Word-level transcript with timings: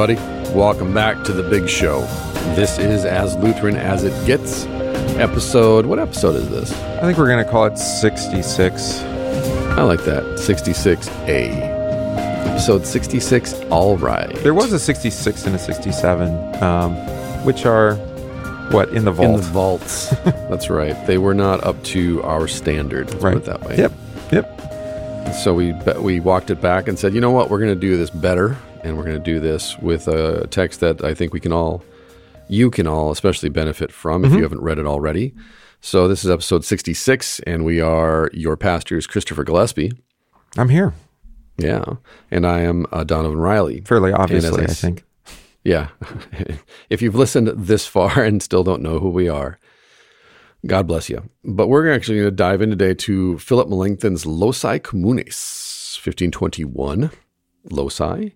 everybody. 0.00 0.54
Welcome 0.54 0.94
back 0.94 1.24
to 1.24 1.32
the 1.32 1.42
big 1.42 1.68
show. 1.68 2.00
This 2.54 2.78
is 2.78 3.04
As 3.04 3.36
Lutheran 3.36 3.76
as 3.76 4.02
It 4.02 4.26
Gets. 4.26 4.64
Episode, 5.18 5.84
what 5.84 5.98
episode 5.98 6.36
is 6.36 6.48
this? 6.48 6.72
I 6.72 7.00
think 7.00 7.18
we're 7.18 7.28
going 7.28 7.44
to 7.44 7.50
call 7.50 7.66
it 7.66 7.76
66. 7.76 9.02
I 9.02 9.82
like 9.82 10.02
that. 10.04 10.22
66A. 10.38 12.48
Episode 12.48 12.86
66, 12.86 13.60
all 13.64 13.98
right. 13.98 14.34
There 14.36 14.54
was 14.54 14.72
a 14.72 14.78
66 14.78 15.44
and 15.44 15.54
a 15.54 15.58
67, 15.58 16.62
um, 16.62 16.94
which 17.44 17.66
are, 17.66 17.96
what, 18.70 18.88
in 18.90 19.04
the 19.04 19.12
vault? 19.12 19.28
In 19.28 19.36
the 19.36 19.42
vaults. 19.42 20.08
That's 20.24 20.70
right. 20.70 20.96
They 21.06 21.18
were 21.18 21.34
not 21.34 21.62
up 21.62 21.82
to 21.84 22.22
our 22.22 22.48
standard. 22.48 23.10
Let's 23.10 23.22
right. 23.22 23.34
put 23.34 23.42
it 23.42 23.46
that 23.46 23.60
way. 23.62 23.76
Yep. 23.76 23.92
Yep. 24.32 24.60
So 25.34 25.54
we 25.54 25.72
we 26.00 26.20
walked 26.20 26.50
it 26.50 26.60
back 26.60 26.88
and 26.88 26.98
said, 26.98 27.14
you 27.14 27.20
know 27.20 27.30
what, 27.30 27.50
we're 27.50 27.60
going 27.60 27.74
to 27.74 27.80
do 27.80 27.96
this 27.96 28.10
better, 28.10 28.56
and 28.82 28.96
we're 28.96 29.04
going 29.04 29.16
to 29.16 29.22
do 29.22 29.40
this 29.40 29.78
with 29.78 30.08
a 30.08 30.46
text 30.48 30.80
that 30.80 31.02
I 31.04 31.14
think 31.14 31.32
we 31.32 31.40
can 31.40 31.52
all, 31.52 31.82
you 32.48 32.70
can 32.70 32.86
all 32.86 33.10
especially 33.10 33.48
benefit 33.48 33.92
from 33.92 34.24
if 34.24 34.32
you 34.32 34.42
haven't 34.42 34.62
read 34.62 34.78
it 34.78 34.86
already. 34.86 35.34
So 35.80 36.08
this 36.08 36.24
is 36.24 36.30
episode 36.30 36.64
sixty 36.64 36.92
six, 36.92 37.40
and 37.40 37.64
we 37.64 37.80
are 37.80 38.30
your 38.34 38.56
pastors, 38.56 39.06
Christopher 39.06 39.44
Gillespie, 39.44 39.92
I'm 40.58 40.68
here. 40.68 40.92
yeah, 41.56 41.84
and 42.30 42.46
I 42.46 42.60
am 42.60 42.86
uh, 42.92 43.04
Donovan 43.04 43.38
Riley. 43.38 43.80
Fairly 43.82 44.12
obviously, 44.12 44.64
I 44.64 44.66
think. 44.66 45.04
Yeah, 45.64 45.88
if 46.90 47.00
you've 47.00 47.14
listened 47.14 47.48
this 47.48 47.86
far 47.86 48.22
and 48.22 48.42
still 48.42 48.64
don't 48.64 48.82
know 48.82 48.98
who 48.98 49.08
we 49.10 49.28
are, 49.28 49.58
God 50.66 50.86
bless 50.86 51.08
you. 51.08 51.28
But 51.44 51.68
we're 51.68 51.90
actually 51.92 52.18
going 52.18 52.26
to 52.28 52.36
dive 52.36 52.60
in 52.60 52.70
today 52.70 52.94
to 52.94 53.38
Philip 53.38 53.68
Melanchthon's 53.68 54.26
Loci 54.26 54.78
Communes, 54.80 55.98
1521 56.02 57.10
Loci, 57.70 58.34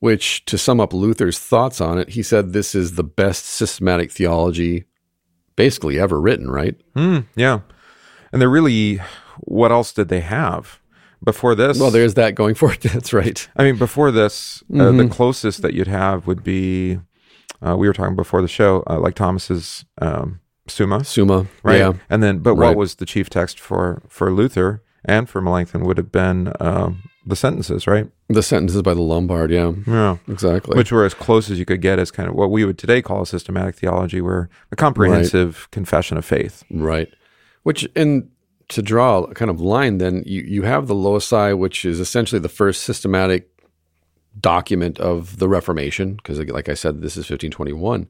which, 0.00 0.44
to 0.46 0.58
sum 0.58 0.80
up 0.80 0.92
Luther's 0.92 1.38
thoughts 1.38 1.80
on 1.80 1.98
it, 1.98 2.10
he 2.10 2.22
said 2.22 2.52
this 2.52 2.74
is 2.74 2.94
the 2.96 3.04
best 3.04 3.44
systematic 3.46 4.10
theology 4.10 4.84
basically 5.56 5.98
ever 5.98 6.20
written, 6.20 6.50
right? 6.50 6.74
Mm, 6.96 7.26
yeah. 7.36 7.60
And 8.32 8.40
they're 8.40 8.48
really, 8.50 9.00
what 9.40 9.70
else 9.72 9.92
did 9.92 10.08
they 10.08 10.20
have? 10.20 10.78
Before 11.22 11.54
this, 11.54 11.78
Well, 11.78 11.90
there's 11.90 12.14
that 12.14 12.34
going 12.34 12.54
for 12.60 12.72
it. 12.72 12.80
That's 12.80 13.12
right. 13.12 13.46
I 13.56 13.64
mean, 13.64 13.76
before 13.76 14.10
this, 14.10 14.62
uh, 14.74 14.90
the 14.92 15.06
closest 15.08 15.60
that 15.62 15.74
you'd 15.74 15.86
have 15.86 16.26
would 16.26 16.42
be, 16.42 16.98
uh, 17.60 17.76
we 17.76 17.86
were 17.86 17.92
talking 17.92 18.16
before 18.16 18.40
the 18.40 18.48
show, 18.48 18.82
uh, 18.88 18.98
like 18.98 19.14
Thomas's 19.16 19.84
um, 20.00 20.40
Summa, 20.66 21.04
Summa, 21.04 21.46
right? 21.62 21.76
yeah. 21.78 21.92
And 22.08 22.22
then, 22.22 22.38
but 22.38 22.54
Right. 22.54 22.68
what 22.68 22.76
was 22.76 22.94
the 22.94 23.04
chief 23.04 23.28
text 23.28 23.60
for 23.60 24.02
for 24.08 24.30
Luther 24.32 24.82
and 25.04 25.28
for 25.28 25.42
Melanchthon 25.42 25.84
would 25.84 25.98
have 25.98 26.10
been 26.12 26.52
um, 26.60 27.02
the 27.26 27.36
sentences, 27.36 27.86
right? 27.86 28.10
The 28.28 28.42
sentences 28.42 28.80
by 28.82 28.94
the 28.94 29.02
Lombard, 29.02 29.50
yeah, 29.50 29.72
Yeah. 29.86 30.16
exactly. 30.28 30.76
Which 30.76 30.90
were 30.92 31.04
as 31.04 31.14
close 31.14 31.50
as 31.50 31.58
you 31.58 31.64
could 31.64 31.80
get 31.82 31.98
as 31.98 32.10
kind 32.10 32.28
of 32.28 32.34
what 32.34 32.50
we 32.50 32.64
would 32.64 32.78
today 32.78 33.02
call 33.02 33.22
a 33.22 33.26
systematic 33.26 33.74
theology, 33.76 34.20
where 34.20 34.48
a 34.72 34.76
comprehensive 34.76 35.68
confession 35.70 36.16
of 36.16 36.24
faith. 36.24 36.64
Right. 36.70 37.08
Which, 37.62 37.86
and 37.94 38.30
to 38.68 38.80
draw 38.82 39.24
a 39.24 39.34
kind 39.34 39.50
of 39.50 39.60
line, 39.60 39.98
then 39.98 40.22
you, 40.24 40.42
you 40.42 40.62
have 40.62 40.86
the 40.86 40.94
loci, 40.94 41.52
which 41.52 41.84
is 41.84 42.00
essentially 42.00 42.38
the 42.40 42.48
first 42.48 42.82
systematic 42.82 43.50
document 44.40 44.98
of 44.98 45.38
the 45.38 45.48
Reformation, 45.48 46.14
because 46.14 46.38
like 46.38 46.68
I 46.68 46.74
said, 46.74 47.02
this 47.02 47.12
is 47.16 47.24
1521. 47.28 48.08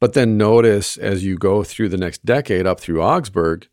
But 0.00 0.12
then 0.12 0.36
notice 0.36 0.96
as 0.96 1.24
you 1.24 1.36
go 1.38 1.64
through 1.64 1.88
the 1.88 1.96
next 1.96 2.24
decade 2.24 2.66
up 2.66 2.80
through 2.80 3.02
Augsburg, 3.02 3.66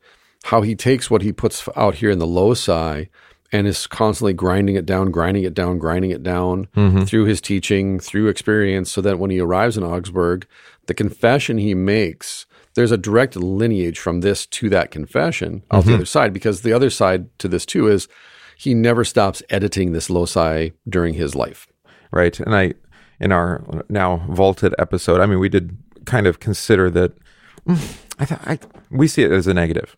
how 0.46 0.62
he 0.62 0.76
takes 0.76 1.10
what 1.12 1.22
he 1.22 1.32
puts 1.34 1.68
out 1.76 1.96
here 1.96 2.10
in 2.10 2.20
the 2.20 2.28
loci 2.28 3.06
and 3.52 3.68
is 3.68 3.86
constantly 3.88 4.34
grinding 4.34 4.76
it 4.76 4.86
down, 4.86 5.12
grinding 5.12 5.44
it 5.44 5.54
down, 5.54 5.78
grinding 5.78 6.12
it 6.12 6.24
down 6.24 6.68
through 7.06 7.26
his 7.26 7.42
teaching, 7.42 8.00
through 8.00 8.28
experience, 8.28 8.92
so 8.92 9.02
that 9.02 9.20
when 9.20 9.30
he 9.32 9.40
arrives 9.40 9.78
in 9.78 9.84
Augsburg, 9.84 10.46
the 10.88 10.94
confession 10.94 11.58
he 11.58 11.74
makes, 11.76 12.46
there's 12.76 12.92
a 12.92 12.98
direct 12.98 13.36
lineage 13.36 14.00
from 14.00 14.22
this 14.22 14.46
to 14.48 14.70
that 14.70 14.92
confession 14.92 15.64
out 15.72 15.84
the 15.86 15.94
other 15.94 16.06
side, 16.06 16.32
because 16.34 16.62
the 16.62 16.72
other 16.74 16.90
side 16.90 17.28
to 17.40 17.48
this 17.48 17.66
too 17.66 17.88
is 17.88 18.08
he 18.58 18.74
never 18.74 19.04
stops 19.04 19.44
editing 19.50 19.92
this 19.92 20.10
loci 20.10 20.70
during 20.88 21.16
his 21.16 21.36
life. 21.36 21.68
right? 22.12 22.40
And 22.40 22.56
I, 22.56 22.74
in 23.20 23.32
our 23.32 23.64
now 23.90 24.26
vaulted 24.30 24.74
episode, 24.80 25.20
I 25.20 25.26
mean, 25.26 25.40
we 25.40 25.50
did 25.50 25.78
kind 26.06 26.26
of 26.28 26.40
consider 26.40 26.90
that. 26.92 27.12
mm, 27.68 27.98
I, 28.18 28.26
th- 28.26 28.40
I 28.46 28.60
we 28.90 29.08
see 29.08 29.24
it 29.24 29.32
as 29.32 29.48
a 29.48 29.54
negative 29.54 29.98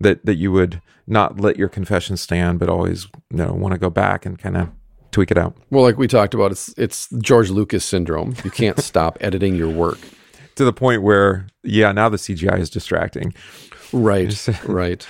that 0.00 0.24
that 0.26 0.34
you 0.36 0.50
would 0.52 0.80
not 1.06 1.40
let 1.40 1.56
your 1.56 1.68
confession 1.68 2.16
stand, 2.16 2.58
but 2.58 2.68
always 2.68 3.06
you 3.30 3.36
know 3.38 3.52
want 3.52 3.72
to 3.72 3.78
go 3.78 3.90
back 3.90 4.24
and 4.26 4.38
kind 4.38 4.56
of 4.56 4.68
tweak 5.10 5.30
it 5.30 5.38
out 5.38 5.56
Well, 5.70 5.82
like 5.84 5.96
we 5.96 6.08
talked 6.08 6.34
about, 6.34 6.50
it's 6.50 6.74
it's 6.76 7.08
George 7.20 7.50
Lucas 7.50 7.84
syndrome. 7.84 8.34
You 8.44 8.50
can't 8.50 8.80
stop 8.90 9.16
editing 9.20 9.54
your 9.54 9.68
work. 9.70 9.98
to 10.56 10.64
the 10.64 10.72
point 10.72 11.02
where 11.02 11.46
yeah, 11.62 11.92
now 11.92 12.08
the 12.08 12.16
CGI 12.16 12.58
is 12.58 12.70
distracting. 12.70 13.32
Right, 13.92 14.48
right. 14.64 15.06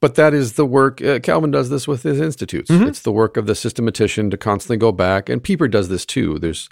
But 0.00 0.14
that 0.14 0.32
is 0.32 0.54
the 0.54 0.64
work. 0.64 1.02
Uh, 1.02 1.18
Calvin 1.20 1.50
does 1.50 1.68
this 1.68 1.86
with 1.86 2.02
his 2.02 2.20
institutes. 2.20 2.70
It's 2.70 3.02
the 3.02 3.12
work 3.12 3.36
of 3.36 3.46
the 3.46 3.54
systematician 3.54 4.30
to 4.30 4.36
constantly 4.38 4.78
go 4.78 4.92
back, 4.92 5.28
and 5.28 5.42
Pieper 5.42 5.68
does 5.68 5.88
this 5.90 6.06
too. 6.06 6.38
There's 6.38 6.70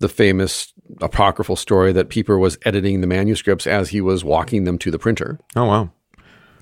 the 0.00 0.08
famous 0.08 0.72
apocryphal 1.00 1.54
story 1.56 1.92
that 1.92 2.08
Pieper 2.08 2.36
was 2.38 2.58
editing 2.64 3.00
the 3.00 3.06
manuscripts 3.06 3.66
as 3.68 3.90
he 3.90 4.00
was 4.00 4.24
walking 4.24 4.64
them 4.64 4.78
to 4.78 4.90
the 4.90 4.98
printer. 4.98 5.38
Oh 5.54 5.64
wow, 5.64 5.90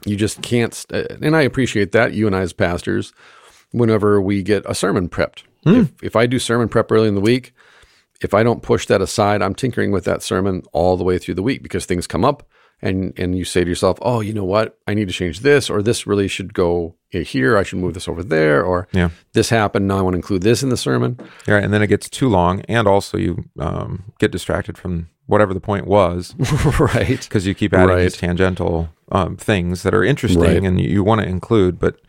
You 0.04 0.16
just 0.16 0.42
can't, 0.42 0.74
st- 0.74 1.10
and 1.22 1.34
I 1.36 1.42
appreciate 1.42 1.92
that. 1.92 2.12
You 2.14 2.26
and 2.26 2.36
I, 2.36 2.40
as 2.40 2.52
pastors, 2.52 3.12
whenever 3.72 4.20
we 4.20 4.42
get 4.42 4.64
a 4.66 4.74
sermon 4.74 5.08
prepped, 5.08 5.42
if, 5.66 5.92
if 6.02 6.14
I 6.16 6.26
do 6.26 6.38
sermon 6.38 6.68
prep 6.68 6.92
early 6.92 7.08
in 7.08 7.14
the 7.14 7.20
week, 7.22 7.54
if 8.20 8.34
I 8.34 8.42
don't 8.42 8.62
push 8.62 8.86
that 8.86 9.00
aside, 9.00 9.40
I'm 9.42 9.54
tinkering 9.54 9.90
with 9.92 10.04
that 10.04 10.22
sermon 10.22 10.62
all 10.72 10.96
the 10.98 11.04
way 11.04 11.18
through 11.18 11.34
the 11.34 11.42
week 11.42 11.62
because 11.62 11.86
things 11.86 12.06
come 12.06 12.24
up, 12.24 12.46
and 12.82 13.12
and 13.18 13.36
you 13.36 13.44
say 13.46 13.64
to 13.64 13.68
yourself, 13.70 13.98
"Oh, 14.02 14.20
you 14.20 14.34
know 14.34 14.44
what? 14.44 14.78
I 14.86 14.92
need 14.94 15.08
to 15.08 15.14
change 15.14 15.40
this, 15.40 15.70
or 15.70 15.82
this 15.82 16.06
really 16.06 16.28
should 16.28 16.52
go 16.52 16.96
here. 17.10 17.56
I 17.56 17.62
should 17.62 17.78
move 17.78 17.94
this 17.94 18.08
over 18.08 18.22
there, 18.22 18.62
or 18.62 18.88
Yeah. 18.92 19.08
this 19.32 19.48
happened. 19.48 19.88
Now 19.88 19.98
I 19.98 20.02
want 20.02 20.14
to 20.14 20.18
include 20.18 20.42
this 20.42 20.62
in 20.62 20.68
the 20.68 20.76
sermon." 20.76 21.18
yeah, 21.48 21.56
and 21.56 21.72
then 21.72 21.80
it 21.82 21.86
gets 21.86 22.10
too 22.10 22.28
long, 22.28 22.60
and 22.62 22.86
also 22.86 23.16
you 23.16 23.44
um, 23.58 24.04
get 24.18 24.30
distracted 24.32 24.76
from 24.76 25.08
whatever 25.26 25.54
the 25.54 25.60
point 25.60 25.86
was 25.86 26.34
right. 26.80 27.20
because 27.22 27.46
you 27.46 27.54
keep 27.54 27.72
adding 27.72 27.88
Right. 27.96 28.02
these 28.02 28.16
tangential 28.16 28.90
um, 29.10 29.36
things 29.36 29.82
that 29.82 29.94
are 29.94 30.04
interesting 30.04 30.40
Right. 30.42 30.62
and 30.62 30.80
you, 30.80 30.88
you 30.88 31.02
want 31.04 31.20
to 31.22 31.26
include, 31.26 31.78
but 31.78 32.00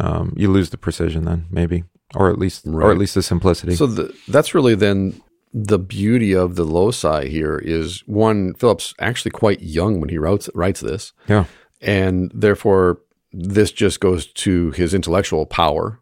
um, 0.00 0.32
you 0.36 0.50
lose 0.50 0.70
the 0.70 0.78
precision 0.78 1.24
then 1.24 1.46
maybe, 1.50 1.84
or 2.14 2.30
at 2.30 2.38
least, 2.38 2.66
or 2.66 2.90
at 2.90 2.98
least 2.98 3.14
the 3.14 3.22
simplicity. 3.22 3.74
So 3.74 3.86
the, 3.86 4.14
that's 4.28 4.54
really 4.54 4.74
then 4.74 5.20
the 5.52 5.78
beauty 5.78 6.34
of 6.34 6.56
the 6.56 6.64
loci 6.64 7.28
here 7.28 7.56
is 7.64 8.02
one. 8.06 8.54
Philip's 8.54 8.94
actually 9.00 9.30
quite 9.30 9.60
young 9.62 9.98
when 10.00 10.08
he 10.08 10.18
writes 10.18 10.48
writes 10.54 10.80
this. 10.80 11.12
yeah, 11.28 11.44
and 11.80 12.30
therefore 12.34 13.00
this 13.32 13.72
just 13.72 14.00
goes 14.00 14.26
to 14.26 14.70
his 14.72 14.94
intellectual 14.94 15.46
power 15.46 16.00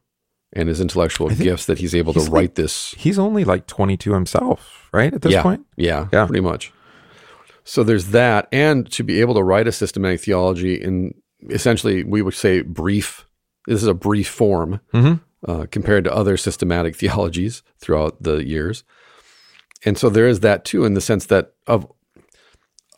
and 0.52 0.68
his 0.68 0.80
intellectual 0.80 1.28
gifts 1.28 1.66
that 1.66 1.78
he's 1.78 1.94
able 1.94 2.12
to 2.12 2.20
he's 2.20 2.28
write 2.28 2.54
this 2.54 2.94
he's 2.96 3.18
only 3.18 3.44
like 3.44 3.66
22 3.66 4.12
himself, 4.12 4.88
right? 4.92 5.12
At 5.12 5.22
this 5.22 5.32
yeah, 5.32 5.42
point, 5.42 5.66
yeah 5.76 6.08
Yeah. 6.12 6.26
pretty 6.26 6.40
much 6.40 6.72
so 7.64 7.82
there's 7.82 8.08
that 8.12 8.46
and 8.52 8.90
to 8.92 9.02
be 9.02 9.20
able 9.20 9.34
to 9.34 9.42
write 9.42 9.66
a 9.66 9.72
systematic 9.72 10.20
theology 10.20 10.74
in 10.80 11.12
essentially 11.50 12.04
we 12.04 12.22
would 12.22 12.34
say 12.34 12.62
brief 12.62 13.26
this 13.66 13.82
is 13.82 13.88
a 13.88 13.94
brief 13.94 14.28
form 14.28 14.80
Mhm. 14.94 15.20
uh, 15.48 15.66
compared 15.70 16.04
to 16.04 16.14
other 16.14 16.36
systematic 16.36 16.94
theologies 17.00 17.62
throughout 17.80 18.22
the 18.22 18.46
years 18.46 18.84
and 19.84 19.98
so 19.98 20.08
there 20.08 20.28
is 20.28 20.40
that 20.40 20.64
too 20.64 20.84
in 20.84 20.94
the 20.94 21.00
sense 21.00 21.26
that 21.26 21.52
of 21.66 21.86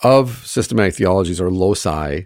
of 0.02 0.46
systematic 0.46 0.94
theologies 0.94 1.40
or 1.40 1.50
loci 1.50 2.20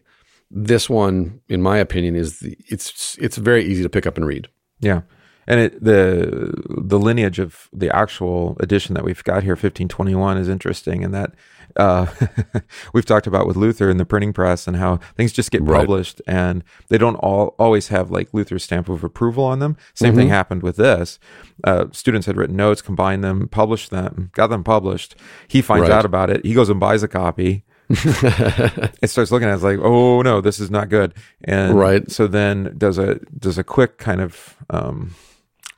this 0.51 0.91
one 0.91 1.41
in 1.49 1.63
my 1.63 1.79
opinion 1.79 2.15
is 2.17 2.41
the, 2.41 2.57
it's 2.69 3.17
it's 3.21 3.37
very 3.39 3.65
easy 3.65 3.83
to 3.83 3.89
pick 3.89 4.07
up 4.07 4.17
and 4.17 4.27
read 4.27 4.49
yeah. 4.83 5.01
And 5.45 5.59
it, 5.59 5.83
the 5.83 6.55
the 6.69 7.01
lineage 7.01 7.41
of 7.41 7.69
the 7.73 7.91
actual 7.95 8.57
edition 8.61 8.95
that 8.95 9.03
we've 9.03 9.25
got 9.25 9.43
here, 9.43 9.55
1521, 9.55 10.39
is 10.39 10.49
interesting 10.49 11.03
in 11.03 11.11
that 11.11 11.35
uh, 11.77 12.07
we've 12.95 13.05
talked 13.05 13.27
about 13.27 13.49
with 13.49 13.57
Luther 13.57 13.91
and 13.91 13.99
the 13.99 14.05
printing 14.05 14.33
press 14.33 14.69
and 14.69 14.77
how 14.77 14.99
things 15.17 15.33
just 15.33 15.51
get 15.51 15.63
Right. 15.63 15.81
published 15.81 16.23
and 16.29 16.63
they 16.91 16.99
don't 16.99 17.17
all 17.17 17.57
always 17.59 17.89
have 17.89 18.11
like 18.13 18.33
Luther's 18.33 18.63
stamp 18.63 18.89
of 18.89 19.03
approval 19.03 19.43
on 19.45 19.59
them. 19.59 19.77
Same 19.95 20.11
Mm-hmm. 20.11 20.19
thing 20.21 20.29
happened 20.29 20.63
with 20.63 20.77
this. 20.77 21.19
Uh, 21.65 21.87
students 21.91 22.29
had 22.29 22.37
written 22.37 22.55
notes, 22.55 22.81
combined 22.81 23.25
them, 23.25 23.49
published 23.49 23.91
them, 23.91 24.31
got 24.35 24.47
them 24.47 24.63
published. 24.63 25.17
He 25.49 25.61
finds 25.61 25.89
Right. 25.89 25.97
out 25.99 26.05
about 26.05 26.31
it. 26.31 26.47
He 26.47 26.55
goes 26.55 26.69
and 26.71 26.79
buys 26.79 27.03
a 27.03 27.09
copy. 27.09 27.65
it 29.03 29.09
starts 29.09 29.31
looking 29.31 29.49
at 29.49 29.53
it 29.53 29.55
it's 29.55 29.63
like, 29.63 29.79
oh 29.81 30.23
no, 30.23 30.41
this 30.41 30.59
is 30.61 30.71
not 30.71 30.89
good. 30.89 31.15
And 31.45 31.79
Right. 31.79 32.11
so 32.11 32.27
then 32.27 32.75
does 32.79 32.99
a 32.99 33.17
does 33.39 33.59
a 33.59 33.65
quick 33.65 33.99
kind 33.99 34.21
of 34.21 34.57
um, 34.71 35.15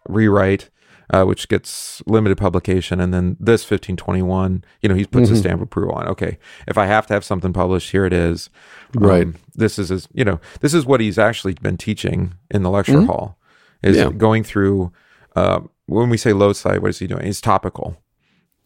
rewrite, 0.09 0.71
uh, 1.11 1.25
which 1.25 1.49
gets 1.49 2.03
limited 2.07 2.37
publication, 2.39 3.01
and 3.01 3.13
then 3.13 3.37
this 3.41 3.63
1521, 3.63 4.65
you 4.83 4.89
know, 4.89 4.95
he 4.95 5.05
puts 5.05 5.27
Mm-hmm. 5.27 5.35
a 5.35 5.39
stamp 5.39 5.55
of 5.61 5.63
approval 5.63 5.95
on. 5.95 6.07
Okay, 6.09 6.39
if 6.69 6.79
I 6.79 6.87
have 6.87 7.07
to 7.09 7.15
have 7.15 7.25
something 7.25 7.53
published, 7.53 7.91
here 7.91 8.05
it 8.07 8.13
is. 8.13 8.51
Um, 8.97 9.03
Right. 9.03 9.27
This 9.55 9.79
is 9.79 9.89
his, 9.89 10.09
you 10.13 10.25
know, 10.25 10.41
this 10.61 10.75
is 10.75 10.87
what 10.87 11.01
he's 11.01 11.19
actually 11.19 11.55
been 11.55 11.77
teaching 11.77 12.35
in 12.51 12.63
the 12.63 12.71
lecture 12.71 13.03
hall. 13.03 13.39
Is 13.83 13.97
Mm-hmm. 13.97 14.13
Yeah. 14.13 14.17
going 14.19 14.45
through. 14.45 14.93
Uh, 15.37 15.61
when 15.87 16.09
we 16.09 16.17
say 16.17 16.33
loci, 16.33 16.79
what 16.79 16.89
is 16.91 16.99
he 17.01 17.07
doing? 17.07 17.27
He's 17.27 17.41
topical. 17.43 17.99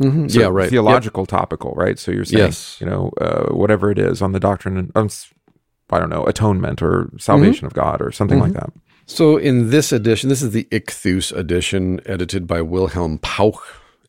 Mhm. 0.01 0.31
So 0.31 0.41
yeah, 0.41 0.47
right. 0.47 0.65
Yep. 0.65 0.71
Theological 0.71 1.27
topical, 1.27 1.73
right? 1.77 1.99
So 1.99 2.13
you're 2.13 2.25
saying, 2.25 2.45
Yes. 2.47 2.77
you 2.81 2.87
know, 2.87 3.11
uh, 3.21 3.47
whatever 3.53 3.91
it 3.91 3.99
is 3.99 4.23
on 4.23 4.33
the 4.33 4.41
doctrine, 4.41 4.93
um, 4.95 5.09
I 5.91 5.99
don't 5.99 6.11
know, 6.11 6.25
atonement 6.25 6.83
or 6.83 7.11
salvation 7.19 7.67
of 7.67 7.75
God 7.75 8.01
or 8.01 8.13
something 8.13 8.39
like 8.39 8.53
that. 8.53 8.71
So 9.07 9.37
in 9.39 9.71
this 9.71 9.91
edition, 9.91 10.29
this 10.29 10.43
is 10.43 10.51
the 10.53 10.65
Ichthus 10.71 11.35
edition, 11.37 12.01
edited 12.07 12.47
by 12.47 12.61
Wilhelm 12.63 13.19
Pauck 13.19 13.63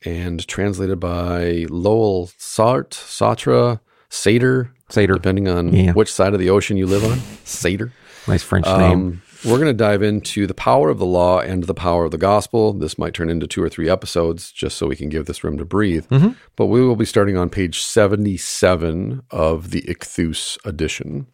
and 0.06 0.46
translated 0.48 1.00
by 1.00 1.66
Lowell 1.70 2.30
Sart, 2.38 2.92
Satra, 2.92 3.80
Sater, 4.12 4.70
Sater, 4.92 5.14
depending 5.16 5.48
on 5.48 5.74
Yeah. 5.74 5.94
which 5.94 6.12
side 6.12 6.34
of 6.34 6.40
the 6.40 6.50
ocean 6.50 6.76
you 6.78 6.86
live 6.86 7.04
on. 7.06 7.18
Sater. 7.46 7.92
nice 8.28 8.44
French 8.44 8.68
name. 8.68 9.22
We're 9.46 9.58
going 9.58 9.68
to 9.68 9.74
dive 9.74 10.04
into 10.04 10.46
the 10.48 10.54
power 10.54 10.90
of 10.90 11.00
the 11.00 11.06
law 11.06 11.40
and 11.40 11.64
the 11.64 11.74
power 11.74 12.04
of 12.04 12.12
the 12.12 12.18
gospel. 12.18 12.74
This 12.74 12.98
might 12.98 13.14
turn 13.14 13.30
into 13.30 13.48
two 13.48 13.64
or 13.64 13.70
three 13.70 13.90
episodes 13.90 14.52
just 14.52 14.78
so 14.78 14.88
we 14.88 14.98
can 14.98 15.08
give 15.08 15.28
this 15.28 15.46
room 15.46 15.58
to 15.58 15.66
breathe. 15.66 16.06
Mm-hmm. 16.08 16.32
But 16.58 16.66
we 16.66 16.86
will 16.86 16.98
be 16.98 17.06
starting 17.06 17.38
on 17.38 17.50
page 17.50 17.82
77 17.82 19.24
of 19.32 19.72
the 19.72 19.82
Ichthus 19.84 20.58
edition. 20.66 21.28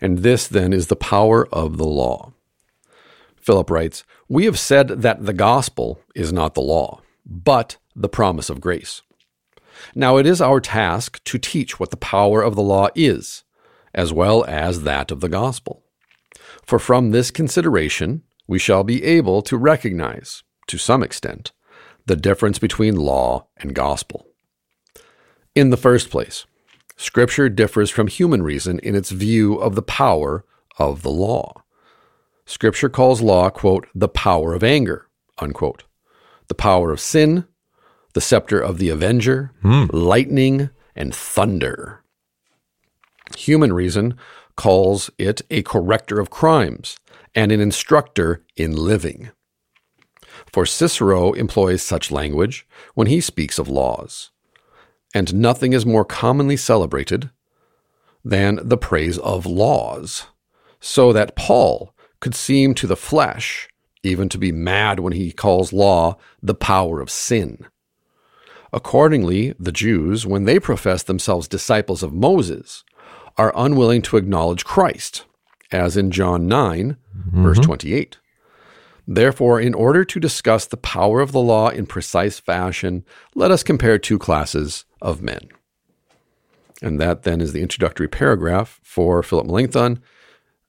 And 0.00 0.18
this 0.18 0.48
then 0.48 0.72
is 0.72 0.88
the 0.88 0.96
power 0.96 1.46
of 1.54 1.76
the 1.76 1.86
law. 1.86 2.32
Philip 3.36 3.70
writes 3.70 4.02
We 4.28 4.44
have 4.46 4.58
said 4.58 4.88
that 4.88 5.24
the 5.24 5.32
gospel 5.32 6.00
is 6.16 6.32
not 6.32 6.54
the 6.54 6.62
law, 6.62 7.00
but 7.24 7.76
the 7.94 8.08
promise 8.08 8.50
of 8.50 8.60
grace. 8.60 9.02
Now 9.94 10.16
it 10.16 10.26
is 10.26 10.40
our 10.40 10.60
task 10.60 11.22
to 11.24 11.38
teach 11.38 11.78
what 11.78 11.90
the 11.90 11.96
power 11.96 12.42
of 12.42 12.56
the 12.56 12.62
law 12.62 12.88
is, 12.96 13.44
as 13.94 14.12
well 14.12 14.44
as 14.46 14.82
that 14.82 15.12
of 15.12 15.20
the 15.20 15.28
gospel. 15.28 15.84
For 16.70 16.78
from 16.78 17.10
this 17.10 17.32
consideration, 17.32 18.22
we 18.46 18.60
shall 18.60 18.84
be 18.84 19.02
able 19.02 19.42
to 19.42 19.56
recognize, 19.56 20.44
to 20.68 20.78
some 20.78 21.02
extent, 21.02 21.50
the 22.06 22.14
difference 22.14 22.60
between 22.60 22.94
law 22.94 23.48
and 23.56 23.74
gospel. 23.74 24.28
In 25.56 25.70
the 25.70 25.76
first 25.76 26.10
place, 26.10 26.46
Scripture 26.96 27.48
differs 27.48 27.90
from 27.90 28.06
human 28.06 28.44
reason 28.44 28.78
in 28.84 28.94
its 28.94 29.10
view 29.10 29.56
of 29.56 29.74
the 29.74 29.82
power 29.82 30.44
of 30.78 31.02
the 31.02 31.10
law. 31.10 31.64
Scripture 32.46 32.88
calls 32.88 33.20
law, 33.20 33.50
quote, 33.50 33.88
the 33.92 34.06
power 34.06 34.54
of 34.54 34.62
anger, 34.62 35.08
unquote, 35.38 35.82
the 36.46 36.54
power 36.54 36.92
of 36.92 37.00
sin, 37.00 37.48
the 38.14 38.20
scepter 38.20 38.60
of 38.60 38.78
the 38.78 38.90
avenger, 38.90 39.50
hmm. 39.62 39.86
lightning, 39.90 40.70
and 40.94 41.12
thunder. 41.12 42.04
Human 43.36 43.72
reason 43.72 44.16
calls 44.60 45.08
it 45.16 45.40
a 45.48 45.62
corrector 45.62 46.20
of 46.20 46.28
crimes 46.28 46.98
and 47.34 47.50
an 47.50 47.60
instructor 47.62 48.44
in 48.58 48.76
living. 48.76 49.30
For 50.52 50.66
Cicero 50.66 51.32
employs 51.32 51.80
such 51.80 52.10
language 52.10 52.66
when 52.92 53.06
he 53.06 53.22
speaks 53.22 53.58
of 53.58 53.70
laws, 53.70 54.30
and 55.14 55.32
nothing 55.32 55.72
is 55.72 55.86
more 55.86 56.04
commonly 56.04 56.58
celebrated 56.58 57.30
than 58.22 58.60
the 58.62 58.76
praise 58.76 59.16
of 59.16 59.46
laws, 59.46 60.26
so 60.78 61.10
that 61.10 61.36
Paul 61.36 61.94
could 62.20 62.34
seem 62.34 62.74
to 62.74 62.86
the 62.86 62.96
flesh 62.96 63.66
even 64.02 64.28
to 64.28 64.36
be 64.36 64.52
mad 64.52 65.00
when 65.00 65.14
he 65.14 65.32
calls 65.32 65.72
law 65.72 66.18
the 66.42 66.54
power 66.54 67.00
of 67.00 67.08
sin. 67.08 67.66
Accordingly, 68.74 69.54
the 69.58 69.72
Jews, 69.72 70.26
when 70.26 70.44
they 70.44 70.60
profess 70.60 71.02
themselves 71.02 71.48
disciples 71.48 72.02
of 72.02 72.12
Moses, 72.12 72.84
are 73.36 73.52
unwilling 73.56 74.02
to 74.02 74.16
acknowledge 74.16 74.64
Christ, 74.64 75.24
as 75.72 75.96
in 75.96 76.10
John 76.10 76.46
9, 76.46 76.96
verse 77.32 77.58
28. 77.58 78.18
Therefore, 79.06 79.60
in 79.60 79.74
order 79.74 80.04
to 80.04 80.20
discuss 80.20 80.66
the 80.66 80.76
power 80.76 81.20
of 81.20 81.32
the 81.32 81.40
law 81.40 81.68
in 81.68 81.86
precise 81.86 82.38
fashion, 82.38 83.04
let 83.34 83.50
us 83.50 83.62
compare 83.62 83.98
two 83.98 84.18
classes 84.18 84.84
of 85.02 85.20
men. 85.22 85.48
And 86.82 87.00
that 87.00 87.24
then 87.24 87.40
is 87.40 87.52
the 87.52 87.62
introductory 87.62 88.08
paragraph 88.08 88.80
for 88.82 89.22
Philip 89.22 89.46
Melanchthon 89.46 90.00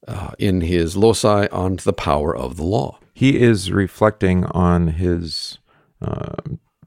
uh, 0.07 0.31
in 0.39 0.61
his 0.61 0.97
loci 0.97 1.47
on 1.51 1.77
the 1.83 1.93
power 1.93 2.35
of 2.35 2.57
the 2.57 2.63
law. 2.63 2.97
he 3.13 3.39
is 3.39 3.71
reflecting 3.71 4.45
on 4.45 4.87
his 4.87 5.59
uh, 6.01 6.35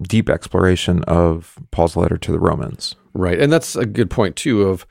deep 0.02 0.28
exploration 0.28 1.04
of 1.04 1.56
Paul's 1.70 1.96
letter 1.96 2.18
to 2.18 2.32
the 2.32 2.40
Romans. 2.40 2.96
Right. 3.12 3.38
And 3.38 3.52
that's 3.52 3.76
a 3.76 3.86
good 3.86 4.10
point, 4.10 4.34
too, 4.34 4.62
of 4.62 4.86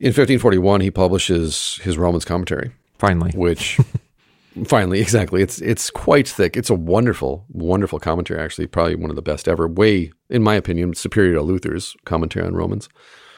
in 0.00 0.08
1541, 0.08 0.80
he 0.80 0.90
publishes 0.90 1.78
his 1.82 1.98
Romans 1.98 2.24
commentary. 2.24 2.72
Finally, 2.98 3.32
which 3.36 3.78
finally 4.66 5.00
exactly. 5.00 5.40
It's 5.42 5.60
it's 5.60 5.88
quite 5.90 6.26
thick. 6.28 6.56
It's 6.56 6.70
a 6.70 6.74
wonderful 6.74 7.44
wonderful 7.48 7.98
commentary 8.00 8.40
actually 8.40 8.66
probably 8.66 8.96
one 8.96 9.10
of 9.10 9.16
the 9.16 9.22
best 9.22 9.46
ever. 9.48 9.68
Way 9.68 10.12
in 10.28 10.42
my 10.42 10.54
opinion 10.56 10.94
superior 10.94 11.34
to 11.34 11.42
luther's 11.42 11.96
commentary 12.04 12.44
on 12.46 12.54
romans. 12.54 12.88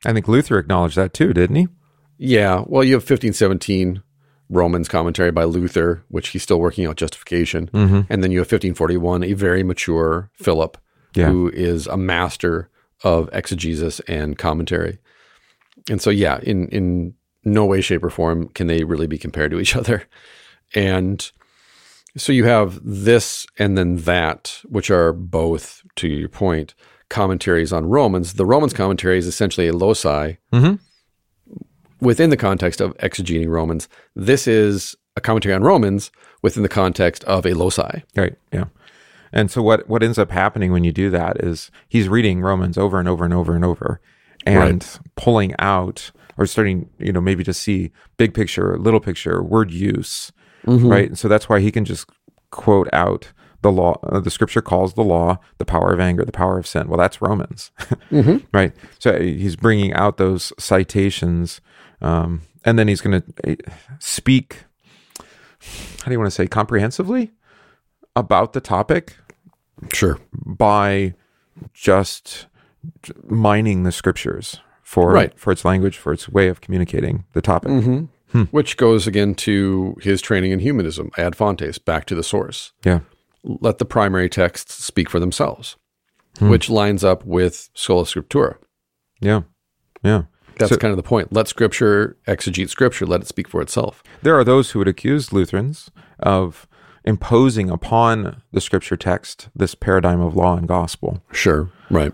I 0.06 0.14
think 0.14 0.28
Luther 0.28 0.58
acknowledged 0.58 0.96
that 0.96 1.12
too, 1.12 1.34
didn't 1.34 1.56
he? 1.56 1.68
yeah. 2.16 2.64
Well 2.66 2.82
you 2.82 2.94
have 2.94 3.02
1517 3.02 4.02
romans 4.48 4.88
commentary 4.88 5.30
by 5.30 5.44
luther 5.44 6.02
which 6.08 6.28
he's 6.28 6.42
still 6.42 6.58
working 6.58 6.86
out 6.86 6.96
justification. 6.96 7.68
Mm-hmm. 7.68 8.00
And 8.10 8.24
then 8.24 8.30
you 8.32 8.38
have 8.38 8.46
1541 8.46 9.22
a 9.24 9.32
very 9.34 9.62
mature 9.62 10.30
philip 10.34 10.78
Yeah. 11.14 11.28
who 11.28 11.50
is 11.50 11.86
a 11.86 11.98
master 11.98 12.70
of 13.04 13.28
exegesis 13.34 14.00
and 14.08 14.38
commentary 14.38 14.98
and 15.88 16.02
so 16.02 16.10
yeah 16.10 16.38
in 16.42 16.68
in 16.68 17.14
no 17.44 17.64
way 17.64 17.80
shape 17.80 18.04
or 18.04 18.10
form 18.10 18.48
can 18.48 18.66
they 18.66 18.84
really 18.84 19.06
be 19.06 19.16
compared 19.18 19.50
to 19.50 19.60
each 19.60 19.74
other 19.80 20.04
and 20.74 21.30
so 22.16 22.32
you 22.32 22.44
have 22.44 22.80
this 22.82 23.46
and 23.56 23.78
then 23.78 23.98
that, 23.98 24.62
which 24.68 24.90
are 24.90 25.12
both, 25.12 25.82
to 25.94 26.08
your 26.08 26.28
point, 26.28 26.74
commentaries 27.08 27.72
on 27.72 27.86
Romans. 27.86 28.34
The 28.34 28.44
Romans 28.44 28.72
commentary 28.72 29.16
is 29.16 29.28
essentially 29.28 29.68
a 29.68 29.72
loci 29.72 30.32
Mhm. 30.52 30.80
within 32.00 32.30
the 32.30 32.36
context 32.36 32.80
of 32.80 32.96
exegeting 32.98 33.48
Romans. 33.48 33.88
This 34.16 34.48
is 34.48 34.96
a 35.16 35.20
commentary 35.20 35.54
on 35.54 35.62
Romans 35.62 36.10
within 36.42 36.64
the 36.64 36.68
context 36.68 37.22
of 37.24 37.46
a 37.46 37.54
loci. 37.54 38.00
Right. 38.16 38.34
Yeah. 38.52 38.64
And 39.32 39.48
so 39.50 39.62
what 39.62 39.88
what 39.88 40.02
ends 40.02 40.18
up 40.18 40.32
happening 40.32 40.72
when 40.72 40.82
you 40.82 40.90
do 40.92 41.10
that 41.10 41.42
is 41.44 41.70
he's 41.88 42.08
reading 42.08 42.40
Romans 42.40 42.76
over 42.76 42.98
and 42.98 43.08
over 43.08 43.24
and 43.24 43.32
over 43.34 43.54
and 43.54 43.64
over 43.64 44.00
and 44.46 44.98
pulling 45.16 45.54
out 45.58 46.10
or 46.38 46.46
starting, 46.46 46.88
you 46.98 47.12
know, 47.12 47.20
maybe 47.20 47.44
to 47.44 47.52
see 47.52 47.90
big 48.16 48.32
picture, 48.34 48.78
little 48.78 49.00
picture, 49.00 49.42
word 49.42 49.70
use, 49.70 50.32
right? 50.64 51.08
And 51.08 51.18
so 51.18 51.28
that's 51.28 51.48
why 51.48 51.60
he 51.60 51.70
can 51.70 51.84
just 51.84 52.08
quote 52.50 52.88
out 52.92 53.32
the 53.62 53.70
law. 53.70 53.98
Uh, 54.02 54.20
the 54.20 54.30
scripture 54.30 54.62
calls 54.62 54.94
the 54.94 55.02
law 55.04 55.38
the 55.58 55.64
power 55.66 55.92
of 55.92 56.00
anger, 56.00 56.24
the 56.24 56.32
power 56.32 56.58
of 56.58 56.66
sin. 56.66 56.88
Well, 56.88 56.98
that's 56.98 57.20
Romans, 57.20 57.70
right? 58.54 58.72
So 58.98 59.12
uh, 59.12 59.20
he's 59.20 59.56
bringing 59.56 59.92
out 59.92 60.16
those 60.16 60.52
citations, 60.58 61.60
um, 62.00 62.42
and 62.64 62.78
then 62.78 62.88
he's 62.88 63.00
going 63.02 63.20
to 63.22 63.56
speak. 63.98 64.64
How 65.60 66.06
do 66.06 66.12
you 66.12 66.18
want 66.18 66.28
to 66.28 66.34
say 66.34 66.46
comprehensively 66.46 67.32
about 68.16 68.54
the 68.54 68.60
topic 68.60 69.16
Sure. 69.92 70.18
by 70.32 71.14
just 71.74 72.46
mining 73.26 73.82
the 73.82 73.92
scriptures 73.92 74.60
for 74.82 75.12
Right. 75.12 75.38
for 75.38 75.52
its 75.52 75.64
language, 75.64 75.96
for 75.98 76.12
its 76.12 76.28
way 76.28 76.48
of 76.48 76.60
communicating 76.60 77.24
the 77.32 77.42
topic. 77.42 77.70
Mm-hmm. 77.70 78.04
Hmm. 78.32 78.42
Which 78.52 78.76
goes 78.76 79.06
again 79.08 79.34
to 79.36 79.96
his 80.00 80.22
training 80.22 80.52
in 80.52 80.60
humanism, 80.60 81.10
ad 81.18 81.34
fontes, 81.34 81.78
back 81.78 82.04
to 82.06 82.14
the 82.14 82.22
source. 82.22 82.72
Yeah, 82.84 83.00
Let 83.42 83.78
the 83.78 83.84
primary 83.84 84.28
texts 84.28 84.84
speak 84.84 85.10
for 85.10 85.18
themselves, 85.18 85.76
hmm. 86.38 86.48
which 86.48 86.70
lines 86.70 87.02
up 87.02 87.24
with 87.24 87.70
sola 87.74 88.04
scriptura. 88.04 88.56
yeah, 89.20 89.42
yeah. 90.02 90.22
That's 90.58 90.70
So- 90.72 90.76
kind 90.78 90.90
of 90.92 90.96
the 90.98 91.02
point. 91.02 91.32
Let 91.32 91.48
scripture 91.48 92.18
exegete 92.28 92.68
scripture, 92.68 93.06
let 93.06 93.22
it 93.22 93.26
speak 93.26 93.48
for 93.48 93.60
itself. 93.62 94.02
There 94.22 94.38
are 94.38 94.44
those 94.44 94.70
who 94.72 94.78
would 94.78 94.88
accuse 94.88 95.32
Lutherans 95.32 95.90
of 96.20 96.68
imposing 97.04 97.70
upon 97.70 98.42
the 98.52 98.60
scripture 98.60 98.96
text 98.96 99.48
this 99.56 99.74
paradigm 99.74 100.20
of 100.20 100.36
law 100.36 100.56
and 100.56 100.68
gospel. 100.68 101.22
Sure. 101.32 101.70
Right. 101.90 102.12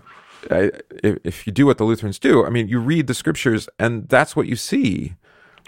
I, 0.51 0.71
if, 1.03 1.45
you 1.47 1.53
do 1.53 1.65
what 1.65 1.77
the 1.77 1.83
Lutherans 1.83 2.19
do, 2.19 2.45
I 2.45 2.49
mean, 2.49 2.67
you 2.67 2.79
read 2.79 3.07
the 3.07 3.13
scriptures 3.13 3.67
and 3.79 4.07
that's 4.09 4.35
what 4.35 4.47
you 4.47 4.55
see. 4.55 5.15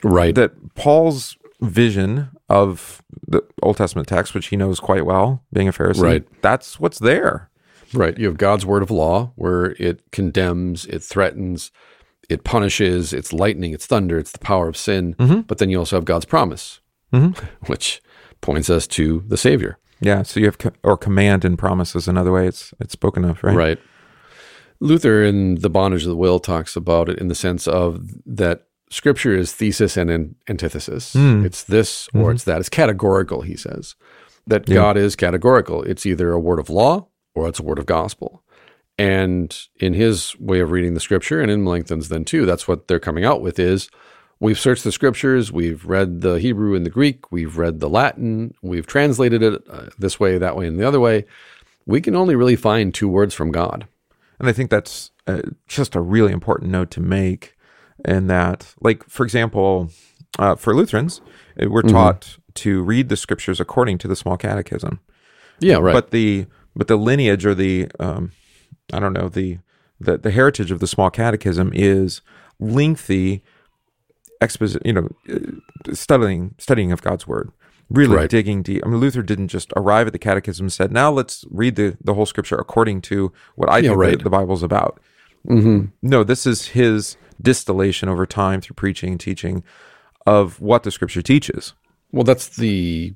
Right. 0.04 0.34
That 0.36 0.76
Paul's 0.76 1.38
vision 1.62 2.30
of 2.48 3.02
the 3.28 3.42
Old 3.62 3.78
Testament 3.78 4.08
text, 4.08 4.34
which 4.34 4.48
he 4.48 4.56
knows 4.56 4.80
quite 4.80 5.06
well, 5.06 5.44
being 5.52 5.68
a 5.68 5.74
Pharisee, 5.74 6.02
Right. 6.02 6.42
that's 6.42 6.80
what's 6.80 7.00
there. 7.00 7.50
right. 7.94 8.18
You 8.18 8.28
have 8.28 8.38
God's 8.38 8.66
word 8.66 8.84
of 8.84 8.92
law 8.92 9.32
where 9.36 9.72
it 9.80 10.02
condemns, 10.12 10.86
it 10.86 11.04
threatens, 11.04 11.72
it 12.30 12.44
punishes, 12.44 13.12
it's 13.12 13.34
lightning, 13.34 13.74
it's 13.74 13.88
thunder, 13.88 14.18
it's 14.20 14.32
the 14.32 14.40
power 14.40 14.68
of 14.68 14.78
sin. 14.78 15.16
Mm-hmm. 15.16 15.42
But 15.42 15.58
then 15.58 15.70
you 15.70 15.80
also 15.80 15.98
have 15.98 16.06
God's 16.06 16.26
promise, 16.26 16.80
mm-hmm. 17.12 17.46
which 17.66 18.02
points 18.42 18.70
us 18.70 18.88
to 18.88 19.24
the 19.28 19.38
Savior. 19.38 19.78
Yeah, 20.02 20.22
so 20.24 20.40
you 20.40 20.46
have 20.46 20.58
co- 20.58 20.72
or 20.84 20.96
command 20.96 21.44
and 21.44 21.58
promise 21.58 21.96
is 21.96 22.08
another 22.08 22.32
way 22.32 22.48
it's 22.48 22.74
it's 22.80 22.94
spoken 22.94 23.26
of, 23.26 23.44
right? 23.44 23.56
Right. 23.56 23.80
Luther 24.82 25.24
in 25.24 25.56
The 25.56 25.70
Bondage 25.70 26.04
of 26.04 26.10
the 26.10 26.16
Will 26.16 26.40
talks 26.40 26.76
about 26.76 27.10
it 27.10 27.20
in 27.20 27.28
the 27.28 27.36
sense 27.36 27.68
of 27.68 28.10
that 28.26 28.68
scripture 28.90 29.36
is 29.36 29.54
thesis 29.54 29.98
and 29.98 30.10
an- 30.10 30.36
antithesis. 30.48 31.14
It's 31.46 31.64
this 31.64 32.08
or 32.14 32.32
it's 32.32 32.44
that. 32.46 32.60
It's 32.60 32.70
categorical, 32.70 33.42
he 33.42 33.56
says. 33.56 33.96
That 34.48 34.66
God 34.76 34.98
is 34.98 35.16
categorical. 35.16 35.84
It's 35.84 36.06
either 36.06 36.32
a 36.32 36.40
word 36.40 36.60
of 36.60 36.70
law 36.70 37.08
or 37.36 37.48
it's 37.48 37.60
a 37.60 37.64
word 37.64 37.78
of 37.78 37.86
gospel. 37.86 38.44
And 38.98 39.56
in 39.80 39.94
his 39.94 40.38
way 40.40 40.60
of 40.60 40.72
reading 40.72 40.94
the 40.94 41.00
scripture 41.00 41.40
and 41.40 41.52
in 41.52 41.64
Melanchthon's 41.64 42.10
then 42.10 42.26
too, 42.26 42.46
that's 42.46 42.68
what 42.68 42.88
they're 42.88 43.00
coming 43.00 43.24
out 43.24 43.42
with 43.42 43.60
is 43.60 43.90
we've 44.40 44.60
searched 44.60 44.84
the 44.84 44.92
scriptures, 44.92 45.52
we've 45.52 45.86
read 45.86 46.22
the 46.22 46.36
Hebrew 46.40 46.76
and 46.76 46.86
the 46.86 46.90
Greek, 46.90 47.32
we've 47.32 47.58
read 47.58 47.80
the 47.80 47.90
Latin, 47.90 48.54
we've 48.62 48.88
translated 48.88 49.44
it 49.44 49.62
uh, 49.70 49.88
this 50.00 50.20
way, 50.20 50.38
that 50.38 50.56
way, 50.56 50.66
and 50.68 50.80
the 50.80 50.88
other 50.88 51.00
way. 51.00 51.26
We 51.86 52.02
can 52.02 52.16
only 52.16 52.36
really 52.36 52.56
find 52.56 52.94
two 52.94 53.08
words 53.08 53.34
from 53.34 53.52
God. 53.52 53.88
And 54.40 54.48
I 54.48 54.54
think 54.54 54.70
that's 54.70 55.12
uh, 55.28 55.42
just 55.68 55.96
a 55.96 56.02
really 56.02 56.32
important 56.32 56.72
note 56.72 56.92
to 56.92 57.02
make. 57.02 57.56
And 58.06 58.30
that, 58.30 58.74
like, 58.80 59.04
for 59.10 59.26
example, 59.26 59.90
uh, 60.38 60.56
for 60.56 60.74
Lutherans, 60.74 61.22
uh, 61.62 61.70
we're 61.70 61.82
taught 61.82 62.38
to 62.56 62.82
read 62.82 63.10
the 63.10 63.18
scriptures 63.18 63.60
according 63.60 63.98
to 64.00 64.08
the 64.08 64.16
small 64.16 64.38
catechism. 64.38 65.00
Yeah, 65.60 65.78
right. 65.78 65.94
But 65.94 66.12
the 66.12 66.46
but 66.76 66.88
the 66.88 66.98
lineage 66.98 67.46
or 67.46 67.54
the 67.54 67.90
um, 68.00 68.32
I 68.94 69.00
don't 69.00 69.14
know 69.14 69.28
the 69.28 69.60
the 70.00 70.18
the 70.18 70.32
heritage 70.32 70.72
of 70.72 70.80
the 70.80 70.88
small 70.88 71.10
catechism 71.10 71.72
is 71.74 72.22
lengthy 72.60 73.44
exposition. 74.42 74.82
You 74.86 74.94
know, 74.94 75.10
uh, 75.30 75.94
studying 75.94 76.56
studying 76.58 76.92
of 76.92 77.02
God's 77.02 77.28
word, 77.28 77.52
really 77.90 78.16
Right. 78.16 78.30
digging 78.30 78.62
deep. 78.62 78.82
I 78.86 78.90
mean, 78.90 79.00
Luther 79.00 79.22
didn't 79.24 79.48
just 79.48 79.72
arrive 79.76 80.08
at 80.08 80.14
the 80.14 80.20
catechism 80.20 80.66
and 80.66 80.74
said, 80.74 80.92
"Now 80.92 81.12
let's 81.12 81.46
read 81.50 81.76
the 81.76 81.98
the 82.04 82.14
whole 82.14 82.26
scripture 82.26 82.56
according 82.58 83.02
to 83.04 83.32
what 83.56 83.70
I 83.70 83.80
Yeah, 83.80 83.90
think 83.90 84.00
right. 84.00 84.18
the, 84.18 84.24
the 84.26 84.30
Bible's 84.30 84.64
about." 84.64 85.00
hmm 85.48 85.86
No, 86.02 86.24
this 86.24 86.46
is 86.46 86.68
his 86.70 87.18
distillation 87.42 88.10
over 88.10 88.26
time 88.26 88.60
through 88.62 88.76
preaching 88.76 89.12
and 89.12 89.20
teaching 89.20 89.64
of 90.28 90.60
what 90.60 90.84
the 90.84 90.92
scripture 90.92 91.22
teaches. 91.22 91.74
Well, 92.12 92.24
that's 92.26 92.50
the 92.58 93.14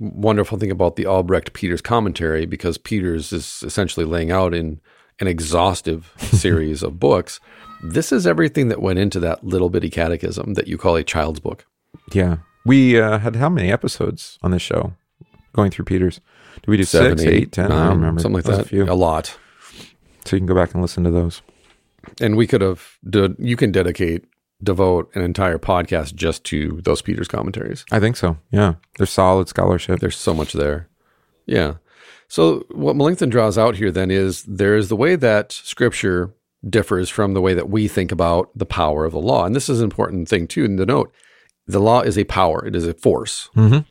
wonderful 0.00 0.58
thing 0.58 0.70
about 0.70 0.96
the 0.96 1.06
Albrecht 1.06 1.52
Peters 1.52 1.80
commentary 1.82 2.46
because 2.46 2.78
Peters 2.78 3.32
is 3.32 3.62
essentially 3.64 4.06
laying 4.06 4.30
out 4.30 4.54
in 4.54 4.80
an 5.20 5.26
exhaustive 5.26 6.12
series 6.18 6.82
of 6.82 6.98
books. 6.98 7.40
This 7.82 8.12
is 8.12 8.26
everything 8.26 8.68
that 8.68 8.80
went 8.80 8.98
into 8.98 9.20
that 9.20 9.44
little 9.44 9.70
bitty 9.70 9.90
catechism 9.90 10.54
that 10.54 10.68
you 10.68 10.78
call 10.78 10.96
a 10.96 11.02
child's 11.04 11.40
book. 11.40 11.66
Yeah. 12.12 12.38
We 12.64 13.00
uh, 13.00 13.18
had 13.18 13.36
how 13.36 13.48
many 13.48 13.72
episodes 13.72 14.38
on 14.42 14.50
this 14.50 14.62
show 14.62 14.92
going 15.52 15.70
through 15.70 15.86
Peters? 15.86 16.20
Did 16.56 16.68
we 16.68 16.76
do 16.76 16.84
six, 16.84 17.22
eight, 17.22 17.52
ten? 17.52 17.72
I 17.72 17.86
don't 17.86 17.96
remember. 17.96 18.20
something 18.20 18.34
like 18.34 18.44
That 18.44 18.56
that. 18.56 18.66
A 18.66 18.68
few. 18.68 18.84
A 18.84 18.94
lot. 18.94 19.36
So 20.24 20.36
you 20.36 20.40
can 20.40 20.46
go 20.46 20.54
back 20.54 20.74
and 20.74 20.82
listen 20.82 21.04
to 21.04 21.10
those. 21.10 21.42
And 22.20 22.36
we 22.36 22.46
could 22.46 22.60
have 22.60 22.98
did 23.08 23.36
you 23.38 23.56
can 23.56 23.72
dedicate 23.72 24.24
devote 24.62 25.10
an 25.14 25.22
entire 25.22 25.58
podcast 25.58 26.14
just 26.14 26.44
to 26.44 26.80
those 26.82 27.00
Peters 27.00 27.28
commentaries. 27.28 27.84
I 27.92 28.00
think 28.00 28.16
so. 28.16 28.36
Yeah. 28.50 28.74
They're 28.96 29.06
solid 29.06 29.48
scholarship. 29.48 30.00
There's 30.00 30.16
so 30.16 30.34
much 30.34 30.52
there. 30.52 30.88
Yeah. 31.46 31.74
So 32.28 32.66
what 32.70 32.96
Melanchthon 32.96 33.30
draws 33.30 33.56
out 33.56 33.76
here 33.76 33.90
then 33.90 34.10
is 34.10 34.42
there 34.42 34.76
is 34.76 34.88
the 34.88 34.96
way 34.96 35.16
that 35.16 35.52
scripture 35.52 36.34
differs 36.68 37.08
from 37.08 37.34
the 37.34 37.40
way 37.40 37.54
that 37.54 37.70
we 37.70 37.88
think 37.88 38.10
about 38.10 38.50
the 38.54 38.66
power 38.66 39.04
of 39.04 39.12
the 39.12 39.20
law. 39.20 39.44
And 39.46 39.54
this 39.54 39.68
is 39.68 39.80
an 39.80 39.84
important 39.84 40.28
thing 40.28 40.46
too 40.46 40.66
to 40.76 40.86
note. 40.86 41.12
The 41.68 41.78
law 41.80 42.00
is 42.00 42.16
a 42.18 42.24
power. 42.24 42.64
It 42.66 42.74
is 42.74 42.86
a 42.86 42.94
force 42.94 43.50
Mhm. 43.56 43.84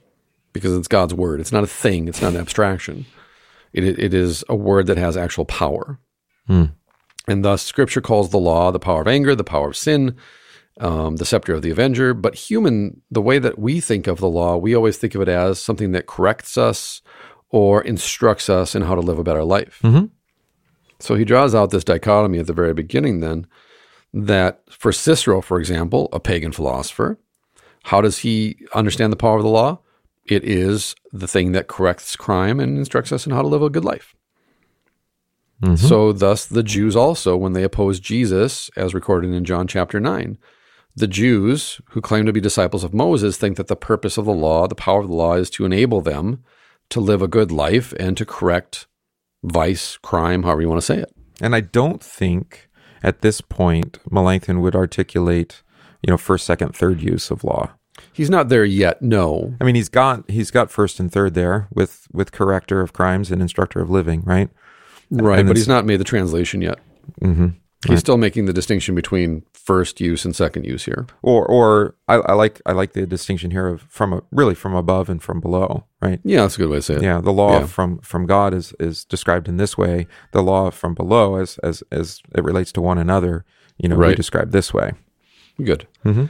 because 0.52 0.76
it's 0.76 0.88
God's 0.88 1.14
word. 1.14 1.40
It's 1.40 1.52
not 1.52 1.64
a 1.64 1.68
thing. 1.68 2.08
It's 2.08 2.22
not 2.22 2.34
an 2.34 2.40
abstraction. 2.42 3.06
It, 3.74 3.84
it 4.00 4.14
is 4.14 4.44
a 4.50 4.56
word 4.56 4.88
that 4.88 4.98
has 4.98 5.16
actual 5.16 5.46
power. 5.46 6.00
Hmm. 6.48 6.66
And 7.28 7.46
thus 7.46 7.62
scripture 7.62 8.02
calls 8.02 8.30
the 8.32 8.38
law 8.40 8.72
the 8.72 8.80
power 8.80 9.02
of 9.02 9.08
anger, 9.08 9.36
the 9.36 9.44
power 9.44 9.68
of 9.70 9.76
sin, 9.78 10.16
um, 10.80 11.18
the 11.18 11.26
scepter 11.26 11.54
of 11.54 11.62
the 11.62 11.70
avenger. 11.70 12.14
But 12.14 12.36
human, 12.36 13.02
the 13.12 13.22
way 13.22 13.38
that 13.40 13.60
we 13.60 13.80
think 13.82 14.08
of 14.08 14.20
the 14.20 14.30
law, 14.30 14.58
we 14.58 14.74
always 14.76 14.98
think 14.98 15.14
of 15.14 15.22
it 15.22 15.28
as 15.28 15.60
something 15.60 15.92
that 15.92 16.08
corrects 16.08 16.58
us 16.58 17.02
or 17.50 17.82
instructs 17.84 18.50
us 18.50 18.74
in 18.76 18.84
how 18.84 18.96
to 18.96 19.02
live 19.02 19.20
a 19.20 19.24
better 19.24 19.44
life. 19.44 19.80
Mhm. 19.84 20.10
So 21.00 21.16
he 21.16 21.26
draws 21.26 21.54
out 21.54 21.70
this 21.70 21.84
dichotomy 21.84 22.40
at 22.40 22.48
the 22.48 22.54
very 22.54 22.74
beginning 22.74 23.20
then 23.20 23.46
that 24.14 24.62
for 24.70 24.92
Cicero, 24.92 25.42
for 25.42 25.60
example, 25.60 26.10
a 26.14 26.20
pagan 26.20 26.52
philosopher, 26.52 27.20
how 27.84 28.02
does 28.02 28.20
he 28.20 28.58
understand 28.74 29.12
the 29.12 29.18
power 29.18 29.38
of 29.38 29.44
the 29.44 29.50
law? 29.50 29.80
It 30.26 30.44
is 30.44 30.96
the 31.14 31.28
thing 31.28 31.54
that 31.54 31.68
corrects 31.68 32.16
crime 32.16 32.60
and 32.60 32.78
instructs 32.78 33.12
us 33.12 33.26
in 33.26 33.32
how 33.32 33.42
to 33.42 33.48
live 33.48 33.62
a 33.62 33.70
good 33.70 33.86
life. 33.86 34.14
Mm-hmm. 35.62 35.76
So, 35.76 36.12
thus, 36.12 36.46
the 36.46 36.64
Jews 36.64 36.96
also, 36.96 37.36
when 37.36 37.54
they 37.54 37.64
oppose 37.64 38.00
Jesus, 38.00 38.70
as 38.76 38.94
recorded 38.94 39.34
in 39.34 39.44
John 39.44 39.68
chapter 39.68 40.00
9, 40.00 40.38
the 40.96 41.08
Jews 41.08 41.82
who 41.92 42.02
claim 42.02 42.26
to 42.26 42.34
be 42.34 42.42
disciples 42.42 42.84
of 42.84 42.94
Moses 42.94 43.38
think 43.38 43.58
that 43.58 43.68
the 43.68 43.76
purpose 43.76 44.18
of 44.18 44.26
the 44.26 44.34
law, 44.34 44.68
the 44.68 44.76
power 44.76 45.02
of 45.02 45.08
the 45.08 45.14
law, 45.14 45.34
is 45.34 45.50
to 45.52 45.66
enable 45.66 46.02
them 46.02 46.44
to 46.90 47.00
live 47.00 47.22
a 47.22 47.28
good 47.28 47.52
life 47.52 47.94
and 48.00 48.18
to 48.18 48.26
correct 48.26 48.88
vice, 49.44 49.98
crime, 49.98 50.44
however 50.44 50.62
you 50.62 50.70
want 50.70 50.82
to 50.82 50.86
say 50.86 50.98
it. 50.98 51.12
And 51.42 51.56
I 51.56 51.62
don't 51.62 52.02
think 52.02 52.70
at 53.04 53.22
this 53.22 53.42
point 53.42 54.00
Melanchthon 54.10 54.62
would 54.62 54.76
articulate, 54.76 55.62
you 56.02 56.12
know, 56.12 56.18
first, 56.18 56.46
second, 56.46 56.76
third 56.76 57.02
use 57.02 57.32
of 57.32 57.44
law. 57.44 57.72
He's 58.14 58.30
not 58.30 58.50
there 58.50 58.66
yet, 58.66 59.02
no. 59.02 59.56
I 59.60 59.64
mean, 59.64 59.76
he's 59.76 59.90
got 59.90 60.30
he's 60.30 60.52
got 60.52 60.70
first 60.70 61.00
and 61.00 61.12
third 61.12 61.34
there 61.34 61.68
with 61.74 62.08
with 62.12 62.32
corrector 62.32 62.82
of 62.82 62.94
crimes 62.94 63.32
and 63.32 63.42
instructor 63.42 63.80
of 63.82 63.90
living, 63.90 64.22
right? 64.24 64.50
Right, 65.10 65.40
And 65.40 65.48
but 65.48 65.56
he's 65.58 65.68
not 65.68 65.86
made 65.86 66.00
the 66.00 66.04
translation 66.04 66.62
yet. 66.62 66.80
Mm-hmm. 67.22 67.48
He's 67.88 68.00
still 68.00 68.18
making 68.18 68.46
the 68.46 68.54
distinction 68.54 68.96
between 68.96 69.44
first 69.54 70.02
use 70.02 70.26
and 70.26 70.36
second 70.36 70.66
use 70.66 70.86
here. 70.86 71.06
Or 71.22 71.46
or 71.46 71.96
I, 72.08 72.16
I 72.16 72.34
like 72.34 72.60
I 72.66 72.74
like 72.74 72.94
the 72.94 73.06
distinction 73.08 73.52
here 73.52 73.68
of 73.68 73.82
from 73.84 74.14
a, 74.14 74.22
really 74.32 74.56
from 74.56 74.76
above 74.76 75.10
and 75.10 75.22
from 75.22 75.40
below, 75.40 75.86
right? 76.02 76.20
Yeah, 76.24 76.42
that's 76.42 76.56
a 76.56 76.58
good 76.60 76.70
way 76.70 76.78
to 76.78 76.82
say 76.82 76.96
it. 76.96 77.02
Yeah, 77.04 77.22
the 77.22 77.32
law 77.32 77.60
Yeah. 77.60 77.66
from 77.68 78.00
from 78.00 78.26
God 78.26 78.54
is 78.54 78.74
is 78.80 79.06
described 79.06 79.48
in 79.48 79.58
this 79.58 79.78
way. 79.78 80.08
The 80.34 80.42
law 80.44 80.70
from 80.72 80.94
below, 80.96 81.36
as 81.38 81.58
as 81.60 81.82
as 81.92 82.22
it 82.36 82.44
relates 82.44 82.72
to 82.74 82.82
one 82.82 82.98
another, 82.98 83.46
you 83.78 83.88
know, 83.90 83.96
we 83.96 84.16
describe 84.16 84.52
this 84.52 84.74
way. 84.74 84.92
Good. 85.64 85.88
Mhm. 86.06 86.30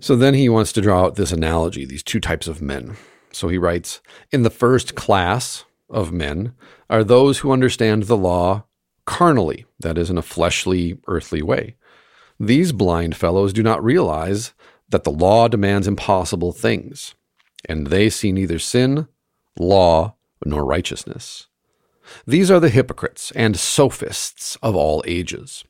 So 0.00 0.16
then 0.16 0.34
he 0.34 0.48
wants 0.48 0.72
to 0.72 0.80
draw 0.80 1.04
out 1.04 1.16
this 1.16 1.32
analogy, 1.32 1.84
these 1.84 2.02
two 2.02 2.20
types 2.20 2.46
of 2.46 2.62
men. 2.62 2.96
So 3.32 3.48
he 3.48 3.58
writes 3.58 4.00
In 4.32 4.42
the 4.42 4.50
first 4.50 4.94
class 4.94 5.64
of 5.88 6.12
men 6.12 6.54
are 6.88 7.04
those 7.04 7.38
who 7.38 7.52
understand 7.52 8.04
the 8.04 8.16
law 8.16 8.64
carnally, 9.04 9.66
that 9.80 9.98
is, 9.98 10.08
in 10.08 10.18
a 10.18 10.22
fleshly, 10.22 10.98
earthly 11.06 11.42
way. 11.42 11.76
These 12.38 12.72
blind 12.72 13.16
fellows 13.16 13.52
do 13.52 13.62
not 13.62 13.84
realize 13.84 14.52
that 14.88 15.04
the 15.04 15.10
law 15.10 15.48
demands 15.48 15.86
impossible 15.86 16.52
things, 16.52 17.14
and 17.66 17.88
they 17.88 18.08
see 18.08 18.32
neither 18.32 18.58
sin, 18.58 19.08
law, 19.58 20.14
nor 20.44 20.64
righteousness. 20.64 21.48
These 22.26 22.50
are 22.50 22.60
the 22.60 22.70
hypocrites 22.70 23.30
and 23.34 23.58
sophists 23.58 24.56
of 24.62 24.74
all 24.74 25.04
ages. 25.06 25.64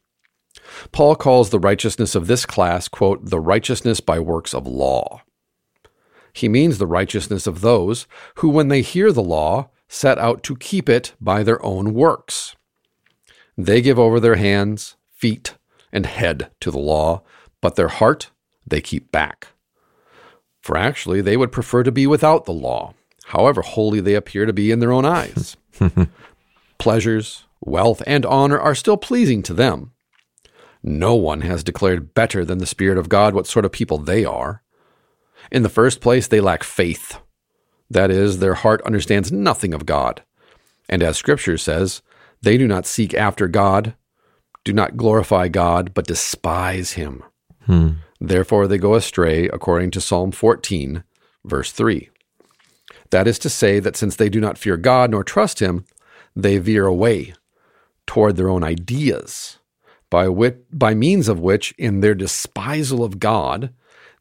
Paul 0.92 1.16
calls 1.16 1.50
the 1.50 1.58
righteousness 1.58 2.14
of 2.14 2.26
this 2.26 2.46
class, 2.46 2.88
quote, 2.88 3.30
the 3.30 3.40
righteousness 3.40 4.00
by 4.00 4.18
works 4.18 4.54
of 4.54 4.66
law. 4.66 5.22
He 6.32 6.48
means 6.48 6.78
the 6.78 6.86
righteousness 6.86 7.46
of 7.46 7.60
those 7.60 8.06
who, 8.36 8.48
when 8.48 8.68
they 8.68 8.82
hear 8.82 9.12
the 9.12 9.22
law, 9.22 9.70
set 9.88 10.18
out 10.18 10.42
to 10.44 10.56
keep 10.56 10.88
it 10.88 11.12
by 11.20 11.42
their 11.42 11.64
own 11.64 11.92
works. 11.94 12.54
They 13.56 13.82
give 13.82 13.98
over 13.98 14.20
their 14.20 14.36
hands, 14.36 14.96
feet, 15.10 15.54
and 15.92 16.06
head 16.06 16.50
to 16.60 16.70
the 16.70 16.78
law, 16.78 17.22
but 17.60 17.76
their 17.76 17.88
heart 17.88 18.30
they 18.66 18.80
keep 18.80 19.10
back. 19.10 19.48
For 20.60 20.76
actually, 20.76 21.20
they 21.20 21.36
would 21.36 21.52
prefer 21.52 21.82
to 21.82 21.92
be 21.92 22.06
without 22.06 22.44
the 22.44 22.52
law, 22.52 22.94
however 23.26 23.62
holy 23.62 24.00
they 24.00 24.14
appear 24.14 24.46
to 24.46 24.52
be 24.52 24.70
in 24.70 24.78
their 24.78 24.92
own 24.92 25.04
eyes. 25.04 25.56
Pleasures, 26.78 27.44
wealth, 27.60 28.02
and 28.06 28.24
honor 28.24 28.58
are 28.58 28.74
still 28.74 28.96
pleasing 28.96 29.42
to 29.42 29.54
them. 29.54 29.92
No 30.82 31.14
one 31.14 31.42
has 31.42 31.64
declared 31.64 32.14
better 32.14 32.44
than 32.44 32.58
the 32.58 32.66
Spirit 32.66 32.98
of 32.98 33.08
God 33.08 33.34
what 33.34 33.46
sort 33.46 33.64
of 33.64 33.72
people 33.72 33.98
they 33.98 34.24
are. 34.24 34.62
In 35.50 35.62
the 35.62 35.68
first 35.68 36.00
place, 36.00 36.26
they 36.26 36.40
lack 36.40 36.62
faith. 36.62 37.18
That 37.90 38.10
is, 38.10 38.38
their 38.38 38.54
heart 38.54 38.80
understands 38.82 39.32
nothing 39.32 39.74
of 39.74 39.86
God. 39.86 40.22
And 40.88 41.02
as 41.02 41.16
Scripture 41.16 41.58
says, 41.58 42.02
they 42.42 42.56
do 42.56 42.66
not 42.66 42.86
seek 42.86 43.14
after 43.14 43.48
God, 43.48 43.94
do 44.64 44.72
not 44.72 44.96
glorify 44.96 45.48
God, 45.48 45.92
but 45.94 46.06
despise 46.06 46.92
Him. 46.92 47.22
Hmm. 47.66 47.90
Therefore, 48.20 48.66
they 48.66 48.78
go 48.78 48.94
astray, 48.94 49.48
according 49.48 49.90
to 49.92 50.00
Psalm 50.00 50.30
14, 50.30 51.04
verse 51.44 51.72
3. 51.72 52.10
That 53.10 53.26
is 53.26 53.38
to 53.40 53.48
say, 53.48 53.80
that 53.80 53.96
since 53.96 54.16
they 54.16 54.28
do 54.28 54.40
not 54.40 54.58
fear 54.58 54.76
God 54.76 55.10
nor 55.10 55.24
trust 55.24 55.60
Him, 55.60 55.84
they 56.36 56.58
veer 56.58 56.86
away 56.86 57.34
toward 58.06 58.36
their 58.36 58.48
own 58.48 58.62
ideas, 58.62 59.58
by, 60.10 60.28
which, 60.28 60.56
by 60.72 60.94
means 60.94 61.28
of 61.28 61.40
which, 61.40 61.72
in 61.78 62.00
their 62.00 62.14
despisal 62.14 63.02
of 63.04 63.18
God, 63.18 63.72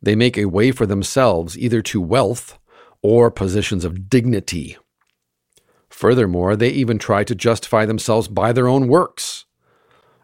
they 0.01 0.15
make 0.15 0.37
a 0.37 0.45
way 0.45 0.71
for 0.71 0.85
themselves 0.85 1.57
either 1.57 1.81
to 1.81 1.99
wealth 1.99 2.57
or 3.01 3.31
positions 3.31 3.83
of 3.83 4.09
dignity. 4.09 4.77
Furthermore, 5.89 6.55
they 6.55 6.69
even 6.69 6.97
try 6.97 7.23
to 7.23 7.35
justify 7.35 7.85
themselves 7.85 8.27
by 8.27 8.53
their 8.53 8.67
own 8.67 8.87
works. 8.87 9.45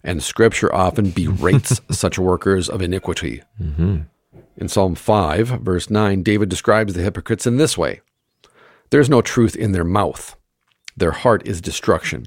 And 0.03 0.21
Scripture 0.21 0.73
often 0.73 1.09
berates 1.09 1.81
such 1.91 2.19
workers 2.19 2.69
of 2.69 2.81
iniquity. 2.81 3.41
Mm-hmm. 3.61 4.01
In 4.57 4.69
Psalm 4.69 4.95
5, 4.95 5.47
verse 5.61 5.89
9, 5.89 6.23
David 6.23 6.47
describes 6.47 6.93
the 6.93 7.01
hypocrites 7.01 7.45
in 7.45 7.57
this 7.57 7.77
way 7.77 8.01
There's 8.91 9.09
no 9.09 9.21
truth 9.21 9.55
in 9.55 9.71
their 9.71 9.83
mouth, 9.83 10.37
their 10.95 11.11
heart 11.11 11.45
is 11.45 11.59
destruction, 11.59 12.25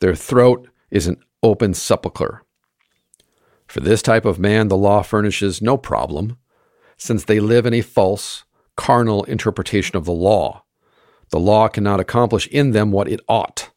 their 0.00 0.14
throat 0.14 0.68
is 0.90 1.06
an 1.06 1.22
open 1.42 1.72
sepulchre. 1.72 2.42
For 3.66 3.80
this 3.80 4.02
type 4.02 4.24
of 4.24 4.38
man, 4.38 4.68
the 4.68 4.76
law 4.76 5.02
furnishes 5.02 5.60
no 5.60 5.76
problem, 5.76 6.38
since 6.96 7.24
they 7.24 7.40
live 7.40 7.66
in 7.66 7.74
a 7.74 7.80
false, 7.82 8.44
carnal 8.76 9.24
interpretation 9.24 9.96
of 9.96 10.04
the 10.04 10.12
law. 10.12 10.64
The 11.30 11.40
law 11.40 11.68
cannot 11.68 12.00
accomplish 12.00 12.46
in 12.48 12.70
them 12.70 12.92
what 12.92 13.08
it 13.08 13.20
ought, 13.28 13.70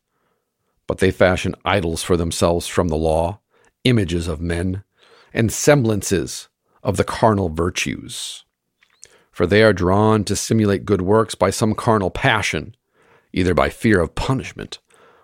but 0.87 0.99
they 0.99 1.11
fashion 1.11 1.55
idols 1.65 2.03
for 2.03 2.15
themselves 2.15 2.67
from 2.67 2.89
the 2.89 2.97
law, 2.97 3.39
images 3.83 4.27
of 4.27 4.41
men, 4.41 4.83
and 5.33 5.51
semblances 5.51 6.49
of 6.83 6.97
the 6.97 7.03
carnal 7.03 7.49
virtues. 7.49 8.45
For 9.31 9.47
they 9.47 9.63
are 9.63 9.73
drawn 9.73 10.23
to 10.25 10.35
simulate 10.35 10.85
good 10.85 11.01
works 11.01 11.33
by 11.33 11.49
some 11.49 11.73
carnal 11.73 12.11
passion, 12.11 12.75
either 13.33 13.53
by 13.53 13.69
fear 13.69 13.99
of 13.99 14.15
punishment 14.15 14.79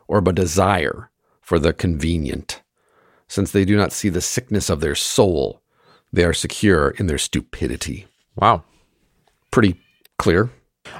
or 0.08 0.22
by 0.22 0.32
desire 0.32 1.12
for 1.42 1.60
the 1.60 1.74
convenient. 1.74 2.62
Since 3.28 3.52
they 3.52 3.66
do 3.66 3.76
not 3.76 3.92
see 3.92 4.10
the 4.10 4.22
sickness 4.22 4.70
of 4.70 4.80
their 4.82 4.96
soul, 4.96 5.62
they 6.14 6.24
are 6.24 6.34
secure 6.34 6.90
in 6.92 7.08
their 7.08 7.18
stupidity. 7.18 8.08
Wow. 8.36 8.64
Pretty 9.52 9.80
clear. 10.20 10.52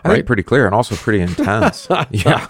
I 0.04 0.10
think 0.10 0.26
pretty 0.26 0.44
clear 0.44 0.66
and 0.66 0.74
also 0.74 0.96
pretty 0.96 1.22
intense. 1.22 1.88
yeah. 2.10 2.48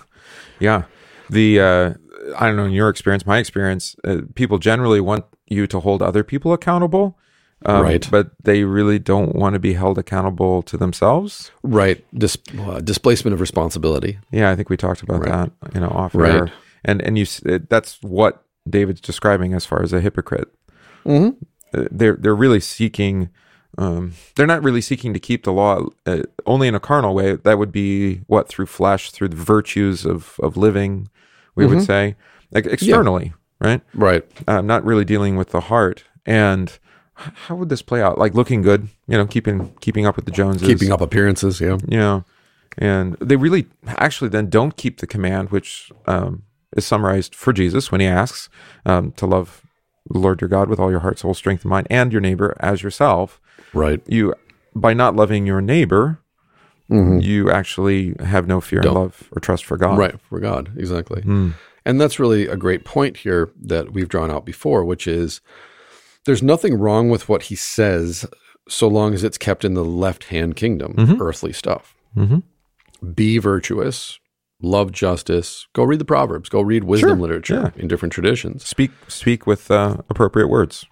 Yeah. 0.60 0.84
The, 1.30 1.60
uh, 1.60 1.94
I 2.38 2.48
don't 2.48 2.56
know, 2.56 2.66
in 2.66 2.72
your 2.72 2.90
experience, 2.90 3.26
my 3.26 3.38
experience, 3.40 3.96
uh, 4.06 4.22
people 4.36 4.58
generally 4.58 5.02
want 5.02 5.26
you 5.48 5.68
to 5.68 5.80
hold 5.82 6.02
other 6.02 6.24
people 6.24 6.54
accountable. 6.54 7.18
Um, 7.66 7.82
Right. 7.84 8.08
But 8.12 8.32
they 8.44 8.64
really 8.64 9.00
don't 9.00 9.36
want 9.36 9.54
to 9.54 9.60
be 9.60 9.74
held 9.74 9.98
accountable 9.98 10.62
to 10.64 10.78
themselves. 10.78 11.52
Right. 11.64 12.06
Dis- 12.18 12.38
uh, 12.60 12.80
displacement 12.80 13.34
of 13.34 13.42
responsibility. 13.42 14.20
Yeah, 14.32 14.52
I 14.52 14.56
think 14.56 14.70
we 14.70 14.78
talked 14.78 15.02
about 15.02 15.22
Right. 15.22 15.50
that, 15.62 15.74
you 15.74 15.82
know, 15.82 15.90
off 15.90 16.14
Right. 16.16 16.34
air. 16.36 16.52
And 16.84 17.02
and 17.02 17.18
you 17.18 17.26
that's 17.70 17.98
what 18.04 18.44
David's 18.70 19.02
describing 19.02 19.54
as 19.54 19.66
far 19.66 19.82
as 19.82 19.94
a 19.94 20.02
hypocrite. 20.02 20.50
Mm-hmm. 21.06 21.44
Uh, 21.78 21.88
They're 21.92 22.16
they're 22.16 22.36
really 22.36 22.60
seeking. 22.60 23.30
Um, 23.78 24.14
they're 24.36 24.48
not 24.48 24.64
really 24.64 24.80
seeking 24.82 25.14
to 25.14 25.20
keep 25.20 25.44
the 25.44 25.52
law 25.52 25.88
uh, 26.06 26.22
only 26.46 26.68
in 26.70 26.76
a 26.76 26.80
carnal 26.80 27.14
way. 27.14 27.36
That 27.36 27.58
would 27.58 27.74
be 27.74 28.22
what 28.28 28.48
through 28.48 28.68
flesh, 28.68 29.12
through 29.12 29.30
the 29.30 29.36
virtues 29.36 30.06
of 30.06 30.40
of 30.42 30.56
living. 30.56 31.10
We 31.56 31.66
would 31.66 31.84
say, 31.84 32.16
like 32.52 32.66
externally, 32.66 33.34
right? 33.60 33.82
Right. 33.94 34.24
um, 34.48 34.66
not 34.68 34.84
really 34.86 35.06
dealing 35.06 35.36
with 35.38 35.50
the 35.52 35.62
heart. 35.62 36.04
And 36.26 36.78
how 37.16 37.56
would 37.56 37.70
this 37.70 37.82
play 37.82 38.02
out? 38.02 38.18
Like 38.18 38.34
looking 38.34 38.62
good, 38.62 38.88
you 39.08 39.18
know, 39.18 39.26
keeping 39.26 39.74
keeping 39.80 40.06
up 40.06 40.16
with 40.16 40.26
the 40.26 40.32
Joneses, 40.32 40.68
Keeping 40.68 40.92
up 40.92 41.02
appearances. 41.02 41.62
Yeah. 41.62 41.78
you 41.88 41.98
know, 41.98 42.26
and 42.78 43.16
they 43.22 43.36
really 43.36 43.68
actually 43.88 44.30
then 44.30 44.50
don't 44.50 44.76
keep 44.76 45.00
the 45.00 45.08
command, 45.08 45.50
which 45.50 45.92
um, 46.08 46.44
is 46.76 46.86
summarized 46.86 47.34
for 47.34 47.54
Jesus 47.54 47.92
when 47.92 48.02
he 48.02 48.08
asks 48.08 48.50
um, 48.86 49.12
to 49.14 49.26
love 49.26 49.62
the 50.10 50.20
Lord 50.20 50.42
your 50.42 50.50
God 50.50 50.70
with 50.70 50.80
all 50.80 50.92
your 50.92 51.00
heart, 51.00 51.20
soul, 51.20 51.34
strength, 51.34 51.64
and 51.64 51.70
mind, 51.70 51.88
and 51.90 52.12
your 52.12 52.22
neighbor 52.22 52.56
as 52.60 52.84
yourself. 52.84 53.42
Right. 53.74 54.02
You 54.08 54.36
by 54.76 54.94
not 54.94 55.16
loving 55.16 55.46
your 55.46 55.62
neighbor, 55.62 56.20
mm-hmm. 56.90 57.20
you 57.20 57.50
actually 57.50 58.14
have 58.20 58.48
no 58.48 58.62
fear 58.62 58.82
Don't. 58.82 58.92
and 58.92 59.02
love 59.02 59.30
or 59.32 59.40
trust 59.40 59.66
for 59.66 59.78
God. 59.78 59.98
Right. 59.98 60.20
For 60.30 60.40
God. 60.40 60.72
Exactly. 60.78 61.22
Hmm. 61.22 61.52
And 61.86 62.02
that's 62.02 62.20
really 62.20 62.48
a 62.48 62.58
great 62.58 62.84
point 62.84 63.18
here 63.18 63.52
that 63.62 63.94
we've 63.94 64.10
drawn 64.10 64.32
out 64.32 64.46
before, 64.46 64.84
which 64.84 65.08
is 65.08 65.40
there's 66.26 66.44
nothing 66.44 66.78
wrong 66.78 67.10
with 67.10 67.30
what 67.30 67.44
he 67.44 67.56
says 67.56 68.26
so 68.68 68.88
long 68.88 69.14
as 69.14 69.24
it's 69.24 69.38
kept 69.38 69.64
in 69.64 69.76
the 69.76 69.86
left 69.86 70.26
hand 70.26 70.56
kingdom, 70.56 70.94
mm-hmm. 70.96 71.22
earthly 71.22 71.54
stuff. 71.54 71.96
Mm-hmm. 72.18 73.12
Be 73.12 73.38
virtuous, 73.38 74.20
love 74.62 74.92
justice. 74.92 75.68
Go 75.74 75.84
read 75.84 76.00
the 76.00 76.06
Proverbs, 76.06 76.50
go 76.50 76.62
read 76.62 76.84
wisdom 76.84 77.10
Sure, 77.10 77.18
literature 77.18 77.74
in 77.76 77.88
different 77.88 78.14
traditions. 78.14 78.66
Speak 78.66 78.92
speak 79.08 79.46
with 79.48 79.70
uh, 79.70 79.98
appropriate 80.10 80.48
words. 80.48 80.86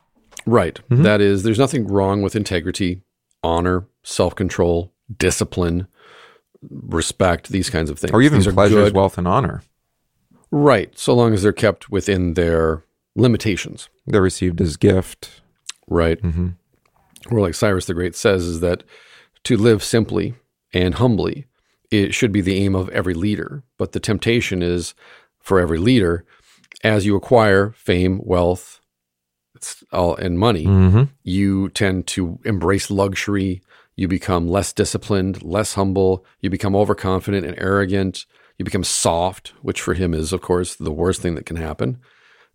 Right. 0.46 0.80
That 0.90 1.22
is, 1.22 1.44
there's 1.44 1.60
nothing 1.60 1.88
wrong 1.88 2.22
with 2.22 2.36
integrity, 2.36 3.02
honor, 3.44 3.88
self 4.04 4.36
control, 4.36 4.92
discipline, 5.18 5.88
respect, 6.70 7.50
these 7.50 7.70
kinds 7.70 7.90
of 7.90 8.00
things. 8.00 8.12
Or 8.12 8.22
even 8.22 8.40
these 8.40 8.52
pleasures, 8.52 8.90
good. 8.90 8.96
wealth, 8.96 9.18
and 9.18 9.28
honor. 9.28 9.64
Right. 10.52 10.98
So 10.98 11.14
long 11.14 11.34
as 11.34 11.44
they're 11.44 11.54
kept 11.54 11.90
within 11.90 12.34
their 12.34 12.84
limitations. 13.16 13.90
They're 14.06 14.22
received 14.22 14.60
as 14.62 14.78
gift. 14.78 15.42
Right. 15.88 16.22
Mm-hmm. 16.22 16.50
Or 17.32 17.40
like 17.40 17.56
Cyrus 17.56 17.86
the 17.86 17.94
Great 17.94 18.16
says, 18.16 18.44
is 18.44 18.60
that 18.60 18.84
to 19.46 19.58
live 19.58 19.84
simply 19.84 20.36
and 20.74 20.96
humbly, 20.96 21.46
it 21.94 22.14
should 22.14 22.32
be 22.32 22.42
the 22.42 22.58
aim 22.64 22.76
of 22.76 22.90
every 22.90 23.14
leader. 23.14 23.64
But 23.78 23.92
the 23.92 24.00
temptation 24.00 24.62
is 24.62 24.94
for 25.40 25.60
every 25.60 25.78
leader, 25.78 26.26
as 26.84 27.06
you 27.06 27.16
acquire 27.16 27.72
fame, 27.78 28.20
wealth, 28.24 28.80
it's 29.56 29.84
all, 29.92 30.16
and 30.16 30.38
money, 30.40 30.66
Mm-hmm. 30.66 31.04
you 31.24 31.70
tend 31.70 32.08
to 32.08 32.40
embrace 32.44 32.90
luxury. 32.90 33.62
You 33.96 34.08
become 34.08 34.48
less 34.48 34.74
disciplined, 34.74 35.44
less 35.44 35.76
humble. 35.76 36.26
You 36.42 36.50
become 36.50 36.76
overconfident 36.76 37.46
and 37.46 37.58
arrogant. 37.60 38.26
You 38.58 38.66
become 38.66 38.84
soft, 38.84 39.54
which 39.62 39.80
for 39.82 39.94
him 39.94 40.14
is, 40.14 40.34
of 40.34 40.42
course, 40.42 40.76
the 40.76 40.92
worst 40.92 41.22
thing 41.22 41.36
that 41.36 41.46
can 41.46 41.58
happen. 41.58 42.00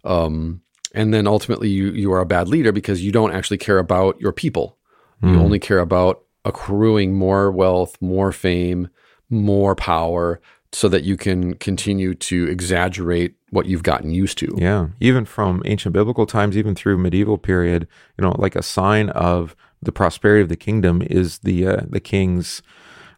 Um, 0.05 0.63
and 0.95 1.13
then 1.15 1.27
ultimately, 1.27 1.69
you 1.69 1.91
you 1.93 2.13
are 2.13 2.21
a 2.21 2.27
bad 2.27 2.49
leader 2.49 2.73
because 2.73 3.05
you 3.05 3.13
don't 3.13 3.33
actually 3.33 3.59
care 3.59 3.79
about 3.79 4.21
your 4.21 4.33
people. 4.33 4.77
You 5.23 5.41
only 5.41 5.59
care 5.59 5.81
about 5.81 6.23
accruing 6.45 7.15
more 7.15 7.51
wealth, 7.51 7.97
more 8.01 8.31
fame, 8.33 8.89
more 9.31 9.75
power, 9.75 10.41
so 10.73 10.89
that 10.89 11.03
you 11.05 11.17
can 11.17 11.55
continue 11.55 12.15
to 12.15 12.47
exaggerate 12.49 13.35
what 13.51 13.67
you've 13.67 13.83
gotten 13.83 14.11
used 14.11 14.37
to. 14.39 14.55
Yeah, 14.59 14.89
even 15.01 15.25
from 15.25 15.63
ancient 15.65 15.93
biblical 15.95 16.27
times, 16.27 16.57
even 16.57 16.75
through 16.75 16.99
medieval 16.99 17.39
period, 17.39 17.89
you 18.19 18.23
know, 18.25 18.35
like 18.39 18.55
a 18.57 18.63
sign 18.63 19.09
of 19.11 19.57
the 19.83 19.93
prosperity 19.93 20.43
of 20.43 20.49
the 20.49 20.57
kingdom 20.57 21.03
is 21.09 21.39
the 21.39 21.67
uh, 21.67 21.81
the 21.89 22.01
king's 22.01 22.63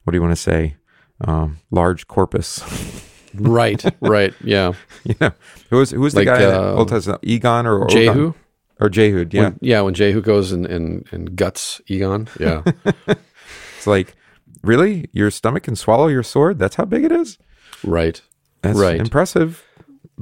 what 0.04 0.12
do 0.12 0.16
you 0.16 0.22
want 0.22 0.32
to 0.32 0.40
say, 0.42 0.76
um, 1.22 1.58
large 1.70 2.06
corpus. 2.08 2.62
Right, 3.32 3.84
right, 4.00 4.34
yeah. 4.42 4.72
you 5.04 5.14
know, 5.20 5.30
who 5.70 5.76
was 5.76 5.92
who 5.92 6.00
was 6.00 6.14
the 6.14 6.24
Like, 6.24 6.40
guy? 6.40 6.44
uh, 6.46 6.72
Old 6.74 6.88
Testament, 6.88 7.20
Egon 7.22 7.64
or 7.64 7.86
Jehu? 7.86 8.10
Ogon? 8.10 8.34
or 8.80 8.88
Jehud? 8.90 9.32
Yeah, 9.32 9.42
When, 9.42 9.58
yeah, 9.60 9.80
when 9.82 9.94
Jehu 9.94 10.20
goes 10.20 10.50
and, 10.50 10.66
and, 10.66 11.06
and 11.12 11.36
guts 11.36 11.80
Egon. 11.86 12.28
Yeah. 12.40 12.62
it's 13.06 13.86
like 13.86 14.16
really 14.62 15.08
your 15.12 15.30
stomach 15.30 15.64
can 15.64 15.76
swallow 15.76 16.08
your 16.08 16.22
sword. 16.22 16.58
That's 16.58 16.76
how 16.76 16.84
big 16.84 17.04
it 17.04 17.12
is. 17.12 17.38
right. 17.84 18.20
That's 18.62 18.78
Right. 18.78 19.00
impressive. 19.00 19.64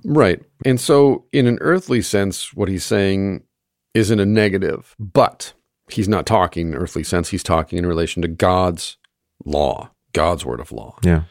Right. 0.05 0.41
And 0.65 0.81
so, 0.81 1.25
in 1.33 1.47
an 1.49 1.59
earthly 1.61 2.03
sense, 2.03 2.55
what 2.55 2.69
he's 2.69 2.85
saying 2.85 3.43
isn't 3.95 4.21
a 4.21 4.27
negative, 4.27 4.95
but 4.99 5.55
he's 5.91 6.09
not 6.09 6.25
talking 6.25 6.69
in 6.69 6.75
earthly 6.77 7.03
sense. 7.03 7.31
He's 7.31 7.43
talking 7.43 7.79
in 7.79 7.87
relation 7.87 8.23
to 8.23 8.29
God's 8.29 8.97
law, 9.45 9.91
God's 10.13 10.45
word 10.45 10.61
of 10.61 10.71
law. 10.71 10.97
Yeah, 11.03 11.23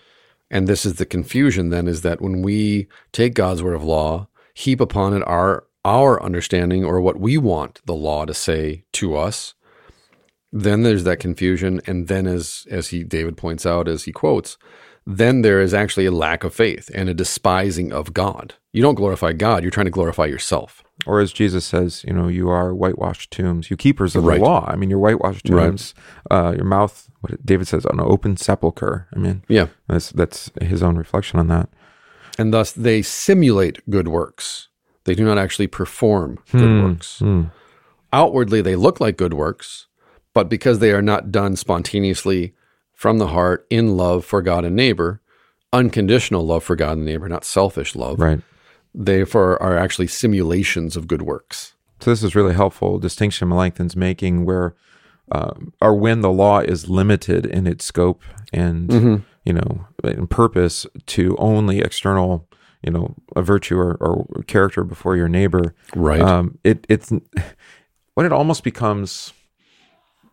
And 0.52 0.68
this 0.68 0.86
is 0.86 0.96
the 0.96 1.06
confusion 1.06 1.70
then 1.70 1.88
is 1.88 2.02
that 2.02 2.20
when 2.22 2.42
we 2.42 2.88
take 3.14 3.34
God's 3.34 3.64
word 3.64 3.76
of 3.76 3.84
law, 3.84 4.28
heap 4.54 4.82
upon 4.82 5.14
it 5.14 5.24
our 5.26 5.66
our 5.86 6.22
understanding 6.22 6.84
or 6.84 7.00
what 7.00 7.18
we 7.18 7.38
want 7.38 7.80
the 7.86 7.94
law 7.96 8.26
to 8.26 8.34
say 8.34 8.84
to 8.92 9.16
us, 9.16 9.54
then 10.52 10.84
there's 10.84 11.04
that 11.04 11.20
confusion 11.20 11.82
and 11.88 12.08
then 12.08 12.28
as 12.28 12.66
as 12.72 12.90
he 12.90 13.04
David 13.04 13.38
points 13.38 13.66
out 13.66 13.88
as 13.88 14.04
he 14.06 14.12
quotes, 14.12 14.58
then 15.06 15.42
there 15.42 15.62
is 15.62 15.74
actually 15.74 16.06
a 16.06 16.12
lack 16.12 16.44
of 16.44 16.54
faith 16.54 16.90
and 16.94 17.08
a 17.10 17.14
despising 17.14 17.92
of 17.94 18.14
God. 18.14 18.56
You 18.74 18.82
don't 18.82 18.96
glorify 18.96 19.34
God, 19.34 19.64
you're 19.64 19.72
trying 19.72 19.86
to 19.86 19.92
glorify 19.92 20.26
yourself. 20.26 20.84
or 21.06 21.20
as 21.20 21.32
Jesus 21.32 21.64
says, 21.64 22.04
you 22.08 22.12
know, 22.12 22.28
you 22.28 22.50
are 22.50 22.74
whitewashed 22.74 23.30
tombs, 23.30 23.70
you 23.70 23.78
keepers 23.78 24.16
of 24.16 24.24
Right. 24.26 24.40
the 24.40 24.44
law. 24.46 24.66
I 24.68 24.76
mean, 24.76 24.90
you're 24.90 24.98
whitewashed 25.00 25.48
Right. 25.48 25.66
tombs. 25.68 25.94
Uh, 26.32 26.54
your 26.56 26.66
mouth, 26.66 27.08
what 27.22 27.46
David 27.46 27.68
says, 27.68 27.86
an 27.86 28.00
open 28.00 28.36
sepulcher. 28.36 29.06
I 29.16 29.20
mean, 29.20 29.44
Yeah. 29.48 29.68
that's 29.88 30.10
that's 30.12 30.50
his 30.60 30.82
own 30.82 30.96
reflection 30.98 31.40
on 31.40 31.48
that. 31.50 31.70
And 32.40 32.52
thus 32.52 32.72
they 32.72 33.04
simulate 33.04 33.78
good 33.90 34.08
works. 34.08 34.70
They 35.06 35.14
do 35.14 35.24
not 35.24 35.38
actually 35.38 35.68
perform 35.68 36.40
good 36.52 36.84
works. 36.84 37.22
Outwardly, 38.14 38.62
they 38.62 38.76
look 38.76 39.00
like 39.00 39.18
good 39.18 39.34
works, 39.34 39.87
but 40.38 40.50
because 40.50 40.78
they 40.78 40.92
are 40.92 41.02
not 41.02 41.32
done 41.32 41.56
spontaneously 41.56 42.54
from 42.94 43.18
the 43.18 43.30
heart 43.30 43.66
in 43.72 43.98
love 43.98 44.24
for 44.24 44.44
God 44.44 44.66
and 44.66 44.76
neighbor, 44.76 45.20
unconditional 45.74 46.46
love 46.46 46.64
for 46.64 46.76
God 46.76 46.98
and 46.98 47.06
neighbor, 47.06 47.28
not 47.28 47.44
selfish 47.44 47.96
love, 47.96 48.20
Right. 48.20 48.42
therefore 48.94 49.60
are 49.64 49.76
actually 49.76 50.06
simulations 50.06 50.96
of 50.96 51.08
good 51.08 51.24
works. 51.24 51.74
So 52.02 52.12
this 52.12 52.22
is 52.22 52.36
really 52.36 52.54
helpful 52.54 53.00
distinction 53.00 53.50
Melanchthon's 53.50 53.96
making, 53.96 54.46
where 54.46 54.76
uh, 55.32 55.54
or 55.82 55.96
when 55.96 56.22
the 56.22 56.32
law 56.32 56.60
is 56.60 56.88
limited 56.88 57.48
in 57.48 57.66
its 57.66 57.84
scope 57.84 58.22
and 58.54 58.90
Mm-hmm. 58.90 59.16
you 59.44 59.54
know 59.54 59.88
in 60.04 60.28
purpose 60.28 60.86
to 61.16 61.36
only 61.38 61.80
external 61.80 62.48
you 62.84 62.92
know 62.92 63.16
a 63.36 63.42
virtue 63.42 63.78
or, 63.80 63.96
or 63.96 64.44
character 64.46 64.84
before 64.84 65.18
your 65.18 65.28
neighbor. 65.30 65.74
Right. 65.96 66.22
Um, 66.22 66.60
it 66.64 66.86
it's 66.90 67.12
when 68.14 68.26
it 68.28 68.32
almost 68.32 68.64
becomes 68.64 69.34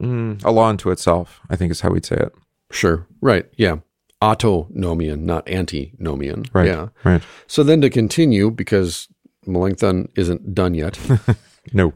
mm, 0.00 0.42
a 0.44 0.50
law 0.50 0.68
unto 0.68 0.90
itself. 0.90 1.40
I 1.50 1.56
think 1.56 1.70
is 1.70 1.80
how 1.80 1.90
we'd 1.90 2.04
say 2.06 2.16
it. 2.16 2.34
Sure. 2.70 3.06
Right. 3.20 3.46
Yeah. 3.56 3.76
Autonomian, 4.22 5.20
not 5.20 5.48
antinomian. 5.48 6.44
Right. 6.52 6.66
Yeah. 6.66 6.88
Right. 7.04 7.22
So 7.46 7.62
then 7.62 7.80
to 7.82 7.90
continue, 7.90 8.50
because 8.50 9.08
Melanchthon 9.46 10.08
isn't 10.16 10.54
done 10.54 10.74
yet. 10.74 10.98
No. 11.72 11.94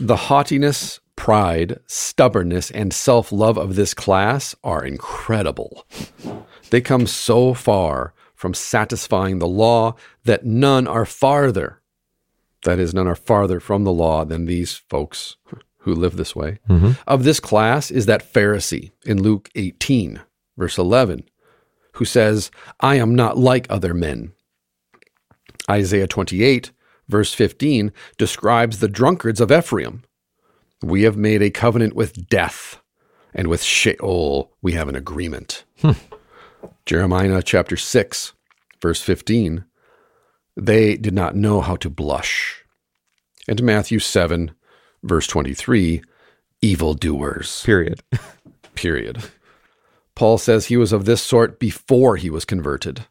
the 0.00 0.16
haughtiness, 0.16 0.98
pride, 1.16 1.78
stubbornness, 1.86 2.70
and 2.70 2.94
self 2.94 3.30
love 3.30 3.58
of 3.58 3.74
this 3.76 3.92
class 3.92 4.54
are 4.64 4.82
incredible. 4.82 5.86
They 6.70 6.80
come 6.80 7.06
so 7.06 7.52
far 7.52 8.14
from 8.34 8.54
satisfying 8.54 9.38
the 9.38 9.46
law 9.46 9.96
that 10.24 10.46
none 10.46 10.86
are 10.88 11.04
farther. 11.04 11.82
That 12.64 12.78
is, 12.78 12.94
none 12.94 13.06
are 13.06 13.14
farther 13.14 13.60
from 13.60 13.84
the 13.84 13.92
law 13.92 14.24
than 14.24 14.46
these 14.46 14.76
folks 14.88 15.36
who 15.82 15.94
live 15.94 16.16
this 16.16 16.34
way. 16.34 16.58
Mm-hmm. 16.68 16.92
Of 17.06 17.24
this 17.24 17.40
class 17.40 17.90
is 17.90 18.06
that 18.06 18.32
Pharisee 18.32 18.92
in 19.04 19.22
Luke 19.22 19.50
18, 19.54 20.20
verse 20.56 20.78
11, 20.78 21.24
who 21.94 22.04
says, 22.04 22.50
I 22.80 22.96
am 22.96 23.14
not 23.14 23.36
like 23.36 23.66
other 23.68 23.92
men. 23.94 24.32
Isaiah 25.70 26.06
28, 26.06 26.70
verse 27.08 27.34
15, 27.34 27.92
describes 28.16 28.78
the 28.78 28.88
drunkards 28.88 29.40
of 29.40 29.52
Ephraim. 29.52 30.04
We 30.82 31.02
have 31.02 31.16
made 31.16 31.42
a 31.42 31.50
covenant 31.50 31.94
with 31.94 32.28
death, 32.28 32.80
and 33.34 33.48
with 33.48 33.62
Sheol 33.62 34.52
we 34.62 34.72
have 34.72 34.88
an 34.88 34.96
agreement. 34.96 35.64
Hmm. 35.80 35.92
Jeremiah 36.86 37.42
chapter 37.42 37.76
6, 37.76 38.32
verse 38.80 39.02
15, 39.02 39.64
they 40.56 40.96
did 40.96 41.14
not 41.14 41.34
know 41.34 41.60
how 41.60 41.76
to 41.76 41.90
blush. 41.90 42.64
And 43.48 43.62
Matthew 43.62 43.98
7, 43.98 44.52
verse 45.02 45.26
23, 45.26 46.02
evildoers, 46.60 47.62
Period. 47.62 48.02
period. 48.74 49.22
Paul 50.14 50.38
says 50.38 50.66
he 50.66 50.76
was 50.76 50.92
of 50.92 51.04
this 51.04 51.22
sort 51.22 51.58
before 51.58 52.16
he 52.16 52.30
was 52.30 52.44
converted. 52.44 53.06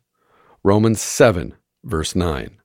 Romans 0.63 1.01
7, 1.01 1.55
verse 1.83 2.15
9. 2.15 2.57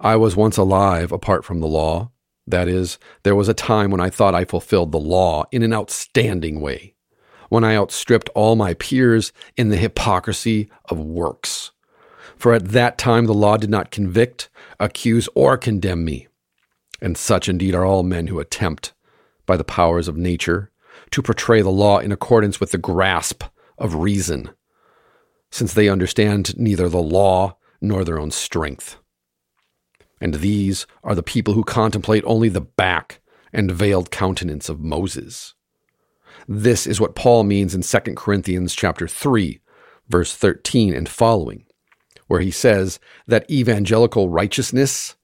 I 0.00 0.16
was 0.16 0.36
once 0.36 0.56
alive 0.56 1.10
apart 1.10 1.44
from 1.44 1.60
the 1.60 1.66
law. 1.66 2.10
That 2.46 2.68
is, 2.68 2.98
there 3.24 3.34
was 3.34 3.48
a 3.48 3.54
time 3.54 3.90
when 3.90 4.00
I 4.00 4.10
thought 4.10 4.34
I 4.34 4.44
fulfilled 4.44 4.92
the 4.92 4.98
law 4.98 5.44
in 5.50 5.62
an 5.62 5.72
outstanding 5.72 6.60
way, 6.60 6.94
when 7.48 7.64
I 7.64 7.76
outstripped 7.76 8.30
all 8.34 8.56
my 8.56 8.74
peers 8.74 9.32
in 9.56 9.70
the 9.70 9.76
hypocrisy 9.76 10.70
of 10.86 10.98
works. 10.98 11.72
For 12.36 12.54
at 12.54 12.68
that 12.68 12.96
time 12.96 13.26
the 13.26 13.34
law 13.34 13.56
did 13.56 13.70
not 13.70 13.90
convict, 13.90 14.48
accuse, 14.78 15.28
or 15.34 15.58
condemn 15.58 16.04
me. 16.04 16.27
And 17.00 17.16
such 17.16 17.48
indeed 17.48 17.74
are 17.74 17.84
all 17.84 18.02
men 18.02 18.26
who 18.26 18.40
attempt, 18.40 18.92
by 19.46 19.56
the 19.56 19.64
powers 19.64 20.08
of 20.08 20.16
nature, 20.16 20.70
to 21.10 21.22
portray 21.22 21.62
the 21.62 21.70
law 21.70 21.98
in 21.98 22.12
accordance 22.12 22.60
with 22.60 22.72
the 22.72 22.78
grasp 22.78 23.44
of 23.78 23.94
reason, 23.94 24.50
since 25.50 25.72
they 25.72 25.88
understand 25.88 26.58
neither 26.58 26.88
the 26.88 27.02
law 27.02 27.56
nor 27.80 28.04
their 28.04 28.18
own 28.18 28.30
strength. 28.30 28.96
And 30.20 30.34
these 30.34 30.86
are 31.04 31.14
the 31.14 31.22
people 31.22 31.54
who 31.54 31.62
contemplate 31.62 32.24
only 32.26 32.48
the 32.48 32.60
back 32.60 33.20
and 33.52 33.70
veiled 33.70 34.10
countenance 34.10 34.68
of 34.68 34.80
Moses. 34.80 35.54
This 36.46 36.86
is 36.86 37.00
what 37.00 37.14
Paul 37.14 37.44
means 37.44 37.74
in 37.74 37.82
2 37.82 38.14
Corinthians 38.14 38.74
chapter 38.74 39.06
3, 39.06 39.60
verse 40.08 40.34
13 40.34 40.94
and 40.94 41.08
following, 41.08 41.66
where 42.26 42.40
he 42.40 42.50
says 42.50 42.98
that 43.26 43.50
evangelical 43.50 44.28
righteousness 44.28 45.16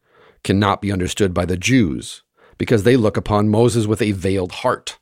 cannot 0.44 0.80
be 0.80 0.92
understood 0.92 1.34
by 1.34 1.44
the 1.44 1.56
Jews 1.56 2.22
because 2.58 2.84
they 2.84 2.96
look 2.96 3.16
upon 3.16 3.48
Moses 3.48 3.86
with 3.86 4.00
a 4.00 4.12
veiled 4.12 4.52
heart. 4.52 4.98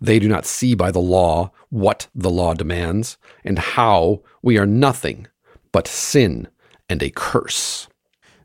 They 0.00 0.18
do 0.18 0.28
not 0.28 0.46
see 0.46 0.74
by 0.74 0.90
the 0.90 1.00
law 1.00 1.50
what 1.70 2.08
the 2.14 2.30
law 2.30 2.54
demands 2.54 3.18
and 3.44 3.58
how 3.58 4.22
we 4.42 4.58
are 4.58 4.66
nothing 4.66 5.26
but 5.72 5.88
sin 5.88 6.48
and 6.88 7.02
a 7.02 7.10
curse. 7.10 7.88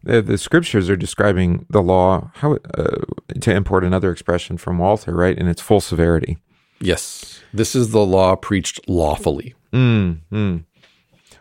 The, 0.03 0.21
the 0.21 0.37
scriptures 0.37 0.89
are 0.89 0.95
describing 0.95 1.65
the 1.69 1.81
law, 1.81 2.31
how 2.35 2.57
uh, 2.77 3.01
to 3.41 3.53
import 3.53 3.83
another 3.83 4.11
expression 4.11 4.57
from 4.57 4.77
Walther, 4.77 5.13
right, 5.13 5.37
in 5.37 5.47
its 5.47 5.61
full 5.61 5.81
severity. 5.81 6.37
Yes, 6.79 7.41
this 7.53 7.75
is 7.75 7.89
the 7.89 8.05
law 8.05 8.35
preached 8.35 8.79
lawfully. 8.87 9.55
Mm, 9.73 10.19
mm. 10.31 10.63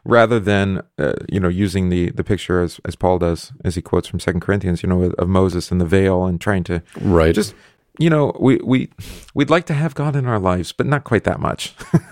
Rather 0.07 0.39
than 0.41 0.83
uh, 0.99 1.15
you 1.29 1.41
know 1.41 1.49
using 1.49 1.89
the 1.89 2.11
the 2.11 2.25
picture 2.25 2.61
as 2.61 2.81
as 2.85 2.97
Paul 2.97 3.19
does 3.19 3.53
as 3.65 3.75
he 3.75 3.83
quotes 3.83 4.09
from 4.09 4.21
Second 4.21 4.41
Corinthians, 4.41 4.83
you 4.83 4.89
know, 4.89 5.03
of 5.19 5.29
Moses 5.29 5.71
and 5.73 5.81
the 5.81 5.85
veil 5.87 6.25
and 6.25 6.41
trying 6.41 6.65
to 6.65 6.83
Right. 7.01 7.35
just 7.35 7.55
you 7.99 8.09
know 8.11 8.35
we 8.41 8.57
we 8.65 8.89
we'd 9.35 9.51
like 9.51 9.67
to 9.67 9.75
have 9.75 9.95
God 9.95 10.15
in 10.17 10.27
our 10.27 10.39
lives, 10.39 10.73
but 10.73 10.87
not 10.87 11.05
quite 11.05 11.25
that 11.25 11.41
much. 11.41 11.75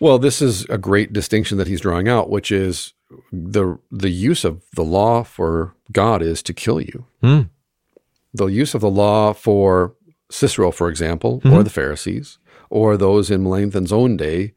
Well, 0.00 0.18
this 0.18 0.42
is 0.42 0.64
a 0.64 0.78
great 0.78 1.12
distinction 1.12 1.58
that 1.58 1.68
he's 1.68 1.82
drawing 1.82 2.08
out, 2.08 2.28
which 2.28 2.50
is 2.50 2.92
the 3.30 3.78
the 3.92 4.10
use 4.10 4.44
of 4.44 4.60
the 4.74 4.82
law 4.82 5.22
for 5.22 5.76
God 5.92 6.22
is 6.22 6.42
to 6.42 6.52
kill 6.52 6.80
you. 6.80 7.06
Hmm. 7.22 7.42
The 8.34 8.46
use 8.46 8.74
of 8.74 8.80
the 8.80 8.90
law 8.90 9.32
for 9.32 9.94
Cicero, 10.28 10.72
for 10.72 10.88
example, 10.88 11.40
or 11.44 11.62
the 11.62 11.70
Pharisees, 11.70 12.38
or 12.68 12.96
those 12.96 13.30
in 13.30 13.44
Melanchthon's 13.44 13.92
own 13.92 14.16
day, 14.16 14.54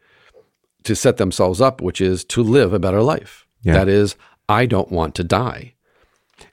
to 0.85 0.95
set 0.95 1.17
themselves 1.17 1.61
up, 1.61 1.81
which 1.81 2.01
is 2.01 2.23
to 2.25 2.41
live 2.41 2.73
a 2.73 2.79
better 2.79 3.01
life. 3.01 3.45
Yeah. 3.61 3.73
That 3.73 3.87
is, 3.87 4.15
I 4.47 4.65
don't 4.65 4.91
want 4.91 5.15
to 5.15 5.23
die. 5.23 5.73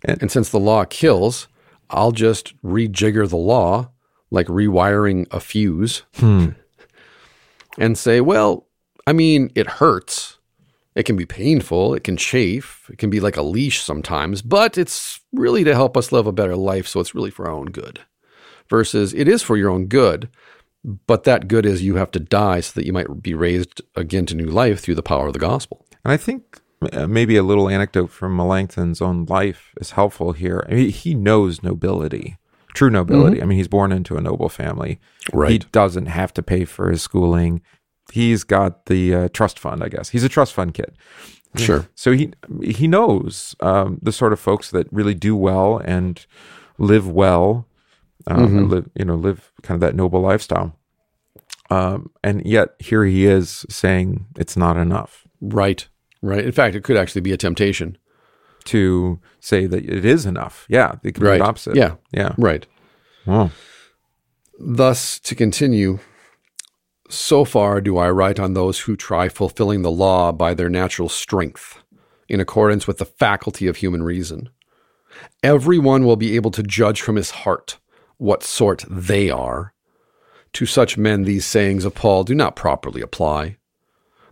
And- 0.04 0.20
and 0.22 0.30
since 0.30 0.48
the 0.48 0.60
law 0.60 0.84
kills, 0.84 1.48
I'll 1.90 2.12
just 2.12 2.60
rejigger 2.62 3.28
the 3.28 3.36
law 3.36 3.90
like 4.30 4.46
rewiring 4.46 5.26
a 5.30 5.40
fuse 5.40 6.02
hmm. 6.16 6.48
and 7.78 7.98
say, 7.98 8.20
well, 8.20 8.66
I 9.06 9.12
mean, 9.12 9.50
it 9.54 9.66
hurts. 9.66 10.38
It 10.94 11.04
can 11.04 11.16
be 11.16 11.26
painful. 11.26 11.94
It 11.94 12.04
can 12.04 12.16
chafe. 12.16 12.88
It 12.90 12.98
can 12.98 13.10
be 13.10 13.20
like 13.20 13.36
a 13.36 13.42
leash 13.42 13.82
sometimes, 13.82 14.42
but 14.42 14.76
it's 14.76 15.20
really 15.32 15.64
to 15.64 15.74
help 15.74 15.96
us 15.96 16.12
live 16.12 16.26
a 16.26 16.32
better 16.32 16.56
life. 16.56 16.86
So 16.86 17.00
it's 17.00 17.14
really 17.14 17.30
for 17.30 17.46
our 17.46 17.52
own 17.52 17.66
good. 17.66 18.00
Versus 18.68 19.12
it 19.12 19.28
is 19.28 19.42
for 19.42 19.56
your 19.56 19.70
own 19.70 19.86
good, 19.86 20.30
but 20.84 21.24
that 21.24 21.48
good 21.48 21.64
is 21.64 21.82
you 21.82 21.96
have 21.96 22.10
to 22.12 22.20
die 22.20 22.60
so 22.60 22.72
that 22.74 22.86
you 22.86 22.92
might 22.92 23.22
be 23.22 23.34
raised 23.34 23.80
again 23.96 24.26
to 24.26 24.34
new 24.34 24.46
life 24.46 24.80
through 24.80 24.96
the 24.96 25.02
power 25.02 25.26
of 25.26 25.32
the 25.32 25.38
gospel. 25.38 25.86
And 26.04 26.12
I 26.12 26.16
think 26.16 26.60
uh, 26.92 27.06
maybe 27.06 27.36
a 27.36 27.42
little 27.42 27.68
anecdote 27.68 28.10
from 28.10 28.36
Melanchthon's 28.36 29.00
own 29.00 29.24
life 29.26 29.72
is 29.80 29.92
helpful 29.92 30.32
here. 30.32 30.66
I 30.68 30.74
mean, 30.74 30.90
he 30.90 31.14
knows 31.14 31.62
nobility, 31.62 32.38
true 32.74 32.90
nobility. 32.90 33.40
I 33.40 33.44
mean, 33.44 33.58
he's 33.58 33.68
born 33.68 33.92
into 33.92 34.16
a 34.16 34.20
noble 34.20 34.48
family. 34.48 34.98
Right. 35.32 35.52
He 35.52 35.58
doesn't 35.58 36.06
have 36.06 36.34
to 36.34 36.42
pay 36.42 36.64
for 36.64 36.90
his 36.90 37.02
schooling. 37.02 37.62
He's 38.12 38.42
got 38.42 38.86
the 38.86 39.14
uh, 39.14 39.28
trust 39.32 39.58
fund, 39.58 39.84
I 39.84 39.88
guess. 39.88 40.08
He's 40.08 40.24
a 40.24 40.28
trust 40.28 40.52
fund 40.52 40.74
kid. 40.74 40.96
Sure. 41.54 41.86
So 41.94 42.12
he 42.12 42.32
he 42.62 42.88
knows 42.88 43.54
um, 43.60 43.98
the 44.00 44.12
sort 44.12 44.32
of 44.32 44.40
folks 44.40 44.70
that 44.70 44.90
really 44.90 45.14
do 45.14 45.36
well 45.36 45.76
and 45.84 46.24
live 46.78 47.06
well, 47.06 47.66
um, 48.26 48.68
live 48.68 48.90
you 48.94 49.04
know 49.04 49.16
live 49.16 49.52
kind 49.62 49.76
of 49.76 49.80
that 49.80 49.96
noble 49.96 50.20
lifestyle. 50.20 50.78
Um, 51.70 52.10
and 52.22 52.44
yet 52.44 52.70
here 52.78 53.04
he 53.04 53.26
is 53.26 53.64
saying 53.70 54.26
it's 54.38 54.56
not 54.56 54.76
enough. 54.76 55.26
Right. 55.40 55.88
Right. 56.20 56.44
In 56.44 56.52
fact, 56.52 56.76
it 56.76 56.84
could 56.84 56.96
actually 56.96 57.22
be 57.22 57.32
a 57.32 57.36
temptation. 57.36 57.96
to 58.64 59.20
say 59.40 59.66
that 59.66 59.84
it 59.84 60.04
is 60.04 60.26
enough. 60.26 60.66
Yeah, 60.68 60.96
it 61.02 61.14
can 61.14 61.24
be 61.24 61.30
the 61.38 61.44
opposite. 61.44 61.76
Yeah. 61.76 61.96
yeah. 62.12 62.34
Right. 62.38 62.66
Wow. 63.26 63.50
Thus, 64.58 65.18
to 65.20 65.34
continue, 65.34 65.98
so 67.08 67.44
far 67.44 67.80
do 67.80 67.98
I 67.98 68.10
write 68.10 68.38
on 68.38 68.54
those 68.54 68.80
who 68.80 68.96
try 68.96 69.28
fulfilling 69.28 69.82
the 69.82 69.90
law 69.90 70.32
by 70.32 70.54
their 70.54 70.68
natural 70.68 71.08
strength, 71.08 71.82
in 72.28 72.40
accordance 72.40 72.86
with 72.86 72.98
the 72.98 73.04
faculty 73.04 73.66
of 73.66 73.76
human 73.76 74.02
reason. 74.02 74.48
Everyone 75.42 76.04
will 76.04 76.16
be 76.16 76.36
able 76.36 76.50
to 76.52 76.62
judge 76.62 77.00
from 77.02 77.16
his 77.16 77.30
heart 77.30 77.78
what 78.18 78.42
sort 78.42 78.84
they 78.88 79.30
are. 79.30 79.72
To 80.54 80.66
such 80.66 80.98
men, 80.98 81.24
these 81.24 81.46
sayings 81.46 81.84
of 81.84 81.94
Paul 81.94 82.24
do 82.24 82.34
not 82.34 82.56
properly 82.56 83.00
apply. 83.00 83.56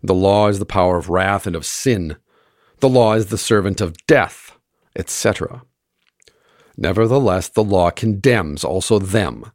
The 0.03 0.15
law 0.15 0.49
is 0.49 0.59
the 0.59 0.67
power 0.67 0.97
of 0.97 1.09
wrath 1.09 1.47
and 1.47 1.57
of 1.57 1.67
sin. 1.67 2.17
The 2.81 2.89
law 2.89 3.15
is 3.15 3.27
the 3.27 3.39
servant 3.39 3.81
of 3.81 3.97
death, 4.07 4.59
etc. 4.97 5.63
Nevertheless, 6.77 7.49
the 7.49 7.65
law 7.65 7.91
condemns 7.91 8.65
also 8.65 8.99
them 8.99 9.51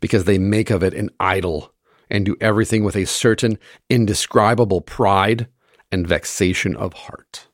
because 0.00 0.24
they 0.24 0.38
make 0.38 0.70
of 0.70 0.82
it 0.82 0.94
an 0.94 1.10
idol 1.18 1.72
and 2.10 2.24
do 2.24 2.36
everything 2.40 2.84
with 2.84 2.96
a 2.96 3.06
certain 3.06 3.58
indescribable 3.88 4.80
pride 4.80 5.48
and 5.90 6.06
vexation 6.06 6.76
of 6.76 6.92
heart. 6.92 7.48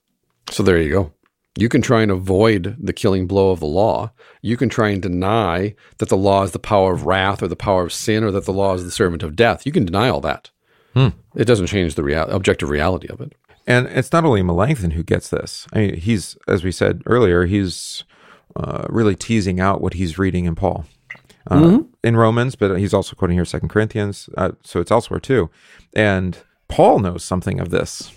So 0.50 0.62
there 0.62 0.80
you 0.80 0.90
go. 0.90 1.12
You 1.56 1.68
can 1.68 1.82
try 1.82 2.00
and 2.02 2.10
avoid 2.10 2.76
the 2.80 2.92
killing 2.94 3.26
blow 3.26 3.50
of 3.50 3.60
the 3.60 3.66
law. 3.66 4.10
You 4.40 4.56
can 4.56 4.68
try 4.70 4.88
and 4.88 5.02
deny 5.02 5.74
that 5.98 6.08
the 6.08 6.16
law 6.16 6.42
is 6.44 6.52
the 6.52 6.58
power 6.58 6.92
of 6.94 7.04
wrath 7.04 7.42
or 7.42 7.48
the 7.48 7.56
power 7.56 7.82
of 7.84 7.92
sin 7.92 8.24
or 8.24 8.30
that 8.30 8.46
the 8.46 8.52
law 8.54 8.74
is 8.74 8.84
the 8.84 8.90
servant 8.90 9.22
of 9.22 9.36
death. 9.36 9.66
You 9.66 9.72
can 9.72 9.84
deny 9.84 10.08
all 10.08 10.20
that. 10.22 10.50
It 10.94 11.46
doesn't 11.46 11.66
change 11.68 11.94
the 11.94 12.02
real- 12.02 12.28
objective 12.30 12.68
reality 12.68 13.08
of 13.08 13.20
it. 13.20 13.34
And 13.66 13.86
it's 13.86 14.12
not 14.12 14.24
only 14.24 14.42
Melanchthon 14.42 14.90
who 14.92 15.02
gets 15.02 15.28
this. 15.30 15.66
I 15.72 15.78
mean, 15.78 15.94
he's, 15.96 16.36
as 16.48 16.64
we 16.64 16.72
said 16.72 17.02
earlier, 17.06 17.44
he's 17.46 18.04
uh, 18.56 18.86
really 18.90 19.14
teasing 19.14 19.60
out 19.60 19.80
what 19.80 19.94
he's 19.94 20.18
reading 20.18 20.44
in 20.46 20.54
Paul. 20.54 20.84
Uh, 21.50 21.80
In 22.04 22.16
Romans, 22.16 22.56
but 22.56 22.78
he's 22.78 22.92
also 22.94 23.16
quoting 23.16 23.36
here 23.36 23.44
Second 23.44 23.68
Corinthians, 23.68 24.28
uh, 24.36 24.52
so 24.64 24.80
it's 24.80 24.90
elsewhere 24.90 25.18
too. 25.20 25.48
And 25.94 26.38
Paul 26.68 26.98
knows 27.00 27.24
something 27.24 27.58
of 27.60 27.70
this. 27.70 28.12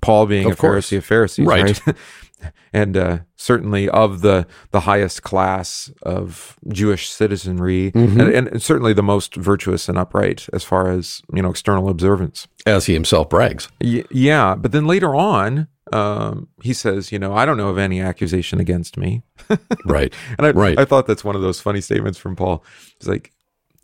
Paul 0.00 0.26
being 0.26 0.46
Of 0.46 0.52
a 0.52 0.56
course. 0.56 0.86
Pharisee 0.90 0.98
of 0.98 1.04
Pharisees, 1.04 1.46
Right. 1.46 1.86
right? 1.86 1.96
and 2.72 2.96
uh, 2.96 3.18
certainly 3.36 3.88
of 3.88 4.20
the 4.20 4.46
the 4.70 4.80
highest 4.80 5.22
class 5.22 5.90
of 6.02 6.56
Jewish 6.68 7.08
citizenry, 7.08 7.92
and, 7.94 8.20
and 8.20 8.62
certainly 8.62 8.92
the 8.92 9.02
most 9.02 9.34
virtuous 9.36 9.88
and 9.88 9.96
upright 9.98 10.46
as 10.52 10.64
far 10.64 10.90
as 10.90 11.22
you 11.32 11.42
know 11.42 11.50
external 11.50 11.88
observance. 11.88 12.46
As 12.66 12.86
he 12.86 12.94
himself 12.94 13.28
brags. 13.28 13.68
Y- 13.80 14.04
yeah, 14.10 14.54
but 14.54 14.72
then 14.72 14.86
later 14.86 15.14
on, 15.14 15.68
um, 15.92 16.48
he 16.62 16.72
says, 16.72 17.12
you 17.12 17.18
know, 17.18 17.34
I 17.34 17.44
don't 17.44 17.56
know 17.58 17.68
of 17.68 17.76
any 17.78 18.00
accusation 18.00 18.58
against 18.60 18.96
me. 18.96 19.22
Right. 19.84 20.12
And 20.38 20.46
I, 20.46 20.50
Right. 20.52 20.78
I 20.78 20.86
thought 20.86 21.06
that's 21.06 21.22
one 21.24 21.36
of 21.36 21.42
those 21.42 21.60
funny 21.60 21.82
statements 21.82 22.18
from 22.18 22.36
Paul. 22.36 22.64
It's 22.96 23.06
like, 23.06 23.32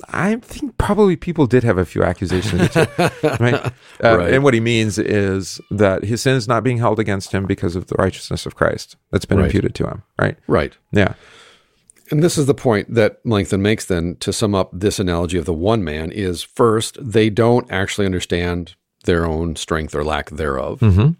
I 0.08 0.36
think 0.36 0.76
probably 0.78 1.16
people 1.16 1.46
did 1.46 1.62
have 1.64 1.78
a 1.78 1.84
few 1.84 2.02
accusations, 2.02 2.74
right? 3.40 3.54
Uh, 3.54 3.70
Right. 4.02 4.32
And 4.34 4.42
what 4.42 4.54
he 4.54 4.60
means 4.60 4.98
is 4.98 5.60
that 5.70 6.04
his 6.04 6.22
sin 6.22 6.34
is 6.36 6.48
not 6.48 6.64
being 6.64 6.78
held 6.78 6.98
against 6.98 7.32
him 7.32 7.46
because 7.46 7.76
of 7.76 7.86
the 7.88 7.94
righteousness 7.98 8.46
of 8.46 8.54
Christ 8.56 8.96
that's 9.10 9.24
been 9.24 9.38
Right. 9.38 9.46
imputed 9.46 9.74
to 9.76 9.86
him, 9.86 10.02
right? 10.18 10.36
Right. 10.46 10.76
Yeah. 10.92 11.14
And 12.10 12.22
this 12.24 12.36
is 12.38 12.46
the 12.46 12.54
point 12.54 12.92
that 12.94 13.24
Melanchthon 13.24 13.62
makes 13.62 13.84
then 13.84 14.16
to 14.20 14.32
sum 14.32 14.54
up 14.54 14.70
this 14.72 14.98
analogy 14.98 15.38
of 15.38 15.44
the 15.44 15.52
one 15.54 15.84
man 15.84 16.10
is 16.10 16.42
first, 16.42 16.98
they 17.00 17.30
don't 17.30 17.70
actually 17.70 18.04
understand 18.06 18.74
their 19.04 19.24
own 19.26 19.54
strength 19.56 19.94
or 19.94 20.02
lack 20.02 20.30
thereof. 20.30 20.80
Mm-hmm. 20.80 21.10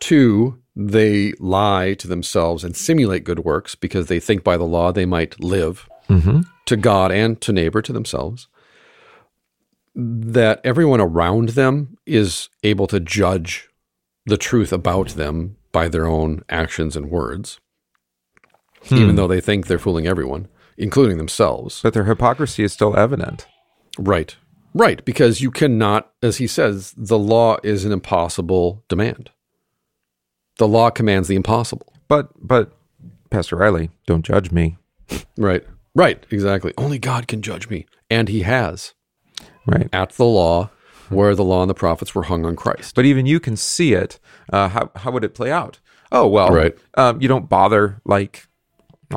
Two, 0.00 0.58
they 0.76 1.32
lie 1.40 1.94
to 1.94 2.06
themselves 2.06 2.62
and 2.64 2.76
simulate 2.76 3.24
good 3.24 3.40
works 3.40 3.74
because 3.74 4.06
they 4.06 4.20
think 4.20 4.44
by 4.44 4.56
the 4.56 4.64
law 4.64 4.92
they 4.92 5.06
might 5.06 5.40
live 5.42 5.88
Mm-hmm. 6.08 6.40
To 6.68 6.76
God 6.76 7.10
and 7.10 7.40
to 7.40 7.52
neighbor, 7.52 7.82
to 7.82 7.92
themselves. 7.92 8.46
That 9.94 10.60
everyone 10.62 11.00
around 11.00 11.50
them 11.50 11.98
is 12.06 12.48
able 12.62 12.86
to 12.86 13.00
judge 13.00 13.68
the 14.26 14.36
truth 14.36 14.72
about 14.72 15.10
them 15.10 15.56
by 15.72 15.88
their 15.88 16.06
own 16.06 16.42
actions 16.48 16.96
and 16.96 17.10
words, 17.10 17.58
hmm. 18.84 18.96
even 18.96 19.16
though 19.16 19.26
they 19.26 19.40
think 19.40 19.66
they're 19.66 19.78
fooling 19.78 20.06
everyone, 20.06 20.48
including 20.76 21.18
themselves. 21.18 21.80
But 21.82 21.94
their 21.94 22.04
hypocrisy 22.04 22.62
is 22.62 22.72
still 22.72 22.96
evident. 22.96 23.46
Right. 23.98 24.36
Right. 24.74 25.04
Because 25.04 25.40
you 25.40 25.50
cannot, 25.50 26.12
as 26.22 26.36
he 26.36 26.46
says, 26.46 26.94
the 26.96 27.18
law 27.18 27.56
is 27.62 27.84
an 27.84 27.92
impossible 27.92 28.84
demand. 28.88 29.30
The 30.58 30.68
law 30.68 30.90
commands 30.90 31.28
the 31.28 31.36
impossible. 31.36 31.92
But, 32.06 32.30
but, 32.40 32.72
Pastor 33.30 33.56
Riley, 33.56 33.90
don't 34.06 34.24
judge 34.24 34.50
me. 34.50 34.76
Right. 35.36 35.64
Right. 35.94 36.24
Exactly. 36.30 36.72
Only 36.78 36.98
God 36.98 37.26
can 37.28 37.42
judge 37.42 37.68
me. 37.68 37.86
And 38.10 38.28
he 38.28 38.42
has 38.42 38.94
Right. 39.66 39.88
at 39.92 40.10
the 40.10 40.24
law 40.24 40.70
where 41.10 41.34
the 41.34 41.44
law 41.44 41.62
and 41.62 41.70
the 41.70 41.74
prophets 41.74 42.14
were 42.14 42.24
hung 42.24 42.44
on 42.46 42.56
Christ. 42.56 42.94
But 42.94 43.04
even 43.04 43.26
you 43.26 43.40
can 43.40 43.56
see 43.56 43.92
it. 43.94 44.18
Uh, 44.52 44.68
how 44.68 44.90
how 44.96 45.10
would 45.10 45.24
it 45.24 45.34
play 45.34 45.50
out? 45.50 45.78
Oh 46.12 46.26
well, 46.26 46.50
Right. 46.50 46.76
Um, 46.96 47.20
you 47.20 47.28
don't 47.28 47.48
bother 47.48 48.00
like 48.04 48.46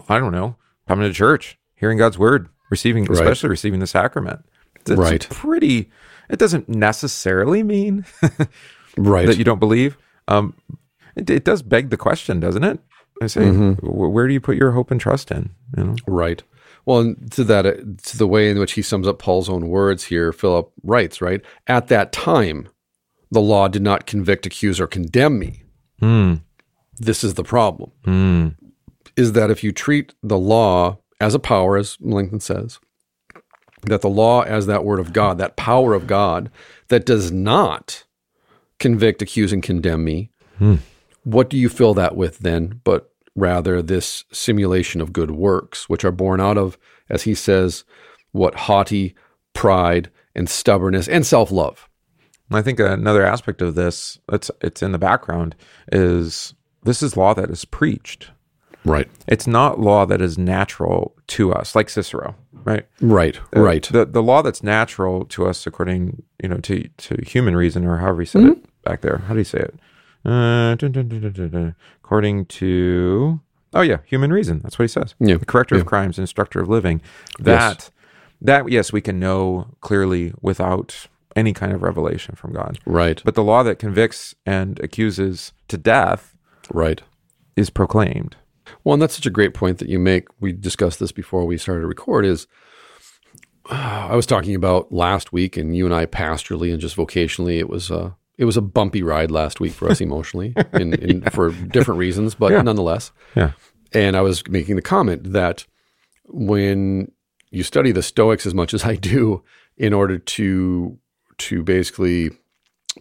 I 0.10 0.20
don't 0.20 0.32
know 0.32 0.56
coming 0.88 1.08
to 1.08 1.14
church, 1.14 1.58
hearing 1.76 1.98
God's 1.98 2.18
word, 2.18 2.50
receiving 2.70 3.10
especially 3.12 3.50
receiving 3.50 3.80
the 3.80 3.88
sacrament. 3.88 4.46
It's 4.76 4.90
Right. 4.92 5.26
Pretty. 5.30 5.90
It 6.30 6.40
doesn't 6.40 6.68
necessarily 6.70 7.62
mean 7.64 8.06
Right. 8.98 9.26
that 9.28 9.38
you 9.38 9.44
don't 9.44 9.60
believe. 9.60 9.98
Um, 10.28 10.54
it, 11.16 11.30
it 11.30 11.44
does 11.46 11.62
beg 11.62 11.90
the 11.90 11.98
question, 11.98 12.40
doesn't 12.40 12.64
it? 12.64 12.80
I 13.22 13.28
say, 13.28 13.42
Mm-hmm. 13.42 13.86
where 13.86 14.28
do 14.28 14.34
you 14.34 14.42
put 14.42 14.56
your 14.58 14.72
hope 14.72 14.92
and 14.92 15.00
trust 15.00 15.30
in? 15.32 15.52
You 15.78 15.84
know. 15.84 15.96
Right. 16.08 16.42
Well, 16.86 17.16
to 17.32 17.44
that, 17.44 17.66
uh, 17.66 17.74
to 18.04 18.18
the 18.18 18.28
way 18.28 18.50
in 18.50 18.60
which 18.60 18.74
he 18.74 18.82
sums 18.82 19.08
up 19.08 19.20
Paul's 19.20 19.50
own 19.50 19.68
words 19.70 20.06
here, 20.06 20.32
Philip 20.32 20.72
writes, 20.84 21.22
right? 21.22 21.42
At 21.68 21.88
that 21.88 22.12
time, 22.12 22.68
the 23.30 23.42
law 23.42 23.68
did 23.68 23.82
not 23.82 24.06
convict, 24.06 24.46
accuse, 24.46 24.80
or 24.80 24.88
condemn 24.88 25.40
me. 25.40 25.64
Hmm. 26.00 26.36
This 26.98 27.24
is 27.24 27.36
the 27.36 27.44
problem. 27.44 27.92
Hmm. 28.04 28.48
Is 29.16 29.34
that 29.34 29.52
if 29.52 29.64
you 29.64 29.72
treat 29.72 30.14
the 30.24 30.38
law 30.38 30.98
as 31.20 31.36
a 31.36 31.40
power, 31.40 31.78
as 31.78 31.98
Melanchthon 32.00 32.40
says, 32.40 32.80
that 33.84 34.02
the 34.02 34.10
law 34.10 34.42
as 34.42 34.66
that 34.68 34.84
word 34.84 35.00
of 35.00 35.14
God, 35.14 35.38
that 35.38 35.56
power 35.56 35.94
of 35.94 36.08
God, 36.08 36.50
that 36.90 37.06
does 37.06 37.32
not 37.32 38.04
convict, 38.80 39.22
accuse, 39.22 39.54
and 39.54 39.64
condemn 39.64 40.04
me, 40.04 40.32
what 41.24 41.50
do 41.50 41.58
you 41.58 41.70
fill 41.70 41.94
that 41.94 42.16
with 42.16 42.40
then? 42.40 42.82
But 42.84 43.11
rather 43.36 43.82
this 43.82 44.24
simulation 44.32 45.02
of 45.02 45.14
good 45.14 45.32
works, 45.32 45.88
which 45.90 46.04
are 46.04 46.12
born 46.12 46.42
out 46.42 46.58
of, 46.58 46.78
as 47.10 47.24
he 47.24 47.34
says, 47.34 47.84
what 48.32 48.56
haughty 48.56 49.16
pride 49.54 50.10
and 50.36 50.50
stubbornness 50.50 51.08
and 51.08 51.26
self 51.26 51.52
love. 51.52 51.88
I 52.54 52.62
think 52.62 52.80
another 52.80 53.24
aspect 53.26 53.62
of 53.62 53.76
this, 53.76 54.20
it's 54.32 54.52
it's 54.62 54.82
in 54.82 54.92
the 54.92 54.98
background, 54.98 55.56
is 55.92 56.54
this 56.84 57.02
is 57.02 57.16
law 57.16 57.34
that 57.34 57.50
is 57.50 57.66
preached. 57.66 58.32
Right. 58.84 59.08
It's 59.28 59.48
not 59.48 59.80
law 59.80 60.06
that 60.06 60.22
is 60.22 60.38
natural 60.38 61.16
to 61.28 61.54
us, 61.54 61.76
like 61.76 61.88
Cicero, 61.90 62.36
right? 62.66 62.86
Right. 63.00 63.40
Uh, 63.56 63.62
right. 63.62 63.84
The 63.84 64.06
the 64.06 64.24
law 64.24 64.42
that's 64.42 64.64
natural 64.64 65.26
to 65.26 65.46
us, 65.46 65.66
according 65.68 66.24
you 66.42 66.50
know 66.50 66.58
to 66.58 66.88
to 66.88 67.24
human 67.26 67.56
reason, 67.56 67.86
or 67.86 67.98
however 67.98 68.22
he 68.22 68.26
said 68.26 68.44
it 68.44 68.84
back 68.84 69.02
there. 69.02 69.20
How 69.20 69.34
do 69.34 69.40
you 69.40 69.46
say 69.46 69.60
it? 69.60 69.76
Uh, 70.24 70.76
dun, 70.76 70.92
dun, 70.92 71.08
dun. 71.08 71.76
According 72.04 72.46
to 72.46 73.40
oh 73.74 73.82
yeah, 73.82 73.98
human 74.06 74.32
reason. 74.32 74.60
That's 74.64 74.78
what 74.78 74.84
he 74.84 74.88
says. 74.88 75.16
Yeah. 75.20 75.38
The 75.38 75.46
corrector 75.46 75.76
Yeah. 75.76 75.82
of 75.82 75.88
crimes, 75.88 76.20
instructor 76.20 76.60
of 76.60 76.70
living. 76.70 77.02
That 77.40 77.76
Yes. 77.78 77.92
that 78.42 78.70
yes, 78.72 78.94
we 78.94 79.02
can 79.02 79.20
know 79.20 79.68
clearly 79.82 80.34
without 80.42 81.08
any 81.36 81.54
kind 81.54 81.72
of 81.72 81.82
revelation 81.82 82.36
from 82.36 82.52
God. 82.54 82.78
right. 82.86 83.22
But 83.24 83.36
the 83.36 83.44
law 83.44 83.64
that 83.64 83.80
convicts 83.80 84.36
and 84.46 84.80
accuses 84.82 85.54
to 85.70 85.78
death 85.78 86.36
Right. 86.74 87.02
is 87.56 87.70
proclaimed. 87.70 88.36
Well, 88.84 88.94
and 88.94 89.02
that's 89.02 89.16
such 89.16 89.26
a 89.26 89.30
great 89.32 89.54
point 89.54 89.78
that 89.80 89.90
you 89.90 89.98
make. 90.00 90.28
We 90.40 90.52
discussed 90.52 91.00
this 91.00 91.12
before 91.12 91.46
we 91.46 91.58
started 91.58 91.82
to 91.82 91.88
record. 91.88 92.26
Is 92.26 92.48
I 93.70 94.16
was 94.16 94.26
talking 94.26 94.56
about 94.56 94.92
last 94.92 95.32
week, 95.32 95.56
and 95.56 95.76
you 95.76 95.86
and 95.86 95.94
I 95.96 96.06
pastorally 96.06 96.72
and 96.72 96.82
just 96.82 96.96
vocationally, 96.98 97.58
it 97.60 97.70
was 97.70 97.90
a 97.90 98.16
it 98.42 98.46
was 98.46 98.58
a 98.58 98.62
bumpy 98.62 99.04
ride 99.04 99.30
last 99.30 99.60
week 99.60 99.72
for 99.74 99.88
us 99.90 100.02
emotionally, 100.08 100.54
in, 100.74 100.94
in, 100.96 101.22
for 101.30 101.52
different 101.52 102.00
reasons, 102.00 102.34
but 102.36 102.52
Yeah. 102.52 102.64
nonetheless. 102.64 103.12
Yeah. 103.36 103.52
And 103.94 104.16
I 104.18 104.22
was 104.22 104.42
making 104.48 104.78
the 104.78 104.82
comment 104.82 105.32
that 105.34 105.66
when 106.26 107.12
you 107.52 107.62
study 107.64 107.92
the 107.92 108.02
Stoics 108.02 108.46
as 108.46 108.54
much 108.54 108.74
as 108.74 108.84
I 108.84 108.96
do, 108.96 109.44
in 109.78 109.94
order 109.94 110.18
to 110.18 110.98
to 111.38 111.64
basically 111.64 112.32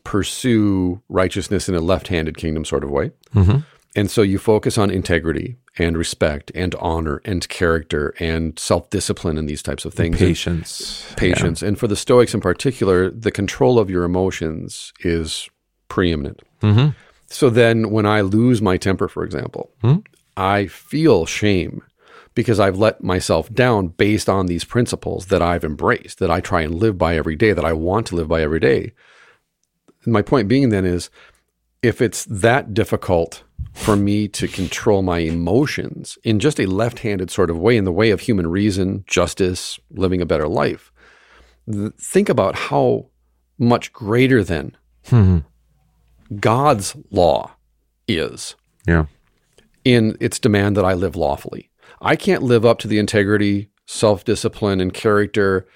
pursue 0.04 1.02
righteousness 1.08 1.68
in 1.68 1.74
a 1.74 1.80
left-handed 1.80 2.36
kingdom 2.36 2.64
sort 2.64 2.84
of 2.84 2.90
way, 2.90 3.10
Mhm. 3.34 3.64
and 3.96 4.10
so 4.10 4.22
you 4.22 4.38
focus 4.38 4.78
on 4.78 4.90
integrity 4.90 5.56
and 5.78 5.96
respect 5.96 6.50
and 6.54 6.74
honor 6.76 7.22
and 7.24 7.48
character 7.48 8.14
and 8.18 8.58
self-discipline 8.58 9.38
and 9.38 9.48
these 9.48 9.62
types 9.62 9.84
of 9.84 9.94
things. 9.94 10.20
And 10.20 10.28
Patience. 10.28 11.14
patience. 11.16 11.62
And 11.62 11.78
for 11.78 11.86
the 11.86 11.96
Stoics 11.96 12.34
in 12.34 12.40
particular, 12.40 13.10
the 13.10 13.30
control 13.30 13.78
of 13.78 13.88
your 13.88 14.04
emotions 14.04 14.92
is 15.00 15.48
preeminent. 15.88 16.40
hmm 16.60 16.88
So 17.28 17.50
then 17.50 17.90
when 17.90 18.06
I 18.06 18.20
lose 18.20 18.60
my 18.60 18.76
temper, 18.76 19.08
for 19.08 19.24
example, 19.24 19.70
Hmm? 19.82 19.98
I 20.36 20.66
feel 20.66 21.26
shame 21.26 21.82
because 22.34 22.60
I've 22.60 22.78
let 22.78 23.02
myself 23.02 23.52
down 23.52 23.88
based 23.88 24.28
on 24.28 24.46
these 24.46 24.64
principles 24.64 25.26
that 25.26 25.42
I've 25.42 25.64
embraced, 25.64 26.18
that 26.18 26.30
I 26.30 26.40
try 26.40 26.62
and 26.62 26.74
live 26.74 26.96
by 26.96 27.16
every 27.16 27.36
day, 27.36 27.52
that 27.52 27.64
I 27.64 27.72
want 27.72 28.06
to 28.08 28.16
live 28.16 28.28
by 28.28 28.42
every 28.42 28.60
day. 28.60 28.92
My 30.06 30.22
point 30.22 30.48
being 30.48 30.70
then 30.70 30.84
is 30.84 31.10
if 31.82 32.00
it's 32.00 32.24
that 32.26 32.72
difficult 32.72 33.42
for 33.74 33.96
me 33.96 34.28
to 34.28 34.46
control 34.48 35.02
my 35.02 35.18
emotions 35.18 36.18
in 36.24 36.38
just 36.38 36.60
a 36.60 36.66
left 36.66 37.00
handed 37.00 37.30
sort 37.30 37.50
of 37.50 37.58
way, 37.58 37.76
in 37.76 37.84
the 37.84 37.92
way 37.92 38.10
of 38.10 38.20
human 38.20 38.46
reason, 38.46 39.04
justice, 39.06 39.78
living 39.90 40.20
a 40.20 40.26
better 40.26 40.48
life, 40.48 40.92
think 41.98 42.28
about 42.28 42.54
how 42.54 43.06
much 43.58 43.92
greater 43.92 44.42
then 44.42 44.76
Mhm. 45.06 45.44
God's 46.38 46.96
law 47.10 47.52
is 48.06 48.54
Yeah. 48.86 49.06
in 49.84 50.16
its 50.20 50.38
demand 50.38 50.76
that 50.76 50.84
I 50.84 50.94
live 50.94 51.16
lawfully. 51.16 51.70
I 52.00 52.16
can't 52.16 52.42
live 52.42 52.64
up 52.64 52.78
to 52.80 52.88
the 52.88 52.98
integrity, 52.98 53.68
self 53.86 54.24
discipline, 54.24 54.80
and 54.80 54.92
character 54.94 55.66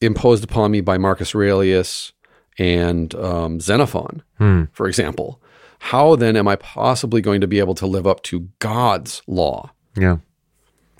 imposed 0.00 0.44
upon 0.44 0.70
me 0.72 0.80
by 0.80 0.98
Marcus 0.98 1.34
Aurelius 1.34 2.12
and 2.58 3.14
um, 3.14 3.60
Xenophon, 3.60 4.22
Hmm. 4.38 4.64
for 4.72 4.86
example. 4.88 5.40
How 5.88 6.16
then 6.16 6.34
am 6.36 6.48
I 6.48 6.56
possibly 6.56 7.20
going 7.20 7.42
to 7.42 7.46
be 7.46 7.58
able 7.58 7.74
to 7.74 7.86
live 7.86 8.06
up 8.06 8.22
to 8.24 8.48
God's 8.58 9.20
law? 9.26 9.70
Yeah. 9.96 10.16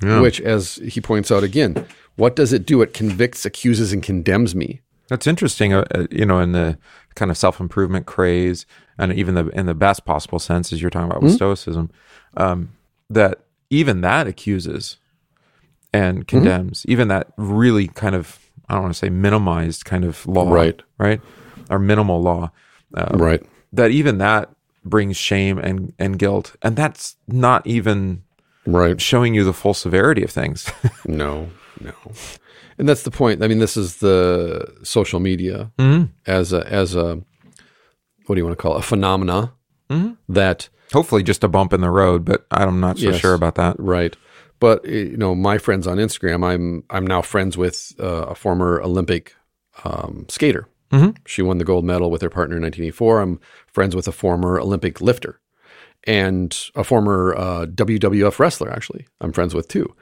Yeah. 0.02 0.20
Which, 0.20 0.40
as 0.42 0.74
he 0.76 1.00
points 1.00 1.30
out 1.32 1.42
again, 1.42 1.86
what 2.16 2.36
does 2.36 2.52
it 2.52 2.66
do? 2.66 2.82
It 2.82 2.92
convicts, 2.92 3.46
accuses, 3.46 3.92
and 3.94 4.02
condemns 4.02 4.54
me. 4.54 4.82
That's 5.08 5.26
interesting. 5.26 5.72
Uh, 5.72 5.84
uh, 5.94 6.06
you 6.10 6.26
know, 6.26 6.38
in 6.38 6.52
the 6.52 6.76
kind 7.14 7.30
of 7.30 7.38
self 7.38 7.60
improvement 7.60 8.04
craze, 8.04 8.66
and 8.98 9.12
even 9.14 9.34
the 9.34 9.46
in 9.48 9.64
the 9.66 9.74
best 9.74 10.04
possible 10.04 10.38
sense, 10.38 10.70
as 10.72 10.82
you're 10.82 10.90
talking 10.90 11.08
about 11.10 11.22
with 11.22 11.30
Mm-hmm. 11.32 11.36
Stoicism, 11.36 11.90
um, 12.36 12.72
that 13.08 13.40
even 13.70 14.02
that 14.02 14.26
accuses 14.26 14.98
and 15.94 16.18
Mm-hmm. 16.18 16.24
condemns, 16.26 16.84
even 16.86 17.08
that 17.08 17.28
really 17.38 17.88
kind 17.88 18.14
of 18.14 18.38
I 18.68 18.74
don't 18.74 18.82
want 18.82 18.94
to 18.94 18.98
say 18.98 19.08
minimized 19.10 19.86
kind 19.86 20.04
of 20.04 20.26
law, 20.26 20.50
Right. 20.52 20.80
Right, 20.98 21.20
or 21.70 21.78
minimal 21.78 22.20
law, 22.20 22.50
uh, 22.94 23.16
Right. 23.16 23.42
that 23.72 23.90
even 23.90 24.18
that 24.18 24.50
brings 24.84 25.16
shame 25.16 25.58
and 25.58 25.92
and 25.98 26.18
guilt, 26.18 26.56
and 26.62 26.76
that's 26.76 27.16
not 27.28 27.66
even 27.66 28.22
Right. 28.66 29.00
showing 29.00 29.34
you 29.34 29.44
the 29.44 29.52
full 29.52 29.74
severity 29.74 30.22
of 30.22 30.30
things. 30.30 30.70
No, 31.06 31.50
no. 31.80 31.92
And 32.78 32.88
that's 32.88 33.02
the 33.02 33.10
point. 33.10 33.42
I 33.42 33.46
mean, 33.48 33.58
this 33.60 33.76
is 33.76 33.96
the 33.98 34.66
social 34.82 35.20
media 35.20 35.70
as 36.26 36.52
a 36.52 36.66
as 36.72 36.94
a 36.94 37.22
what 38.26 38.34
do 38.34 38.40
you 38.40 38.44
want 38.46 38.56
to 38.58 38.62
call 38.62 38.74
it? 38.76 38.80
A 38.80 38.82
phenomena 38.82 39.52
that 40.28 40.68
Hopefully, 40.92 41.22
just 41.22 41.42
a 41.44 41.48
bump 41.48 41.72
in 41.72 41.80
the 41.80 41.90
road, 41.90 42.24
but 42.24 42.46
I'm 42.50 42.78
not 42.78 42.98
so 42.98 43.10
Yes. 43.10 43.20
sure 43.20 43.34
about 43.34 43.54
that. 43.56 43.74
right. 43.78 44.16
But 44.60 44.84
eh, 44.86 44.90
you 45.10 45.16
know, 45.16 45.34
my 45.34 45.58
friends 45.58 45.86
on 45.86 45.98
Instagram, 45.98 46.44
I'm 46.44 46.84
I'm 46.90 47.06
now 47.06 47.20
friends 47.22 47.56
with 47.58 47.92
uh, 48.00 48.26
a 48.28 48.34
former 48.34 48.80
Olympic 48.82 49.34
um, 49.84 50.26
skater. 50.28 50.66
She 51.26 51.42
won 51.42 51.58
the 51.58 51.64
gold 51.64 51.84
medal 51.84 52.10
with 52.10 52.22
her 52.22 52.30
partner 52.30 52.56
in 52.56 52.62
1984. 52.62 53.20
I'm 53.20 53.40
friends 53.66 53.96
with 53.96 54.06
a 54.08 54.12
former 54.12 54.60
Olympic 54.60 55.00
lifter 55.00 55.40
and 56.06 56.56
a 56.74 56.84
former 56.84 57.34
uh, 57.36 57.66
WWF 57.66 58.38
wrestler. 58.38 58.70
Actually, 58.70 59.06
I'm 59.20 59.32
friends 59.32 59.54
with 59.54 59.68
too. 59.68 59.94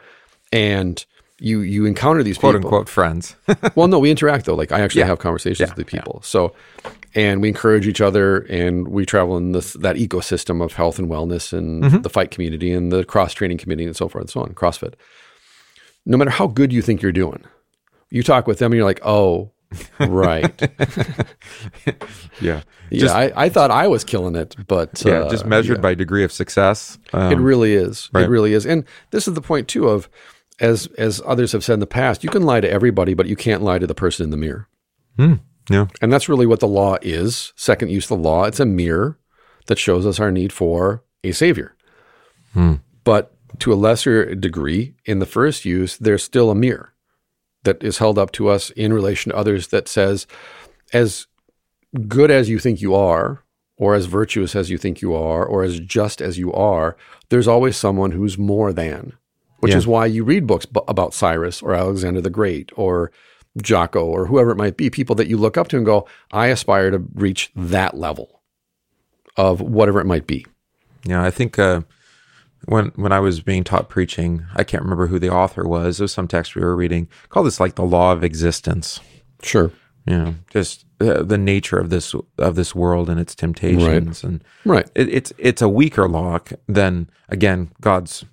And 0.52 1.04
you 1.38 1.60
you 1.60 1.86
encounter 1.86 2.22
these 2.22 2.38
Quote 2.38 2.54
people. 2.54 2.68
unquote 2.68 2.88
friends. 2.88 3.36
well, 3.74 3.88
no, 3.88 3.98
we 3.98 4.10
interact 4.10 4.46
though. 4.46 4.54
Like 4.54 4.70
I 4.72 4.80
actually 4.80 5.00
Yeah. 5.00 5.06
have 5.06 5.18
conversations 5.18 5.60
Yeah, 5.68 5.74
with 5.74 5.86
the 5.86 5.90
people. 5.96 6.20
So, 6.22 6.54
and 7.14 7.40
we 7.42 7.48
encourage 7.48 7.86
each 7.88 8.00
other, 8.00 8.38
and 8.48 8.88
we 8.88 9.04
travel 9.06 9.36
in 9.36 9.52
this 9.52 9.72
that 9.74 9.96
ecosystem 9.96 10.62
of 10.62 10.74
health 10.74 10.98
and 10.98 11.08
wellness, 11.08 11.52
and 11.52 11.82
Mm-hmm. 11.84 12.02
the 12.02 12.10
fight 12.10 12.30
community, 12.30 12.72
and 12.72 12.92
the 12.92 13.04
cross 13.04 13.32
training 13.32 13.58
community, 13.58 13.86
and 13.86 13.96
so 13.96 14.08
forth 14.08 14.22
and 14.22 14.30
so 14.30 14.40
on. 14.42 14.54
CrossFit. 14.54 14.94
No 16.06 16.16
matter 16.16 16.30
how 16.30 16.46
good 16.48 16.72
you 16.72 16.82
think 16.82 17.00
you're 17.02 17.12
doing, 17.12 17.42
you 18.10 18.22
talk 18.22 18.46
with 18.46 18.58
them, 18.58 18.72
and 18.72 18.76
you're 18.76 18.84
like, 18.86 19.00
oh, 19.04 19.50
right, 20.00 20.60
yeah. 22.40 22.62
yeah. 22.90 23.12
I, 23.12 23.32
I 23.44 23.48
thought 23.48 23.70
I 23.70 23.86
was 23.88 24.04
killing 24.04 24.36
it, 24.36 24.54
but 24.66 25.02
Yeah. 25.04 25.20
uh, 25.20 25.30
just 25.30 25.46
measured 25.46 25.80
by 25.82 25.94
degree 25.94 26.24
of 26.24 26.32
success. 26.32 26.98
Um, 27.12 27.32
it 27.32 27.36
really 27.38 27.74
is. 27.74 28.08
right. 28.12 28.24
It 28.24 28.28
really 28.28 28.52
is. 28.52 28.66
And 28.66 28.84
this 29.10 29.26
is 29.28 29.34
the 29.34 29.40
point 29.40 29.68
too 29.68 29.88
of 29.88 30.08
as 30.60 30.86
as 30.98 31.20
others 31.26 31.52
have 31.52 31.64
said 31.64 31.74
in 31.74 31.80
the 31.80 31.86
past, 31.86 32.22
you 32.22 32.30
can 32.30 32.42
lie 32.42 32.60
to 32.60 32.70
everybody, 32.70 33.14
but 33.14 33.26
you 33.26 33.36
can't 33.36 33.62
lie 33.62 33.78
to 33.78 33.86
the 33.86 33.94
person 33.94 34.24
in 34.24 34.30
the 34.30 34.36
mirror. 34.36 34.68
yeah. 35.70 35.86
And 36.00 36.12
that's 36.12 36.28
really 36.28 36.46
what 36.46 36.60
the 36.60 36.68
law 36.68 36.96
is. 37.02 37.52
Second 37.56 37.90
use 37.90 38.04
of 38.10 38.18
the 38.18 38.22
law, 38.28 38.44
it's 38.44 38.60
a 38.60 38.66
mirror 38.66 39.18
that 39.66 39.78
shows 39.78 40.06
us 40.06 40.18
our 40.20 40.30
need 40.30 40.52
for 40.52 41.02
a 41.24 41.32
savior. 41.32 41.74
But 43.04 43.34
to 43.60 43.72
a 43.72 43.74
lesser 43.74 44.34
degree, 44.34 44.94
in 45.04 45.18
the 45.18 45.26
first 45.26 45.64
use, 45.64 45.96
there's 45.96 46.22
still 46.22 46.50
a 46.50 46.54
mirror 46.54 46.91
that 47.64 47.82
is 47.82 47.98
held 47.98 48.18
up 48.18 48.32
to 48.32 48.48
us 48.48 48.70
in 48.70 48.92
relation 48.92 49.30
to 49.32 49.36
others 49.38 49.68
that 49.68 49.88
says, 49.88 50.26
as 50.92 51.26
good 52.08 52.30
as 52.30 52.48
you 52.48 52.58
think 52.58 52.80
you 52.80 52.94
are, 52.94 53.42
or 53.76 53.94
as 53.94 54.06
virtuous 54.06 54.54
as 54.54 54.70
you 54.70 54.78
think 54.78 55.00
you 55.02 55.14
are, 55.14 55.44
or 55.44 55.62
as 55.62 55.80
just 55.80 56.20
as 56.20 56.38
you 56.38 56.52
are, 56.52 56.96
there's 57.30 57.48
always 57.48 57.76
someone 57.76 58.12
who's 58.12 58.38
more 58.38 58.72
than, 58.72 59.12
which 59.60 59.72
Yeah. 59.72 59.78
is 59.78 59.86
why 59.86 60.06
you 60.06 60.24
read 60.24 60.46
books 60.46 60.66
bu- 60.66 60.80
about 60.88 61.14
Cyrus 61.14 61.62
or 61.62 61.74
Alexander 61.74 62.20
the 62.20 62.30
Great 62.30 62.70
or 62.76 63.10
Jocko 63.60 64.04
or 64.04 64.26
whoever 64.26 64.50
it 64.50 64.56
might 64.56 64.76
be, 64.76 64.88
people 64.90 65.14
that 65.16 65.26
you 65.28 65.36
look 65.36 65.56
up 65.56 65.68
to 65.68 65.76
and 65.76 65.84
go, 65.86 66.06
I 66.32 66.46
aspire 66.48 66.90
to 66.90 67.02
reach 67.14 67.50
that 67.56 67.96
level 67.96 68.40
of 69.36 69.60
whatever 69.60 70.00
it 70.00 70.06
might 70.06 70.26
be. 70.26 70.46
Yeah, 71.04 71.22
I 71.22 71.30
think 71.30 71.58
uh, 71.58 71.82
when 72.66 72.86
when 72.96 73.12
I 73.12 73.20
was 73.20 73.40
being 73.40 73.64
taught 73.64 73.88
preaching, 73.88 74.44
I 74.54 74.64
can't 74.64 74.82
remember 74.82 75.06
who 75.08 75.18
the 75.18 75.30
author 75.30 75.66
was. 75.66 76.00
It 76.00 76.04
was 76.04 76.12
some 76.12 76.28
text 76.28 76.54
we 76.54 76.62
were 76.62 76.76
reading. 76.76 77.08
Call 77.28 77.42
this 77.42 77.60
like 77.60 77.74
the 77.74 77.84
law 77.84 78.12
of 78.12 78.22
existence. 78.24 79.00
Sure. 79.42 79.70
You 80.06 80.16
know, 80.18 80.34
just 80.50 80.84
uh, 81.00 81.22
the 81.22 81.38
nature 81.38 81.78
of 81.78 81.90
this 81.90 82.14
of 82.38 82.56
this 82.56 82.74
world 82.74 83.08
and 83.08 83.20
its 83.20 83.34
temptations, 83.36 84.24
and 84.24 84.42
Right. 84.64 84.88
it, 84.96 85.08
it's 85.08 85.32
it's 85.38 85.62
a 85.62 85.68
weaker 85.68 86.08
law 86.08 86.38
than 86.66 87.08
again 87.28 87.70
God's 87.80 88.24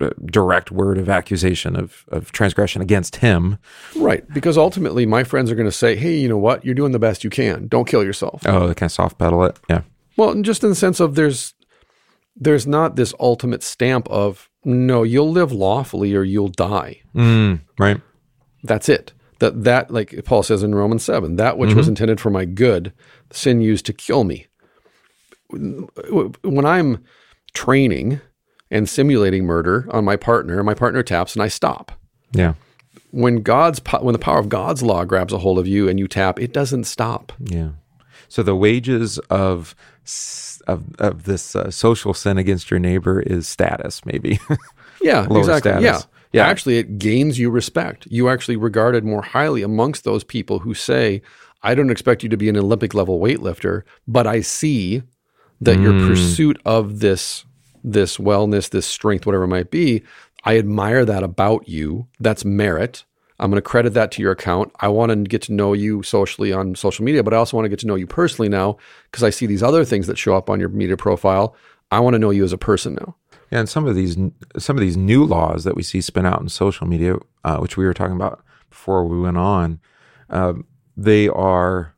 uh, 0.00 0.10
direct 0.24 0.70
word 0.70 0.96
of 0.96 1.08
accusation 1.10 1.76
of 1.76 2.06
of 2.08 2.32
transgression 2.32 2.80
against 2.80 3.16
Him. 3.16 3.58
Right. 3.94 4.26
Because 4.32 4.56
ultimately, 4.56 5.04
my 5.04 5.22
friends 5.22 5.50
are 5.50 5.54
going 5.54 5.66
to 5.68 5.72
say, 5.72 5.96
hey, 5.96 6.16
you 6.16 6.28
know 6.30 6.38
what? 6.38 6.64
You're 6.64 6.74
doing 6.74 6.92
the 6.92 6.98
best 6.98 7.24
you 7.24 7.30
can. 7.30 7.68
Don't 7.68 7.86
kill 7.86 8.02
yourself. 8.04 8.40
Oh, 8.46 8.66
they 8.68 8.74
kind 8.74 8.88
of 8.88 8.92
soft 8.92 9.18
pedal 9.18 9.44
it. 9.44 9.58
Yeah, 9.68 9.82
Well, 10.16 10.30
and 10.30 10.44
just 10.46 10.62
in 10.64 10.70
the 10.70 10.76
sense 10.76 10.98
of 10.98 11.14
there's 11.14 11.52
there's 12.40 12.66
not 12.66 12.96
this 12.96 13.12
ultimate 13.20 13.62
stamp 13.62 14.08
of 14.10 14.48
no, 14.64 15.02
you'll 15.02 15.30
live 15.30 15.52
lawfully 15.52 16.14
or 16.14 16.22
you'll 16.24 16.48
die. 16.48 17.00
mm, 17.14 17.60
right. 17.78 18.00
That's 18.64 18.88
it. 18.88 19.12
That 19.40 19.64
that 19.64 19.90
like 19.90 20.24
Paul 20.24 20.42
says 20.42 20.62
in 20.62 20.74
Romans 20.74 21.04
seven, 21.04 21.36
that 21.36 21.58
which 21.58 21.74
was 21.74 21.86
intended 21.88 22.20
for 22.20 22.30
my 22.30 22.44
good, 22.44 22.92
sin 23.30 23.60
used 23.60 23.86
to 23.86 23.92
kill 23.92 24.24
me. 24.24 24.46
When 25.50 26.66
I'm 26.66 27.04
training 27.54 28.20
and 28.70 28.88
simulating 28.88 29.44
murder 29.46 29.86
on 29.90 30.04
my 30.04 30.16
partner, 30.16 30.62
my 30.62 30.74
partner 30.74 31.02
taps 31.02 31.34
and 31.34 31.42
I 31.42 31.48
stop. 31.48 31.92
Yeah, 32.32 32.54
When 33.12 33.42
God's 33.42 33.80
po- 33.80 34.02
when 34.02 34.12
the 34.12 34.18
power 34.18 34.38
of 34.38 34.48
God's 34.50 34.82
law 34.82 35.04
grabs 35.04 35.32
a 35.32 35.38
hold 35.38 35.58
of 35.58 35.66
you 35.66 35.88
and 35.88 35.98
you 35.98 36.06
tap, 36.08 36.38
it 36.38 36.52
doesn't 36.52 36.84
stop. 36.84 37.32
yeah. 37.42 37.70
So 38.30 38.42
the 38.42 38.54
wages 38.56 39.18
of 39.30 39.74
s- 40.04 40.47
of 40.68 40.84
of 40.98 41.24
this 41.24 41.56
uh, 41.56 41.70
social 41.70 42.14
sin 42.14 42.38
against 42.38 42.70
your 42.70 42.78
neighbor 42.80 43.20
is 43.20 43.48
status, 43.48 44.04
maybe. 44.06 44.38
Yeah, 45.00 45.26
Lower 45.30 45.38
exactly. 45.40 45.70
status. 45.70 45.84
Yeah. 45.84 46.00
Yeah. 46.32 46.46
Actually, 46.46 46.78
it 46.78 46.98
gains 46.98 47.38
you 47.38 47.50
respect. 47.50 48.06
You 48.10 48.28
actually 48.28 48.56
regarded 48.56 49.04
more 49.04 49.22
highly 49.22 49.62
amongst 49.62 50.02
those 50.02 50.24
people 50.24 50.58
who 50.58 50.74
say, 50.74 51.22
I 51.62 51.74
don't 51.76 51.90
expect 51.90 52.22
you 52.24 52.28
to 52.30 52.36
be 52.36 52.48
an 52.48 52.56
Olympic 52.56 52.94
level 52.94 53.20
weightlifter, 53.20 53.82
but 54.08 54.26
I 54.26 54.40
see 54.40 55.02
that 55.60 55.78
your 55.80 55.92
Mm. 55.92 56.08
pursuit 56.08 56.60
of 56.64 56.98
this 57.00 57.44
this 57.84 58.16
wellness, 58.18 58.68
this 58.70 58.86
strength, 58.86 59.24
whatever 59.24 59.44
it 59.44 59.48
might 59.48 59.70
be, 59.70 60.02
I 60.44 60.58
admire 60.58 61.04
that 61.04 61.22
about 61.22 61.68
you. 61.68 62.08
That's 62.18 62.44
merit. 62.44 63.04
I'm 63.40 63.50
going 63.50 63.58
to 63.58 63.62
credit 63.62 63.94
that 63.94 64.10
to 64.12 64.22
your 64.22 64.32
account. 64.32 64.72
I 64.80 64.88
want 64.88 65.10
to 65.10 65.16
get 65.16 65.42
to 65.42 65.52
know 65.52 65.72
you 65.72 66.02
socially 66.02 66.52
on 66.52 66.74
social 66.74 67.04
media, 67.04 67.22
but 67.22 67.32
I 67.32 67.36
also 67.36 67.56
want 67.56 67.66
to 67.66 67.70
get 67.70 67.78
to 67.80 67.86
know 67.86 67.94
you 67.94 68.06
personally 68.06 68.48
now 68.48 68.78
because 69.10 69.22
I 69.22 69.30
see 69.30 69.46
these 69.46 69.62
other 69.62 69.84
things 69.84 70.06
that 70.08 70.18
show 70.18 70.34
up 70.34 70.50
on 70.50 70.58
your 70.58 70.68
media 70.68 70.96
profile. 70.96 71.54
I 71.90 72.00
want 72.00 72.14
to 72.14 72.18
know 72.18 72.30
you 72.30 72.44
as 72.44 72.52
a 72.52 72.58
person 72.58 72.94
now. 72.94 73.16
Yeah, 73.50 73.60
and 73.60 73.68
some 73.68 73.86
of 73.86 73.94
these 73.94 74.16
some 74.58 74.76
of 74.76 74.80
these 74.80 74.96
new 74.96 75.24
laws 75.24 75.64
that 75.64 75.74
we 75.74 75.82
see 75.82 76.00
spin 76.00 76.26
out 76.26 76.40
in 76.40 76.48
social 76.48 76.86
media, 76.86 77.16
uh, 77.44 77.58
which 77.58 77.76
we 77.76 77.86
were 77.86 77.94
talking 77.94 78.16
about 78.16 78.44
before 78.68 79.04
we 79.06 79.18
went 79.18 79.38
on, 79.38 79.80
um, 80.28 80.66
they 80.96 81.28
are 81.28 81.94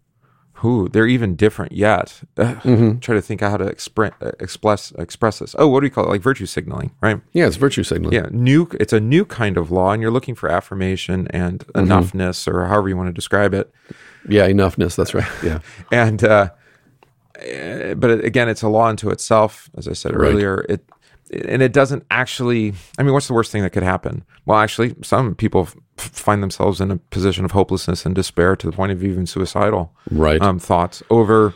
who 0.60 0.88
they're 0.88 1.06
even 1.06 1.36
different 1.36 1.72
yet. 1.72 2.20
Ugh, 2.38 3.00
Try 3.00 3.14
to 3.14 3.20
think 3.22 3.40
how 3.40 3.56
to 3.56 3.64
express 3.66 4.12
express 4.40 4.92
express 4.98 5.38
this. 5.40 5.54
Oh, 5.58 5.68
what 5.68 5.80
do 5.80 5.84
we 5.84 5.90
call 5.90 6.04
it? 6.04 6.10
Like 6.10 6.22
virtue 6.22 6.46
signaling, 6.46 6.90
right? 7.00 7.20
Yeah, 7.32 7.46
it's 7.46 7.56
virtue 7.56 7.82
signaling. 7.82 8.14
Yeah, 8.14 8.28
new. 8.30 8.68
It's 8.78 8.92
a 8.92 9.00
new 9.00 9.24
kind 9.24 9.56
of 9.56 9.70
law, 9.70 9.92
and 9.92 10.00
you're 10.02 10.10
looking 10.10 10.34
for 10.34 10.50
affirmation 10.50 11.26
and 11.28 11.60
enoughness, 11.74 12.46
or 12.48 12.66
however 12.66 12.88
you 12.88 12.96
want 12.96 13.08
to 13.08 13.12
describe 13.12 13.54
it. 13.54 13.72
Yeah, 14.28 14.48
enoughness. 14.48 14.96
That's 14.96 15.14
right. 15.14 15.28
Yeah. 15.42 15.60
and 15.90 16.22
uh, 16.22 16.50
eh, 17.38 17.94
but 17.94 18.24
again, 18.24 18.48
it's 18.48 18.62
a 18.62 18.68
law 18.68 18.86
unto 18.86 19.10
itself, 19.10 19.70
as 19.76 19.88
I 19.88 19.92
said 19.94 20.14
Right. 20.14 20.30
earlier. 20.32 20.64
It 20.68 20.84
and 21.32 21.62
it 21.62 21.72
doesn't 21.72 22.04
actually. 22.10 22.74
I 22.98 23.02
mean, 23.02 23.12
what's 23.12 23.28
the 23.28 23.34
worst 23.34 23.52
thing 23.52 23.62
that 23.62 23.70
could 23.70 23.84
happen? 23.84 24.24
Well, 24.46 24.58
actually, 24.58 24.94
some 25.02 25.34
people 25.36 25.68
find 26.00 26.42
themselves 26.42 26.80
in 26.80 26.90
a 26.90 26.96
position 26.96 27.44
of 27.44 27.50
hopelessness 27.52 28.04
and 28.06 28.14
despair 28.14 28.56
to 28.56 28.66
the 28.66 28.72
point 28.72 28.92
of 28.92 29.04
even 29.04 29.26
suicidal 29.26 29.92
Right. 30.10 30.40
um, 30.42 30.58
thoughts 30.58 31.02
over 31.10 31.54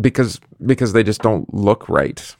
because 0.00 0.40
because 0.64 0.92
they 0.92 1.02
just 1.02 1.22
don't 1.22 1.52
look 1.54 1.88
right. 1.88 2.36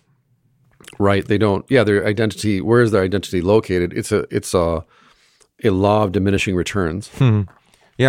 right. 0.98 1.26
They 1.26 1.38
don't. 1.38 1.64
Yeah, 1.70 1.84
their 1.84 2.06
identity. 2.06 2.60
Where 2.60 2.82
is 2.82 2.90
their 2.90 3.02
identity 3.02 3.40
located? 3.40 3.92
It's 3.92 4.12
a. 4.12 4.26
It's 4.30 4.54
a. 4.54 4.84
A 5.62 5.68
law 5.68 6.04
of 6.04 6.12
diminishing 6.12 6.54
returns. 6.56 7.10
Yeah, 7.20 7.44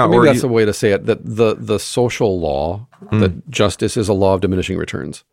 Maybe 0.08 0.18
or 0.20 0.24
that's 0.26 0.36
you- 0.38 0.42
the 0.44 0.48
way 0.48 0.64
to 0.64 0.72
say 0.74 0.92
it. 0.92 1.06
That 1.06 1.20
the 1.24 1.56
the 1.56 1.80
social 1.80 2.40
law 2.40 2.88
that 3.12 3.50
justice 3.50 3.98
is 3.98 4.08
a 4.08 4.14
law 4.14 4.36
of 4.36 4.40
diminishing 4.42 4.78
returns. 4.78 5.26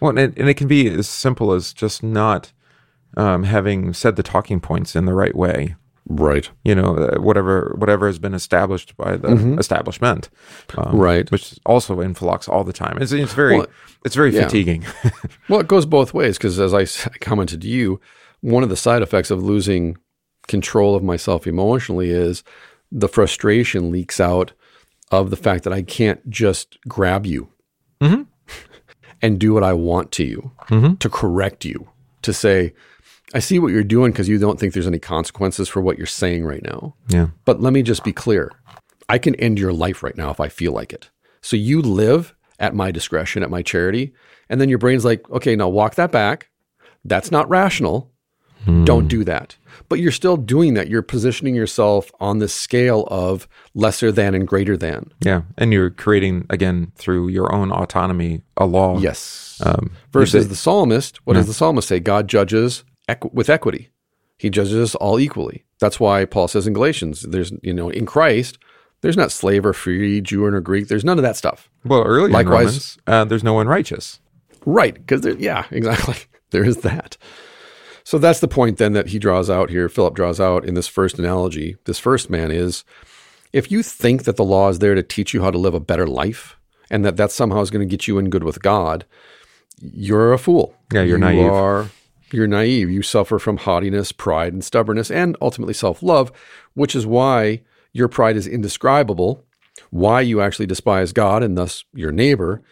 Well, 0.00 0.08
and 0.10 0.18
it, 0.18 0.38
and 0.38 0.48
it 0.48 0.54
can 0.54 0.68
be 0.68 0.88
as 0.88 1.06
simple 1.08 1.52
as 1.52 1.74
just 1.74 2.02
not 2.02 2.52
um, 3.16 3.42
having 3.42 3.92
said 3.92 4.16
the 4.16 4.22
talking 4.22 4.58
points 4.60 4.96
in 4.96 5.04
the 5.04 5.12
right 5.12 5.34
way. 5.36 5.74
Right. 6.08 6.48
You 6.64 6.74
know, 6.74 6.96
uh, 6.96 7.20
whatever 7.20 7.74
whatever 7.76 8.06
has 8.06 8.18
been 8.18 8.34
established 8.34 8.96
by 8.96 9.16
the 9.16 9.56
establishment, 9.58 10.28
um, 10.76 10.96
Right. 10.96 11.30
Which 11.30 11.52
is 11.52 11.60
also 11.66 12.00
in 12.00 12.14
flux 12.14 12.48
all 12.48 12.62
the 12.64 12.72
time. 12.72 12.98
It's, 13.00 13.12
it's 13.12 13.32
very 13.32 13.58
Well, 13.58 13.66
it's 14.04 14.14
very 14.14 14.32
yeah. 14.34 14.44
fatiguing. 14.44 14.84
Well, 15.48 15.60
it 15.60 15.68
goes 15.68 15.86
both 15.86 16.12
ways 16.12 16.38
because, 16.38 16.58
as 16.58 16.74
i 16.74 16.84
commented 17.20 17.60
to 17.62 17.68
you, 17.68 18.00
one 18.40 18.62
of 18.64 18.68
the 18.68 18.76
side 18.76 19.02
effects 19.02 19.30
of 19.30 19.42
losing 19.42 19.96
control 20.48 20.94
of 20.96 21.02
myself 21.02 21.46
emotionally 21.46 22.10
is 22.10 22.42
the 22.90 23.08
frustration 23.08 23.90
leaks 23.90 24.20
out 24.20 24.52
of 25.10 25.30
the 25.30 25.36
fact 25.36 25.64
that 25.64 25.72
I 25.72 25.82
can't 25.82 26.28
just 26.28 26.78
grab 26.88 27.26
you 27.26 27.48
and 29.22 29.38
do 29.38 29.54
what 29.54 29.62
I 29.64 29.72
want 29.72 30.12
to 30.12 30.24
you, 30.24 30.52
to 30.98 31.08
correct 31.08 31.64
you, 31.64 31.88
to 32.22 32.32
say, 32.32 32.74
I 33.36 33.38
see 33.38 33.58
what 33.58 33.70
you're 33.70 33.84
doing 33.84 34.12
because 34.12 34.30
you 34.30 34.38
don't 34.38 34.58
think 34.58 34.72
there's 34.72 34.86
any 34.86 34.98
consequences 34.98 35.68
for 35.68 35.82
what 35.82 35.98
you're 35.98 36.06
saying 36.06 36.46
right 36.46 36.62
now. 36.62 36.94
yeah, 37.08 37.26
But 37.44 37.60
let 37.60 37.74
me 37.74 37.82
just 37.82 38.02
be 38.02 38.12
clear. 38.12 38.50
I 39.10 39.18
can 39.18 39.34
end 39.34 39.58
your 39.58 39.74
life 39.74 40.02
right 40.02 40.16
now 40.16 40.30
if 40.30 40.40
I 40.40 40.48
feel 40.48 40.72
like 40.72 40.90
it. 40.94 41.10
So 41.42 41.54
you 41.54 41.82
live 41.82 42.34
at 42.58 42.74
my 42.74 42.90
discretion, 42.90 43.42
at 43.42 43.50
my 43.50 43.60
charity. 43.60 44.14
And 44.48 44.58
then 44.58 44.70
your 44.70 44.78
brain's 44.78 45.04
like, 45.04 45.28
okay, 45.28 45.54
now 45.54 45.68
walk 45.68 45.96
that 45.96 46.10
back. 46.12 46.48
That's 47.04 47.30
not 47.30 47.46
rational. 47.50 48.10
Don't 48.84 49.06
do 49.06 49.22
that. 49.24 49.56
But 49.88 50.00
you're 50.00 50.10
still 50.10 50.36
doing 50.38 50.74
that. 50.74 50.88
You're 50.88 51.02
positioning 51.02 51.54
yourself 51.54 52.10
on 52.18 52.38
the 52.38 52.48
scale 52.48 53.06
of 53.10 53.46
lesser 53.74 54.10
than 54.10 54.34
and 54.34 54.48
greater 54.48 54.76
than. 54.78 55.12
Yeah, 55.20 55.42
and 55.56 55.72
you're 55.72 55.90
creating 55.90 56.46
again 56.50 56.90
through 56.96 57.28
your 57.28 57.54
own 57.54 57.70
autonomy 57.70 58.42
a 58.56 58.66
law. 58.66 58.98
Yes. 58.98 59.60
Um, 59.64 59.92
Versus 60.10 60.48
the 60.48 60.56
psalmist, 60.56 61.18
what 61.26 61.34
does 61.34 61.46
the 61.46 61.54
psalmist 61.54 61.86
say? 61.86 62.00
God 62.00 62.26
judges 62.28 62.82
equ- 63.08 63.32
with 63.32 63.48
equity. 63.50 63.90
He 64.38 64.50
judges 64.50 64.74
us 64.74 64.94
all 64.94 65.18
equally. 65.18 65.64
That's 65.78 65.98
why 65.98 66.24
Paul 66.24 66.48
says 66.48 66.66
in 66.66 66.72
Galatians, 66.72 67.22
there's, 67.22 67.52
you 67.62 67.72
know, 67.72 67.88
in 67.88 68.04
Christ, 68.06 68.58
there's 69.00 69.16
not 69.16 69.32
slave 69.32 69.64
or 69.64 69.72
free, 69.72 70.20
Jew 70.20 70.44
or 70.44 70.60
Greek. 70.60 70.88
There's 70.88 71.04
none 71.04 71.18
of 71.18 71.22
that 71.22 71.36
stuff. 71.36 71.68
well, 71.84 72.02
earlier 72.02 72.32
Likewise- 72.32 72.64
Romans, 72.66 72.98
uh, 73.06 73.24
there's 73.24 73.44
no 73.44 73.54
one 73.54 73.66
righteous. 73.68 74.20
Right. 74.64 74.94
Because, 74.94 75.24
yeah, 75.38 75.64
exactly. 75.70 76.16
There 76.50 76.64
is 76.64 76.78
that. 76.78 77.16
So 78.04 78.18
that's 78.18 78.40
the 78.40 78.48
point 78.48 78.78
then 78.78 78.92
that 78.92 79.08
he 79.08 79.18
draws 79.18 79.50
out 79.50 79.68
here, 79.70 79.88
Philip 79.88 80.14
draws 80.14 80.38
out 80.40 80.64
in 80.64 80.74
this 80.74 80.86
first 80.86 81.18
analogy. 81.18 81.76
This 81.86 81.98
first 81.98 82.30
man 82.30 82.50
is 82.52 82.84
if 83.52 83.70
you 83.70 83.82
think 83.82 84.24
that 84.24 84.36
the 84.36 84.44
law 84.44 84.68
is 84.68 84.78
there 84.78 84.94
to 84.94 85.02
teach 85.02 85.34
you 85.34 85.42
how 85.42 85.50
to 85.50 85.58
live 85.58 85.74
a 85.74 85.80
better 85.80 86.06
life 86.06 86.56
and 86.90 87.04
that 87.04 87.16
that 87.16 87.32
somehow 87.32 87.60
is 87.62 87.70
going 87.70 87.86
to 87.86 87.90
get 87.90 88.06
you 88.06 88.18
in 88.18 88.30
good 88.30 88.44
with 88.44 88.62
God, 88.62 89.04
you're 89.80 90.32
a 90.32 90.38
fool. 90.38 90.76
Yeah, 90.92 91.00
you're 91.02 91.18
you 91.18 91.24
naive. 91.24 91.50
Are, 91.52 91.90
you're 92.32 92.46
naive. 92.46 92.90
You 92.90 93.02
suffer 93.02 93.38
from 93.38 93.58
haughtiness, 93.58 94.12
pride, 94.12 94.52
and 94.52 94.64
stubbornness, 94.64 95.10
and 95.10 95.36
ultimately 95.40 95.74
self 95.74 96.02
love, 96.02 96.32
which 96.74 96.94
is 96.94 97.06
why 97.06 97.62
your 97.92 98.08
pride 98.08 98.36
is 98.36 98.46
indescribable, 98.46 99.44
why 99.90 100.20
you 100.20 100.40
actually 100.40 100.66
despise 100.66 101.12
God 101.12 101.42
and 101.42 101.56
thus 101.56 101.84
your 101.94 102.12
neighbor, 102.12 102.62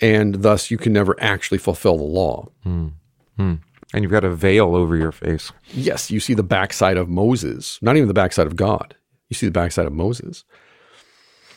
and 0.00 0.42
thus 0.42 0.70
you 0.70 0.78
can 0.78 0.92
never 0.92 1.16
actually 1.20 1.58
fulfill 1.58 1.96
the 1.96 2.04
law. 2.04 2.48
Hmm. 2.62 2.88
Hmm. 3.36 3.54
And 3.94 4.02
you've 4.02 4.12
got 4.12 4.24
a 4.24 4.34
veil 4.34 4.74
over 4.74 4.96
your 4.96 5.12
face. 5.12 5.52
Yes, 5.72 6.10
you 6.10 6.20
see 6.20 6.34
the 6.34 6.42
backside 6.42 6.96
of 6.96 7.08
Moses, 7.08 7.78
not 7.80 7.96
even 7.96 8.08
the 8.08 8.14
backside 8.14 8.46
of 8.46 8.56
God. 8.56 8.96
You 9.28 9.34
see 9.34 9.46
the 9.46 9.52
backside 9.52 9.86
of 9.86 9.92
Moses. 9.92 10.44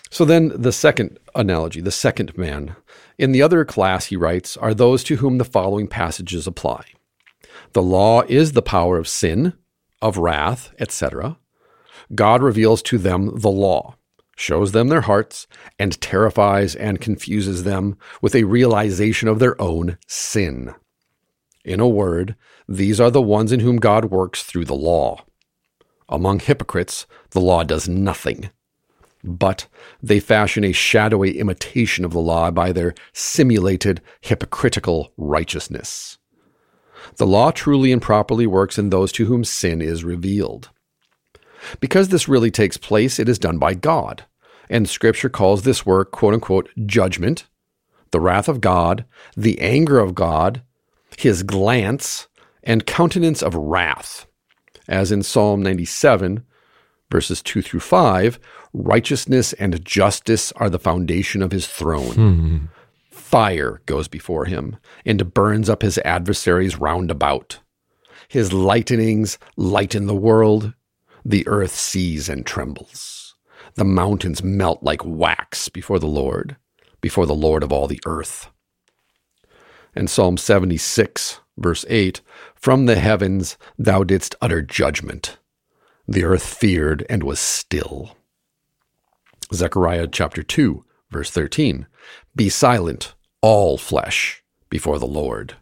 So 0.10 0.26
then 0.26 0.52
the 0.56 0.72
second 0.72 1.20
analogy, 1.36 1.82
the 1.82 1.92
second 1.92 2.38
man. 2.38 2.76
In 3.18 3.32
the 3.32 3.42
other 3.42 3.66
class, 3.66 4.06
he 4.06 4.16
writes, 4.16 4.58
are 4.58 4.74
those 4.74 5.04
to 5.06 5.18
whom 5.18 5.38
the 5.38 5.46
following 5.46 5.88
passages 5.88 6.48
apply. 6.48 6.84
The 7.74 7.82
law 7.82 8.22
is 8.28 8.52
the 8.52 8.62
power 8.62 8.98
of 8.98 9.08
sin, 9.08 9.54
of 10.02 10.18
wrath, 10.18 10.74
etc. 10.80 11.38
God 12.16 12.42
reveals 12.42 12.82
to 12.84 12.98
them 12.98 13.32
the 13.36 13.50
law, 13.50 13.96
shows 14.36 14.72
them 14.72 14.90
their 14.90 15.02
hearts, 15.02 15.48
and 15.78 16.00
terrifies 16.02 16.76
and 16.76 17.02
confuses 17.02 17.64
them 17.64 17.98
with 18.22 18.36
a 18.36 18.44
realization 18.44 19.28
of 19.28 19.40
their 19.40 19.60
own 19.62 19.98
sin. 20.08 20.74
In 21.66 21.80
a 21.80 21.88
word, 21.88 22.36
these 22.68 23.00
are 23.00 23.12
the 23.12 23.22
ones 23.22 23.52
in 23.52 23.60
whom 23.62 23.78
God 23.78 24.06
works 24.06 24.44
through 24.44 24.66
the 24.66 24.76
law. 24.76 25.26
Among 26.08 26.40
hypocrites, 26.40 27.06
the 27.32 27.42
law 27.42 27.64
does 27.64 27.90
nothing. 27.90 28.50
But 29.24 29.68
they 30.02 30.20
fashion 30.20 30.64
a 30.64 30.72
shadowy 30.72 31.40
imitation 31.40 32.06
of 32.06 32.12
the 32.12 32.20
law 32.20 32.52
by 32.52 32.72
their 32.72 32.94
simulated 33.12 34.02
hypocritical 34.22 35.12
righteousness. 35.18 36.19
The 37.16 37.28
law 37.28 37.52
truly 37.52 37.92
and 37.92 38.02
properly 38.02 38.48
works 38.48 38.78
in 38.78 38.90
those 38.90 39.12
to 39.14 39.26
whom 39.26 39.44
sin 39.44 39.82
is 39.82 40.04
revealed. 40.04 40.70
Because 41.80 42.10
this 42.10 42.28
really 42.28 42.52
takes 42.52 42.78
place, 42.78 43.20
it 43.20 43.30
is 43.30 43.40
done 43.40 43.58
by 43.58 43.74
God. 43.74 44.26
And 44.70 44.88
Scripture 44.88 45.30
calls 45.30 45.64
this 45.64 45.86
work, 45.86 46.12
quote 46.12 46.34
unquote, 46.34 46.70
judgment, 46.86 47.48
the 48.12 48.20
wrath 48.20 48.48
of 48.48 48.62
God, 48.62 49.06
the 49.36 49.60
anger 49.60 50.00
of 50.00 50.16
God, 50.16 50.62
his 51.18 51.44
glance, 51.44 52.28
and 52.64 52.86
countenance 52.86 53.42
of 53.42 53.56
wrath. 53.56 54.28
As 54.88 55.12
in 55.12 55.24
Psalm 55.24 55.62
97, 55.62 56.44
verses 57.12 57.42
2 57.42 57.62
through 57.62 57.80
5, 57.80 58.40
righteousness 58.74 59.54
and 59.54 59.84
justice 59.84 60.52
are 60.54 60.70
the 60.70 60.80
foundation 60.80 61.42
of 61.42 61.52
his 61.52 61.68
throne. 61.68 62.14
Hmm. 62.14 62.58
Fire 63.30 63.80
goes 63.86 64.08
before 64.08 64.46
him 64.46 64.78
and 65.06 65.36
burns 65.36 65.70
up 65.70 65.84
his 65.84 66.00
adversaries 66.00 66.80
round 66.80 67.12
about. 67.12 67.60
His 68.28 68.52
lightnings 68.52 69.38
lighten 69.56 70.08
the 70.08 70.16
world. 70.16 70.74
The 71.24 71.48
earth 71.48 71.76
sees 71.76 72.28
and 72.28 72.44
trembles. 72.44 73.36
The 73.76 73.86
mountains 73.86 74.42
melt 74.42 74.82
like 74.82 75.06
wax 75.06 75.70
before 75.70 76.00
the 76.00 76.08
Lord, 76.08 76.58
before 77.02 77.28
the 77.28 77.36
Lord 77.36 77.62
of 77.62 77.72
all 77.72 77.86
the 77.86 78.02
earth. 78.08 78.50
And 79.94 80.10
Psalm 80.10 80.36
76, 80.36 81.40
verse 81.56 81.86
8 81.88 82.22
From 82.56 82.88
the 82.88 82.96
heavens 82.96 83.58
thou 83.78 84.04
didst 84.04 84.34
utter 84.42 84.64
judgment. 84.64 85.38
The 86.08 86.24
earth 86.24 86.44
feared 86.44 87.06
and 87.08 87.22
was 87.22 87.40
still. 87.40 88.18
Zechariah 89.54 90.08
chapter 90.08 90.42
2, 90.42 90.84
verse 91.12 91.30
13 91.30 91.86
Be 92.36 92.50
silent, 92.50 93.14
all 93.42 93.78
flesh, 93.78 94.44
before 94.70 95.00
the 95.00 95.08
Lord. 95.08 95.56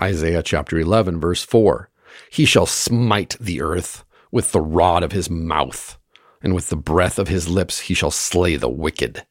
Isaiah 0.00 0.42
chapter 0.42 0.78
11, 0.78 1.20
verse 1.20 1.42
4 1.42 1.90
He 2.30 2.44
shall 2.44 2.66
smite 2.66 3.36
the 3.40 3.60
earth 3.60 4.04
with 4.30 4.52
the 4.52 4.60
rod 4.60 5.02
of 5.02 5.12
his 5.12 5.30
mouth, 5.30 5.98
and 6.42 6.54
with 6.54 6.68
the 6.68 6.76
breath 6.76 7.18
of 7.18 7.28
his 7.28 7.48
lips 7.48 7.80
he 7.80 7.94
shall 7.94 8.10
slay 8.10 8.56
the 8.56 8.68
wicked. 8.68 9.26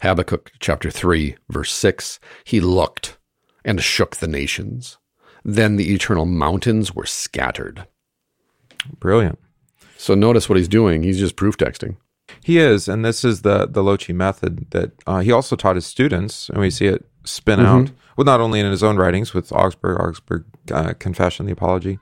Habakkuk 0.00 0.52
chapter 0.58 0.90
3, 0.90 1.36
verse 1.48 1.72
6 1.72 2.18
He 2.44 2.60
looked 2.60 3.18
and 3.64 3.80
shook 3.80 4.16
the 4.16 4.26
nations. 4.26 4.98
Then 5.44 5.76
the 5.76 5.92
eternal 5.92 6.26
mountains 6.26 6.94
were 6.94 7.06
scattered. 7.06 7.86
Brilliant. 8.98 9.38
So 9.96 10.14
notice 10.14 10.48
what 10.48 10.58
he's 10.58 10.68
doing. 10.68 11.02
He's 11.02 11.18
just 11.18 11.36
proof 11.36 11.56
texting. 11.56 11.96
He 12.42 12.58
is, 12.58 12.88
and 12.88 13.04
this 13.04 13.24
is 13.24 13.42
the 13.42 13.66
the 13.66 13.82
Loci 13.82 14.12
method 14.12 14.66
that 14.70 14.92
uh, 15.06 15.20
he 15.20 15.32
also 15.32 15.56
taught 15.56 15.76
his 15.76 15.86
students, 15.86 16.48
and 16.48 16.58
we 16.58 16.70
see 16.70 16.86
it 16.86 17.04
spin 17.24 17.60
out. 17.60 17.90
Well, 18.16 18.24
not 18.24 18.40
only 18.40 18.60
in 18.60 18.70
his 18.70 18.82
own 18.82 18.96
writings 18.96 19.32
with 19.32 19.52
Augsburg, 19.52 20.00
Augsburg 20.00 20.44
uh, 20.70 20.92
Confession, 20.98 21.46
the 21.46 21.52
Apology, 21.52 21.98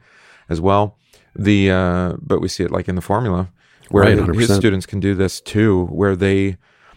as 0.48 0.60
well. 0.60 0.96
The 1.36 1.70
uh, 1.70 2.12
but 2.20 2.40
we 2.40 2.48
see 2.48 2.64
it 2.64 2.70
like 2.70 2.88
in 2.88 2.96
the 2.96 3.00
formula 3.00 3.50
where 3.90 4.04
Right, 4.04 4.34
his 4.36 4.54
students 4.54 4.86
can 4.86 5.00
do 5.00 5.14
this 5.14 5.40
too, 5.40 5.86
where 5.86 6.16
they 6.16 6.56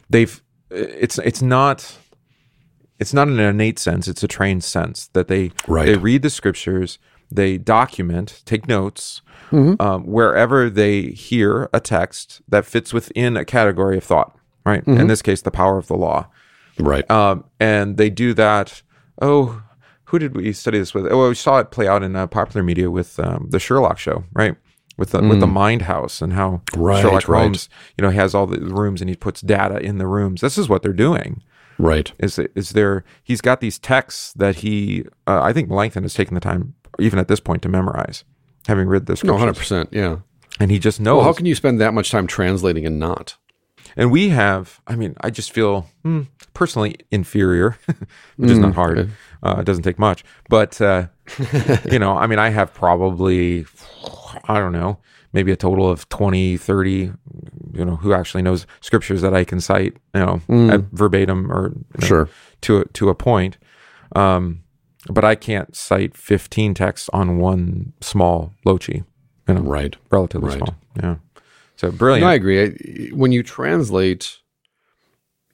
they've 0.10 0.42
it's 0.70 1.18
it's 1.20 1.42
not 1.42 1.98
it's 3.00 3.14
not 3.14 3.28
an 3.28 3.40
innate 3.40 3.80
sense; 3.80 4.08
it's 4.08 4.24
a 4.24 4.28
trained 4.28 4.64
sense 4.64 5.08
that 5.14 5.28
they 5.28 5.52
Right. 5.68 5.86
they 5.86 5.98
read 5.98 6.22
the 6.22 6.30
scriptures, 6.30 7.00
they 7.32 7.58
document, 7.58 8.42
take 8.46 8.68
notes. 8.68 9.22
Mm-hmm. 9.52 9.82
Um, 9.82 10.06
wherever 10.06 10.70
they 10.70 11.04
hear 11.12 11.70
a 11.74 11.80
text 11.80 12.42
that 12.48 12.66
fits 12.66 12.92
within 12.94 13.38
a 13.38 13.46
category 13.46 13.98
of 13.98 14.04
thought, 14.04 14.36
right? 14.66 14.82
Mm-hmm. 14.82 15.00
In 15.02 15.08
this 15.08 15.22
case, 15.22 15.42
the 15.42 15.52
power 15.52 15.78
of 15.78 15.88
the 15.88 15.96
law. 15.96 16.28
Right. 16.80 17.10
Um, 17.12 17.44
and 17.60 17.98
they 17.98 18.10
do 18.10 18.34
that. 18.34 18.82
Oh, 19.22 19.62
who 20.06 20.18
did 20.20 20.36
we 20.36 20.54
study 20.54 20.80
this 20.80 20.94
with? 20.94 21.08
Oh, 21.12 21.30
we 21.30 21.36
saw 21.36 21.60
it 21.60 21.72
play 21.72 21.88
out 21.88 22.02
in 22.04 22.16
uh, 22.16 22.26
popular 22.28 22.64
media 22.64 22.90
with 22.90 23.20
um, 23.20 23.48
the 23.50 23.60
Sherlock 23.60 24.00
show, 24.00 24.24
right? 24.34 24.56
With 24.98 25.12
the 25.12 25.22
with 25.24 25.40
the 25.40 25.48
Mind 25.48 25.84
House 25.84 26.22
and 26.22 26.34
how 26.34 26.62
Mm. 26.72 26.86
Right, 26.86 27.02
Sherlock 27.02 27.28
right. 27.28 27.42
Holmes, 27.42 27.70
you 27.98 28.04
know, 28.04 28.12
has 28.12 28.36
all 28.36 28.46
the 28.46 28.60
rooms 28.60 29.02
and 29.02 29.10
he 29.10 29.16
puts 29.16 29.42
data 29.42 29.80
in 29.80 29.98
the 29.98 30.06
rooms. 30.08 30.42
This 30.42 30.58
is 30.58 30.70
what 30.70 30.82
they're 30.84 30.94
doing. 30.94 31.42
right. 31.80 32.12
Is 32.20 32.40
is 32.56 32.72
there? 32.72 33.04
He's 33.24 33.42
got 33.42 33.60
these 33.60 33.80
texts 33.80 34.34
that 34.34 34.58
he, 34.58 35.06
uh, 35.26 35.42
I 35.42 35.52
think 35.52 35.72
Langton 35.72 36.04
has 36.04 36.14
taken 36.14 36.36
the 36.36 36.40
time, 36.40 36.76
even 37.00 37.18
at 37.18 37.28
this 37.28 37.40
point, 37.40 37.64
to 37.64 37.70
memorize, 37.70 38.24
having 38.68 38.88
read 38.88 39.06
this. 39.06 39.24
No, 39.24 39.34
100%. 39.36 39.90
Yeah. 39.92 40.18
and 40.60 40.72
he 40.72 40.80
just 40.80 41.00
knows. 41.00 41.18
Well, 41.18 41.26
how 41.26 41.34
can 41.34 41.46
you 41.46 41.56
spend 41.56 41.80
that 41.82 41.94
much 41.94 42.12
time 42.12 42.28
translating 42.28 42.86
and 42.86 43.00
not? 43.00 43.38
And 43.96 44.12
we 44.12 44.30
have, 44.30 44.82
I 44.88 44.96
mean, 44.96 45.16
I 45.22 45.30
just 45.30 45.52
feel 45.52 45.88
hmm, 46.04 46.22
personally 46.54 46.96
inferior, 47.12 47.78
which 48.38 48.50
is 48.50 48.58
not 48.58 48.74
hard. 48.74 49.12
Uh, 49.44 49.58
it 49.60 49.66
doesn't 49.66 49.84
take 49.84 50.00
much. 50.00 50.24
But, 50.50 50.82
uh, 50.82 51.08
you 51.92 52.00
know, 52.00 52.18
I 52.18 52.26
mean, 52.28 52.40
I 52.40 52.50
have 52.50 52.74
probably, 52.74 53.66
I 54.48 54.58
don't 54.60 54.72
know, 54.72 54.98
maybe 55.32 55.52
a 55.52 55.56
total 55.56 55.90
of 55.90 56.10
20, 56.10 56.58
30, 56.58 57.12
you 57.74 57.86
know, 57.86 57.96
who 57.98 58.14
actually 58.14 58.42
knows 58.42 58.66
scriptures 58.82 59.22
that 59.22 59.36
I 59.36 59.44
can 59.44 59.60
cite, 59.62 59.96
you 60.16 60.22
know, 60.26 60.42
at 60.72 60.82
verbatim 60.92 61.52
or 61.52 61.70
you 61.70 61.86
know, 62.02 62.08
Sure. 62.08 62.30
to, 62.62 62.80
a, 62.80 62.86
to 62.86 63.10
a 63.10 63.16
point. 63.16 63.58
Um, 64.16 64.63
but 65.10 65.24
I 65.26 65.36
can't 65.36 65.76
cite 65.76 66.16
15 66.16 66.74
texts 66.74 67.10
on 67.14 67.38
one 67.38 67.94
small 68.02 68.54
loci, 68.66 69.04
you 69.48 69.54
know, 69.54 69.62
Right. 69.62 69.96
relatively 70.12 70.50
Right. 70.50 70.58
small. 70.58 70.76
Yeah. 71.02 71.16
So 71.76 71.92
brilliant. 71.92 72.24
No, 72.24 72.30
I 72.30 72.36
agree. 72.36 72.62
I- 72.64 73.10
When 73.16 73.32
you 73.32 73.44
translate, 73.44 74.38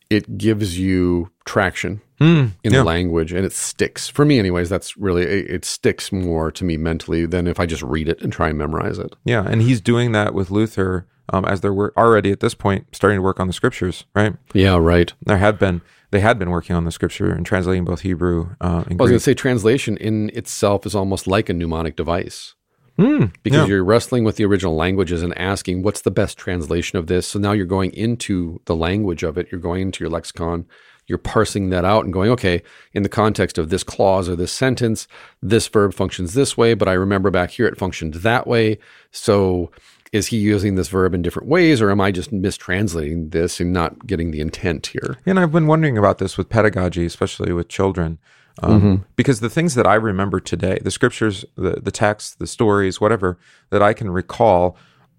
it 0.10 0.38
gives 0.38 0.78
you 0.80 1.30
traction 1.46 2.02
Mm, 2.20 2.52
in 2.64 2.74
yeah. 2.74 2.80
the 2.80 2.84
language 2.84 3.32
and 3.32 3.46
it 3.46 3.54
sticks. 3.54 4.10
For 4.10 4.26
me, 4.26 4.40
anyways, 4.40 4.68
that's 4.70 4.98
really, 4.98 5.24
it, 5.24 5.50
it 5.50 5.66
sticks 5.66 6.12
more 6.12 6.52
to 6.52 6.66
me 6.66 6.76
mentally 6.76 7.26
than 7.26 7.48
if 7.48 7.60
I 7.62 7.66
just 7.66 7.82
read 7.84 8.10
it 8.10 8.22
and 8.22 8.34
try 8.34 8.50
and 8.50 8.58
memorize 8.58 9.00
it. 9.00 9.16
Yeah, 9.24 9.46
and 9.48 9.62
he's 9.62 9.80
doing 9.80 10.12
that 10.12 10.34
with 10.34 10.52
Luther 10.52 11.06
um, 11.32 11.46
as 11.46 11.62
they're 11.62 11.74
already 11.98 12.32
at 12.32 12.40
this 12.42 12.56
point 12.56 12.88
starting 12.92 13.20
to 13.20 13.22
work 13.22 13.40
on 13.40 13.48
the 13.48 13.54
scriptures, 13.54 14.04
right? 14.16 14.34
Yeah, 14.54 14.78
right. 14.78 15.14
There 15.26 15.38
have 15.38 15.58
been 15.60 15.82
they 16.12 16.20
had 16.20 16.40
been 16.40 16.50
working 16.50 16.76
on 16.76 16.86
the 16.86 16.92
scripture 16.92 17.32
and 17.32 17.46
translating 17.46 17.86
both 17.86 18.02
Hebrew 18.02 18.56
uh, 18.62 18.84
and 18.88 19.00
I 19.00 19.04
was 19.04 19.12
going 19.12 19.20
to 19.20 19.20
say 19.20 19.34
translation 19.34 19.98
in 19.98 20.30
itself 20.30 20.86
is 20.86 20.96
almost 20.96 21.28
like 21.28 21.50
a 21.50 21.54
mnemonic 21.54 21.96
device 21.96 22.56
Mm, 23.00 23.34
because 23.44 23.60
yeah. 23.60 23.66
you're 23.66 23.84
wrestling 23.86 24.26
with 24.26 24.36
the 24.36 24.44
original 24.44 24.76
languages 24.76 25.24
and 25.24 25.38
asking 25.38 25.84
what's 25.84 26.02
the 26.02 26.12
best 26.12 26.38
translation 26.38 27.00
of 27.00 27.08
this. 27.08 27.26
So 27.26 27.40
now 27.40 27.54
you're 27.54 27.66
going 27.66 27.94
into 27.94 28.60
the 28.66 28.76
language 28.76 29.24
of 29.24 29.38
it. 29.38 29.48
You're 29.50 29.62
going 29.62 29.84
into 29.84 30.04
your 30.04 30.10
lexicon. 30.10 30.66
You're 31.08 31.18
parsing 31.18 31.70
that 31.70 31.86
out 31.86 32.04
and 32.04 32.12
going, 32.12 32.30
okay, 32.32 32.62
in 32.92 33.04
the 33.04 33.10
context 33.10 33.58
of 33.58 33.70
this 33.70 33.84
clause 33.84 34.28
or 34.28 34.36
this 34.36 34.52
sentence, 34.52 35.08
this 35.42 35.70
verb 35.70 35.94
functions 35.94 36.34
this 36.34 36.58
way, 36.58 36.74
but 36.74 36.90
I 36.90 36.94
remember 36.94 37.32
back 37.32 37.52
here 37.52 37.68
it 37.68 37.80
functioned 37.80 38.16
that 38.16 38.46
way. 38.46 38.80
So 39.12 39.72
is 40.12 40.28
he 40.28 40.38
using 40.38 40.76
this 40.76 40.88
verb 40.88 41.14
in 41.14 41.22
different 41.22 41.48
ways 41.48 41.82
or 41.82 41.92
am 41.92 42.02
I 42.02 42.12
just 42.12 42.32
mistranslating 42.32 43.32
this 43.32 43.60
and 43.60 43.72
not 43.72 44.08
getting 44.08 44.32
the 44.32 44.42
intent 44.42 44.88
here? 44.88 45.18
And 45.26 45.40
I've 45.40 45.52
been 45.52 45.68
wondering 45.68 45.98
about 45.98 46.18
this 46.18 46.38
with 46.38 46.50
pedagogy, 46.50 47.06
especially 47.06 47.54
with 47.54 47.68
children, 47.68 48.18
um, 48.64 49.06
because 49.16 49.40
the 49.40 49.50
things 49.50 49.76
that 49.76 49.86
I 49.88 49.94
remember 49.96 50.40
today, 50.40 50.80
the 50.82 50.92
scriptures, 50.92 51.46
the 51.56 51.80
the 51.82 51.92
texts, 51.92 52.36
the 52.36 52.48
stories, 52.48 53.00
whatever 53.00 53.38
that 53.70 53.82
I 53.82 53.94
can 53.94 54.10
recall, 54.10 54.76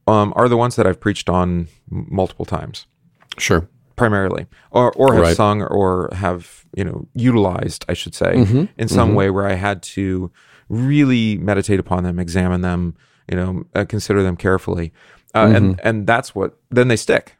um, 0.06 0.32
are 0.36 0.48
the 0.48 0.56
ones 0.58 0.76
that 0.76 0.86
I've 0.86 1.00
preached 1.00 1.30
on 1.30 1.68
m- 1.90 2.06
multiple 2.10 2.44
times, 2.44 2.86
Sure. 3.38 3.66
primarily, 3.96 4.46
or 4.72 4.92
or 4.92 5.14
have 5.14 5.22
Right. 5.22 5.36
sung 5.36 5.62
or 5.62 6.10
have 6.12 6.66
you 6.76 6.84
know 6.84 7.06
utilized, 7.14 7.84
I 7.88 7.94
should 7.94 8.14
say, 8.14 8.32
Mm-hmm. 8.34 8.64
in 8.76 8.88
some 8.88 9.14
way 9.14 9.30
where 9.30 9.46
I 9.46 9.54
had 9.54 9.82
to 9.94 10.30
really 10.68 11.38
meditate 11.38 11.80
upon 11.80 12.04
them, 12.04 12.18
examine 12.18 12.60
them, 12.60 12.94
you 13.30 13.36
know, 13.36 13.64
uh, 13.74 13.84
consider 13.84 14.22
them 14.22 14.36
carefully, 14.36 14.92
uh, 15.34 15.52
and 15.54 15.80
and 15.84 16.06
that's 16.06 16.34
what 16.34 16.58
then 16.70 16.88
they 16.88 16.96
stick. 16.96 17.36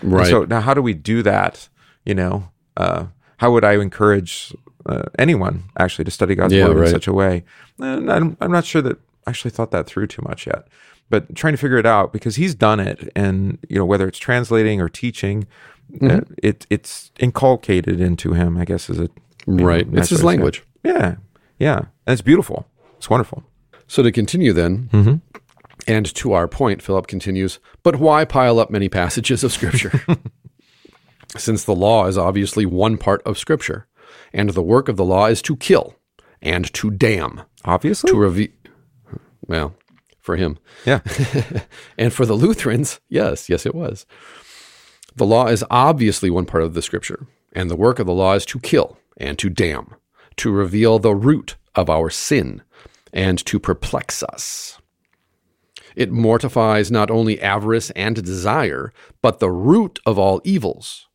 And 0.00 0.10
Mm-hmm. 0.10 0.14
Right. 0.14 0.26
So 0.26 0.44
now, 0.44 0.60
how 0.60 0.74
do 0.74 0.82
we 0.82 0.92
do 0.94 1.22
that? 1.22 1.68
You 2.04 2.14
know, 2.14 2.50
uh, 2.76 3.06
how 3.38 3.50
would 3.52 3.64
I 3.64 3.72
encourage 3.80 4.54
uh, 4.86 5.04
anyone 5.18 5.64
actually 5.78 6.04
to 6.04 6.10
study 6.10 6.34
God's 6.34 6.52
Yeah, 6.54 6.68
word 6.68 6.76
right. 6.76 6.86
in 6.88 6.92
such 6.92 7.06
a 7.08 7.12
way? 7.12 7.44
And 7.78 8.10
I'm, 8.12 8.36
I'm 8.40 8.52
not 8.52 8.64
sure 8.66 8.82
that 8.82 8.98
I 9.26 9.30
actually 9.30 9.50
thought 9.50 9.70
that 9.70 9.86
through 9.86 10.06
too 10.08 10.22
much 10.28 10.46
yet, 10.46 10.68
but 11.10 11.34
trying 11.34 11.54
to 11.54 11.56
figure 11.58 11.78
it 11.78 11.86
out 11.86 12.12
because 12.12 12.36
he's 12.36 12.54
done 12.54 12.80
it, 12.80 13.08
and 13.16 13.58
you 13.68 13.78
know 13.78 13.84
whether 13.86 14.06
it's 14.06 14.18
translating 14.18 14.80
or 14.80 14.88
teaching, 14.88 15.46
uh, 16.02 16.04
Mm-hmm. 16.04 16.32
it 16.42 16.66
it's 16.68 17.10
inculcated 17.18 17.98
into 17.98 18.34
him. 18.34 18.58
I 18.58 18.66
guess 18.66 18.90
is 18.90 18.98
it 18.98 19.10
right. 19.46 19.86
It's 19.92 20.10
his 20.10 20.22
language. 20.22 20.62
Yeah, 20.84 21.16
yeah, 21.58 21.78
and 22.06 22.12
it's 22.12 22.20
beautiful. 22.22 22.66
It's 22.98 23.08
wonderful. 23.08 23.42
So 23.88 24.02
to 24.04 24.12
continue 24.12 24.52
then, 24.52 24.88
Mm-hmm. 24.92 25.14
and 25.86 26.14
to 26.14 26.32
our 26.34 26.46
point, 26.46 26.82
Philip 26.82 27.06
continues, 27.08 27.58
but 27.82 27.96
why 27.96 28.24
pile 28.24 28.60
up 28.60 28.70
many 28.70 28.88
passages 28.88 29.42
of 29.42 29.52
Scripture? 29.52 30.00
Since 31.36 31.64
the 31.64 31.74
law 31.74 32.06
is 32.06 32.16
obviously 32.16 32.64
one 32.64 32.96
part 32.96 33.22
of 33.26 33.38
Scripture, 33.38 33.86
and 34.32 34.50
the 34.50 34.62
work 34.62 34.88
of 34.88 34.96
the 34.96 35.04
law 35.04 35.26
is 35.26 35.42
to 35.42 35.56
kill 35.56 35.94
and 36.40 36.72
to 36.74 36.90
damn, 36.90 37.42
Obviously, 37.64 38.10
to 38.10 38.16
reveal. 38.16 38.48
Well, 39.46 39.74
for 40.20 40.36
him. 40.36 40.58
yeah, 40.86 41.00
And 41.98 42.12
for 42.12 42.24
the 42.26 42.34
Lutherans, 42.34 43.00
yes, 43.08 43.48
yes, 43.48 43.66
it 43.66 43.74
was. 43.74 44.06
The 45.16 45.26
law 45.26 45.46
is 45.48 45.64
obviously 45.70 46.30
one 46.30 46.46
part 46.46 46.62
of 46.62 46.74
the 46.74 46.82
Scripture, 46.82 47.26
and 47.52 47.70
the 47.70 47.76
work 47.76 47.98
of 47.98 48.06
the 48.06 48.12
law 48.14 48.34
is 48.34 48.46
to 48.46 48.58
kill 48.60 48.98
and 49.16 49.38
to 49.38 49.48
damn, 49.50 49.94
to 50.36 50.50
reveal 50.52 50.98
the 50.98 51.14
root 51.14 51.56
of 51.74 51.90
our 51.90 52.08
sin, 52.10 52.62
and 53.12 53.44
to 53.46 53.58
perplex 53.58 54.22
us. 54.22 54.78
It 55.96 56.12
mortifies 56.12 56.90
not 56.90 57.10
only 57.10 57.40
avarice 57.40 57.90
and 57.90 58.22
desire, 58.22 58.92
but 59.20 59.40
the 59.40 59.50
root 59.50 59.98
of 60.06 60.18
all 60.18 60.40
evils 60.44 61.06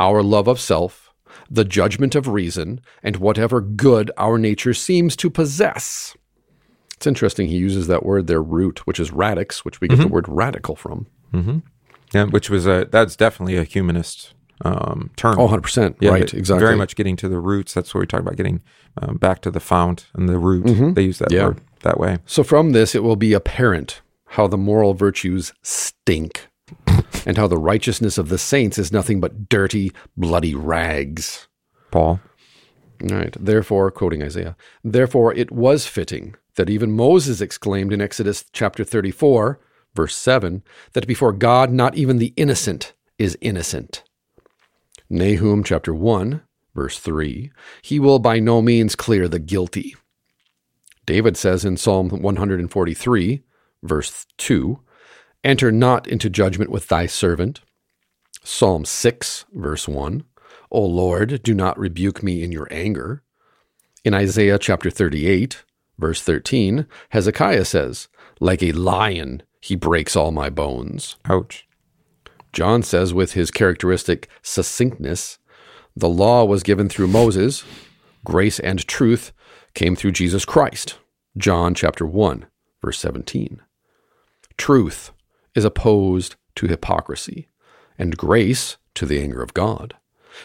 our 0.00 0.22
love 0.22 0.46
of 0.46 0.60
self, 0.60 1.12
the 1.50 1.64
judgment 1.64 2.14
of 2.14 2.28
reason, 2.28 2.80
and 3.02 3.16
whatever 3.16 3.60
good 3.60 4.12
our 4.16 4.38
nature 4.38 4.72
seems 4.72 5.16
to 5.16 5.28
possess. 5.28 6.16
It's 6.94 7.06
interesting 7.06 7.48
he 7.48 7.56
uses 7.56 7.88
that 7.88 8.04
word 8.04 8.28
there, 8.28 8.42
root, 8.42 8.86
which 8.86 9.00
is 9.00 9.12
radix, 9.12 9.64
which 9.64 9.80
we 9.80 9.88
get 9.88 9.96
the 9.96 10.04
mm-hmm. 10.04 10.12
word 10.12 10.28
radical 10.28 10.76
from. 10.76 11.06
Mm-hmm. 11.32 11.58
yeah, 12.14 12.24
which 12.24 12.48
was 12.48 12.66
a 12.66 12.88
that's 12.90 13.16
definitely 13.16 13.56
a 13.56 13.64
humanist 13.64 14.34
um, 14.64 15.10
term. 15.16 15.38
Oh, 15.38 15.48
100%. 15.48 15.96
Yeah, 16.00 16.10
right, 16.10 16.34
exactly. 16.34 16.64
Very 16.64 16.76
much 16.76 16.96
getting 16.96 17.16
to 17.16 17.28
the 17.28 17.38
roots. 17.38 17.74
That's 17.74 17.94
what 17.94 18.00
we 18.00 18.06
talk 18.06 18.20
about 18.20 18.36
getting 18.36 18.60
um, 19.00 19.16
back 19.16 19.40
to 19.42 19.50
the 19.50 19.60
fount 19.60 20.06
and 20.14 20.28
the 20.28 20.38
root. 20.38 20.94
They 20.94 21.02
use 21.02 21.18
that 21.18 21.28
Mm-hmm. 21.28 21.36
Yeah. 21.36 21.46
word 21.48 21.60
that 21.82 21.98
way. 22.00 22.18
So 22.26 22.42
from 22.42 22.72
this, 22.72 22.94
it 22.94 23.02
will 23.02 23.16
be 23.16 23.32
apparent 23.32 24.00
how 24.32 24.46
the 24.46 24.58
moral 24.58 24.94
virtues 24.94 25.52
stink 25.62 26.48
and 27.24 27.36
how 27.36 27.46
the 27.46 27.56
righteousness 27.56 28.18
of 28.18 28.28
the 28.28 28.38
saints 28.38 28.78
is 28.78 28.92
nothing 28.92 29.20
but 29.20 29.48
dirty, 29.48 29.92
bloody 30.16 30.54
rags. 30.54 31.48
Paul. 31.90 32.20
All 33.10 33.16
right. 33.16 33.34
Therefore, 33.38 33.90
quoting 33.90 34.22
Isaiah, 34.22 34.56
therefore 34.82 35.32
it 35.34 35.50
was 35.52 35.86
fitting 35.86 36.34
that 36.56 36.68
even 36.68 36.90
Moses 36.90 37.40
exclaimed 37.40 37.92
in 37.92 38.00
Exodus 38.00 38.44
chapter 38.52 38.82
34, 38.82 39.60
verse 39.94 40.16
7, 40.16 40.62
that 40.94 41.06
before 41.06 41.32
God, 41.32 41.70
not 41.72 41.94
even 41.94 42.18
the 42.18 42.34
innocent 42.36 42.92
is 43.18 43.38
innocent. 43.40 44.02
Nahum 45.10 45.64
chapter 45.64 45.94
1, 45.94 46.42
verse 46.74 46.98
3, 46.98 47.50
he 47.82 47.98
will 47.98 48.18
by 48.18 48.38
no 48.38 48.60
means 48.60 48.94
clear 48.94 49.28
the 49.28 49.38
guilty. 49.38 49.96
David 51.06 51.36
says 51.36 51.64
in 51.64 51.76
Psalm 51.76 52.10
143, 52.10 53.42
verse 53.82 54.26
2, 54.36 54.80
enter 55.42 55.72
not 55.72 56.06
into 56.06 56.28
judgment 56.28 56.70
with 56.70 56.88
thy 56.88 57.06
servant. 57.06 57.60
Psalm 58.44 58.84
6, 58.84 59.46
verse 59.52 59.88
1, 59.88 60.24
O 60.70 60.84
Lord, 60.84 61.42
do 61.42 61.54
not 61.54 61.78
rebuke 61.78 62.22
me 62.22 62.42
in 62.42 62.52
your 62.52 62.68
anger. 62.70 63.22
In 64.04 64.14
Isaiah 64.14 64.58
chapter 64.58 64.90
38, 64.90 65.64
verse 65.98 66.22
13, 66.22 66.86
Hezekiah 67.10 67.64
says, 67.64 68.08
Like 68.40 68.62
a 68.62 68.72
lion, 68.72 69.42
he 69.60 69.76
breaks 69.76 70.14
all 70.14 70.30
my 70.30 70.50
bones. 70.50 71.16
Ouch. 71.24 71.67
John 72.52 72.82
says, 72.82 73.12
with 73.14 73.32
his 73.32 73.50
characteristic 73.50 74.28
succinctness, 74.42 75.38
the 75.94 76.08
law 76.08 76.44
was 76.44 76.62
given 76.62 76.88
through 76.88 77.08
Moses, 77.08 77.64
grace 78.24 78.58
and 78.60 78.86
truth 78.86 79.32
came 79.74 79.96
through 79.96 80.12
Jesus 80.12 80.44
Christ. 80.44 80.98
John 81.36 81.74
chapter 81.74 82.06
1, 82.06 82.46
verse 82.82 82.98
17. 82.98 83.60
Truth 84.56 85.12
is 85.54 85.64
opposed 85.64 86.36
to 86.56 86.66
hypocrisy, 86.66 87.48
and 87.96 88.16
grace 88.16 88.76
to 88.94 89.06
the 89.06 89.20
anger 89.20 89.42
of 89.42 89.54
God. 89.54 89.94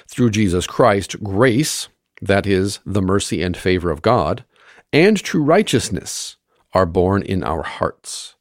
Through 0.07 0.31
Jesus 0.31 0.67
Christ, 0.67 1.21
grace, 1.23 1.87
that 2.21 2.45
is, 2.45 2.79
the 2.85 3.01
mercy 3.01 3.41
and 3.41 3.55
favor 3.55 3.91
of 3.91 4.01
God, 4.01 4.45
and 4.91 5.17
true 5.17 5.43
righteousness 5.43 6.37
are 6.73 6.85
born 6.85 7.23
in 7.23 7.43
our 7.43 7.63
hearts. 7.63 8.35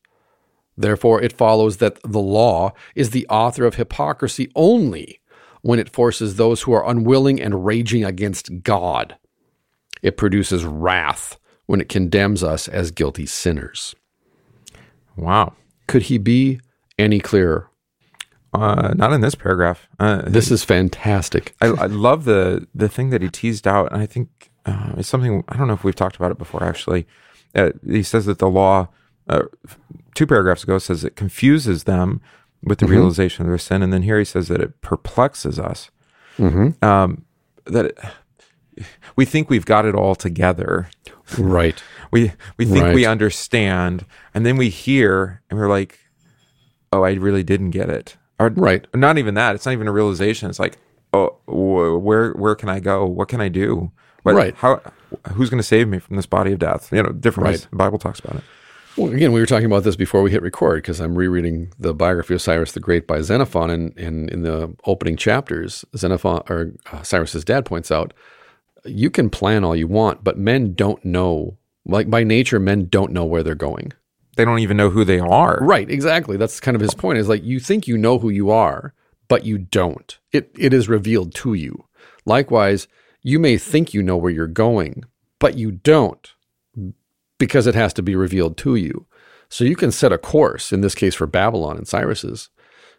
Therefore, 0.77 1.21
it 1.21 1.33
follows 1.33 1.79
that 1.79 1.99
the 2.03 2.21
law 2.21 2.73
is 2.95 3.11
the 3.11 3.27
author 3.29 3.67
of 3.67 3.75
hypocrisy 3.75 4.51
only 4.55 5.21
when 5.61 5.79
it 5.79 5.91
forces 5.91 6.37
those 6.37 6.63
who 6.63 6.73
are 6.73 6.89
unwilling 6.89 7.41
and 7.41 7.65
raging 7.65 8.05
against 8.05 8.63
God. 8.63 9.17
It 10.03 10.17
produces 10.17 10.65
wrath 10.65 11.39
when 11.67 11.81
it 11.81 11.89
condemns 11.89 12.43
us 12.43 12.69
as 12.69 12.91
guilty 12.91 13.27
sinners. 13.27 13.95
Wow. 15.17 15.55
Could 15.87 16.03
he 16.03 16.19
be 16.19 16.61
any 16.99 17.21
clearer? 17.21 17.69
Uh, 18.53 18.93
not 18.97 19.13
in 19.13 19.21
this 19.21 19.35
paragraph. 19.35 19.89
Uh, 19.99 20.23
This 20.27 20.51
is 20.51 20.65
fantastic. 20.65 21.55
I, 21.61 21.69
I 21.69 21.87
love 21.87 22.25
the 22.25 22.67
the 22.75 22.89
thing 22.89 23.11
that 23.11 23.23
he 23.23 23.29
teased 23.29 23.67
out, 23.67 23.91
and 23.93 24.03
I 24.03 24.07
think 24.07 24.51
uh, 24.67 24.93
it's 24.99 25.09
something 25.09 25.43
I 25.49 25.57
don't 25.57 25.69
know 25.69 25.75
if 25.75 25.85
we've 25.85 25.95
talked 25.95 26.17
about 26.17 26.31
it 26.33 26.39
before. 26.39 26.63
Actually, 26.63 27.07
uh, 27.55 27.71
he 27.87 28.03
says 28.03 28.27
that 28.27 28.41
the 28.41 28.51
law, 28.51 28.89
uh, 29.29 29.45
two 30.15 30.27
paragraphs 30.27 30.63
ago, 30.65 30.79
says 30.79 31.05
it 31.05 31.17
confuses 31.17 31.85
them 31.85 32.21
with 32.63 32.79
the 32.79 32.87
realization 32.87 33.43
of 33.45 33.49
their 33.49 33.59
sin, 33.59 33.83
and 33.83 33.93
then 33.93 34.03
here 34.03 34.19
he 34.19 34.25
says 34.25 34.49
that 34.49 34.61
it 34.61 34.81
perplexes 34.83 35.59
us. 35.59 35.91
Um, 36.83 37.25
that 37.67 37.87
it, 37.87 37.99
we 39.17 39.25
think 39.25 39.51
we've 39.51 39.67
got 39.67 39.85
it 39.85 39.95
all 39.95 40.15
together. 40.15 40.89
Right. 41.39 41.83
We 42.11 42.33
we 42.57 42.65
think 42.67 42.95
we 42.95 43.07
understand, 43.07 44.05
and 44.35 44.45
then 44.47 44.57
we 44.57 44.69
hear, 44.69 45.43
and 45.51 45.59
we're 45.59 45.69
like, 45.69 45.99
"Oh, 46.93 47.03
I 47.05 47.13
really 47.15 47.43
didn't 47.43 47.71
get 47.71 47.89
it." 47.91 48.17
Or 48.39 48.49
Right. 48.49 48.87
not 48.95 49.19
even 49.19 49.35
that. 49.35 49.55
It's 49.55 49.67
not 49.67 49.73
even 49.73 49.89
a 49.89 49.93
realization. 49.93 50.49
It's 50.51 50.59
like, 50.61 50.79
"Oh, 51.13 51.29
wh- 51.47 52.03
where 52.03 52.33
where 52.33 52.55
can 52.55 52.69
I 52.69 52.81
go? 52.81 53.05
What 53.07 53.29
can 53.29 53.41
I 53.41 53.49
do? 53.49 53.93
Right. 54.25 54.55
How 54.57 54.81
who's 55.33 55.51
going 55.51 55.59
to 55.61 55.67
save 55.67 55.89
me 55.89 55.99
from 55.99 56.17
this 56.17 56.27
body 56.27 56.53
of 56.53 56.59
death?" 56.59 56.91
You 56.93 57.03
know, 57.03 57.11
different 57.11 57.49
ways 57.49 57.67
the 57.71 57.77
Bible 57.77 57.99
talks 57.99 58.21
about 58.21 58.37
it. 58.37 58.45
Well, 58.97 59.13
again, 59.13 59.33
we 59.33 59.41
were 59.41 59.47
talking 59.47 59.67
about 59.67 59.85
this 59.85 59.97
before 59.97 60.23
we 60.23 60.31
hit 60.31 60.43
record 60.43 60.83
because 60.83 61.01
I'm 61.01 61.15
rereading 61.17 61.73
the 61.79 61.95
biography 61.95 62.35
of 62.35 62.43
Cyrus 62.43 62.73
the 62.73 62.81
Great 62.81 63.07
by 63.07 63.23
Xenophon, 63.23 63.71
and, 63.71 63.97
and 63.99 64.29
in 64.31 64.43
the 64.43 64.75
opening 64.85 65.17
chapters, 65.17 65.85
Xenophon 65.97 66.43
or 66.49 66.73
uh, 66.93 67.03
Cyrus's 67.03 67.45
dad 67.45 67.65
points 67.65 67.91
out, 67.91 68.13
you 68.85 69.09
can 69.11 69.31
plan 69.31 69.65
all 69.65 69.75
you 69.75 69.87
want, 69.87 70.23
but 70.23 70.37
men 70.37 70.75
don't 70.75 71.03
know. 71.05 71.57
Like 71.87 72.11
by 72.11 72.23
nature, 72.23 72.61
men 72.61 72.89
don't 72.89 73.13
know 73.13 73.25
where 73.25 73.43
they're 73.43 73.55
going. 73.55 73.93
they 74.37 74.45
don't 74.45 74.61
even 74.61 74.77
know 74.77 74.91
who 74.91 75.05
they 75.05 75.19
are. 75.19 75.59
Right, 75.63 75.91
exactly. 75.91 76.37
That's 76.37 76.61
kind 76.61 76.75
of 76.75 76.81
his 76.81 76.95
point. 76.95 77.19
Is 77.19 77.29
like 77.29 77.43
you 77.45 77.59
think 77.61 77.89
you 77.89 77.97
know 77.97 78.19
who 78.19 78.29
you 78.29 78.51
are, 78.51 78.95
but 79.29 79.45
you 79.45 79.59
don't. 79.59 80.19
It 80.33 80.51
it 80.59 80.73
is 80.75 80.89
revealed 80.89 81.35
to 81.37 81.55
you. 81.55 81.87
Likewise, 82.25 82.89
you 83.23 83.39
may 83.39 83.57
think 83.57 83.95
you 83.95 84.03
know 84.03 84.17
where 84.17 84.31
you're 84.31 84.47
going, 84.47 85.05
but 85.39 85.57
you 85.57 85.73
don't 85.73 86.33
because 87.43 87.67
it 87.67 87.75
has 87.75 87.93
to 87.93 88.05
be 88.05 88.15
revealed 88.15 88.57
to 88.57 88.77
you. 88.77 89.05
So 89.49 89.65
you 89.65 89.75
can 89.75 89.91
set 89.91 90.13
a 90.13 90.17
course, 90.17 90.73
in 90.73 90.81
this 90.81 90.95
case 90.95 91.13
for 91.13 91.27
Babylon 91.27 91.77
and 91.77 91.89
Cyrus's 91.89 92.51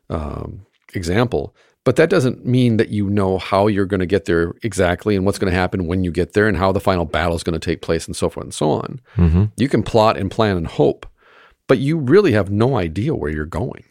um, 0.09 0.65
example, 0.93 1.55
but 1.85 1.95
that 1.95 2.09
doesn't 2.09 2.45
mean 2.45 2.75
that 2.75 2.89
you 2.89 3.09
know 3.09 3.37
how 3.37 3.67
you're 3.67 3.85
going 3.85 4.01
to 4.01 4.05
get 4.05 4.25
there 4.25 4.53
exactly 4.61 5.15
and 5.15 5.25
what's 5.25 5.39
going 5.39 5.49
to 5.49 5.57
happen 5.57 5.87
when 5.87 6.03
you 6.03 6.11
get 6.11 6.33
there 6.33 6.49
and 6.49 6.57
how 6.57 6.73
the 6.73 6.81
final 6.81 7.05
battle 7.05 7.37
is 7.37 7.43
going 7.43 7.57
to 7.57 7.65
take 7.65 7.81
place 7.81 8.05
and 8.05 8.17
so 8.17 8.29
forth 8.29 8.43
and 8.43 8.53
so 8.53 8.69
on. 8.69 8.99
Mm-hmm. 9.15 9.45
You 9.55 9.69
can 9.69 9.81
plot 9.81 10.17
and 10.17 10.29
plan 10.29 10.57
and 10.57 10.67
hope, 10.67 11.05
but 11.69 11.79
you 11.79 11.97
really 11.97 12.33
have 12.33 12.51
no 12.51 12.75
idea 12.75 13.15
where 13.15 13.31
you're 13.31 13.45
going. 13.45 13.85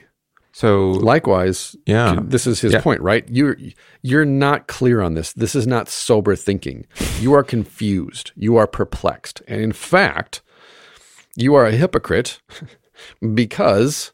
So 0.55 0.90
Likewise, 0.90 1.74
Yeah. 1.86 2.20
this 2.22 2.46
is 2.46 2.61
his 2.61 2.74
Yeah. 2.74 2.82
point, 2.82 3.00
right? 3.00 3.24
You're 3.30 3.57
you're 4.03 4.24
not 4.26 4.66
clear 4.66 5.00
on 5.00 5.14
this. 5.14 5.32
This 5.32 5.55
is 5.55 5.66
not 5.66 5.88
sober 5.88 6.36
thinking. 6.36 6.86
You 7.20 7.32
are 7.34 7.42
confused. 7.42 8.32
You 8.36 8.57
are 8.57 8.66
perplexed, 8.66 9.40
and 9.48 9.61
in 9.62 9.72
fact, 9.72 10.42
you 11.36 11.55
are 11.55 11.64
a 11.66 11.72
hypocrite 11.72 12.40
because 13.34 14.12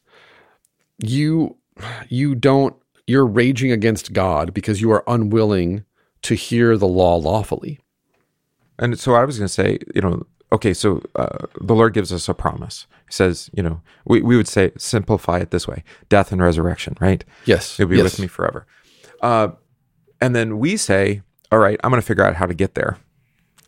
you 0.98 1.56
you 2.08 2.34
don't 2.34 2.76
you're 3.06 3.26
raging 3.26 3.72
against 3.72 4.12
God 4.12 4.52
because 4.54 4.80
you 4.80 4.90
are 4.92 5.02
unwilling 5.06 5.84
to 6.22 6.34
hear 6.34 6.76
the 6.76 6.86
law 6.88 7.16
lawfully. 7.16 7.80
And 8.78 8.98
so 8.98 9.14
I 9.14 9.24
was 9.24 9.38
going 9.38 9.48
to 9.48 9.52
say, 9.52 9.78
you 9.94 10.02
know, 10.02 10.22
okay, 10.52 10.74
so 10.74 11.02
uh, 11.16 11.46
the 11.60 11.74
Lord 11.74 11.94
gives 11.94 12.12
us 12.12 12.28
a 12.28 12.34
promise. 12.34 12.86
Says, 13.10 13.50
you 13.54 13.62
know, 13.62 13.80
we, 14.04 14.20
we 14.22 14.36
would 14.36 14.48
say, 14.48 14.72
simplify 14.76 15.38
it 15.38 15.50
this 15.50 15.66
way 15.66 15.82
death 16.08 16.30
and 16.32 16.42
resurrection, 16.42 16.96
right? 17.00 17.24
Yes, 17.46 17.78
You'll 17.78 17.88
be 17.88 17.96
yes. 17.96 18.04
with 18.04 18.20
me 18.20 18.26
forever. 18.26 18.66
Uh, 19.22 19.48
and 20.20 20.34
then 20.36 20.58
we 20.58 20.76
say, 20.76 21.22
all 21.50 21.58
right, 21.58 21.78
I'm 21.82 21.90
going 21.90 22.00
to 22.02 22.06
figure 22.06 22.24
out 22.24 22.34
how 22.36 22.46
to 22.46 22.54
get 22.54 22.74
there. 22.74 22.98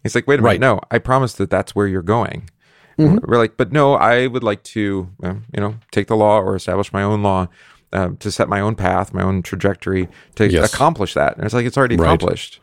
He's 0.02 0.14
like, 0.14 0.26
wait 0.26 0.38
a 0.38 0.42
minute, 0.42 0.52
Right. 0.52 0.60
no, 0.60 0.80
I 0.90 0.98
promise 0.98 1.34
that 1.34 1.50
that's 1.50 1.74
where 1.74 1.86
you're 1.86 2.02
going. 2.02 2.48
Mm-hmm. 2.98 3.18
We're 3.30 3.38
like, 3.38 3.56
but 3.56 3.72
no, 3.72 3.94
I 3.94 4.26
would 4.26 4.42
like 4.44 4.62
to, 4.64 5.08
you 5.22 5.40
know, 5.60 5.76
take 5.90 6.08
the 6.08 6.16
law 6.16 6.38
or 6.40 6.54
establish 6.56 6.92
my 6.92 7.02
own 7.02 7.22
law 7.22 7.48
uh, 7.92 8.10
to 8.18 8.30
set 8.30 8.48
my 8.48 8.60
own 8.60 8.74
path, 8.76 9.12
my 9.14 9.22
own 9.22 9.42
trajectory 9.42 10.08
to 10.36 10.50
Yes. 10.50 10.72
accomplish 10.72 11.14
that. 11.14 11.36
And 11.36 11.44
it's 11.44 11.54
like, 11.54 11.66
it's 11.66 11.78
already 11.78 11.96
Right. 11.96 12.06
accomplished. 12.06 12.60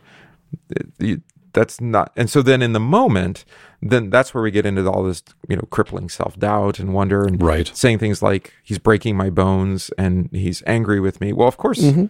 It- 0.69 0.87
you- 0.99 1.21
that's 1.57 1.77
not, 1.81 2.07
and 2.19 2.29
so 2.29 2.39
then 2.41 2.61
in 2.61 2.73
the 2.73 2.79
moment, 2.99 3.45
then 3.81 4.09
that's 4.09 4.29
where 4.33 4.43
we 4.43 4.51
get 4.51 4.65
into 4.65 4.89
all 4.91 5.03
this, 5.03 5.21
you 5.49 5.55
know, 5.57 5.67
crippling 5.75 6.07
self 6.09 6.33
doubt 6.39 6.79
and 6.79 6.93
wonder 6.93 7.25
and 7.25 7.41
Right. 7.41 7.69
saying 7.73 7.99
things 7.99 8.21
like, 8.21 8.53
he's 8.63 8.79
breaking 8.79 9.15
my 9.17 9.29
bones 9.29 9.89
and 9.97 10.29
he's 10.31 10.63
angry 10.65 10.99
with 10.99 11.19
me. 11.21 11.33
Well, 11.33 11.47
of 11.47 11.57
course, 11.57 11.81
uh, 11.83 12.07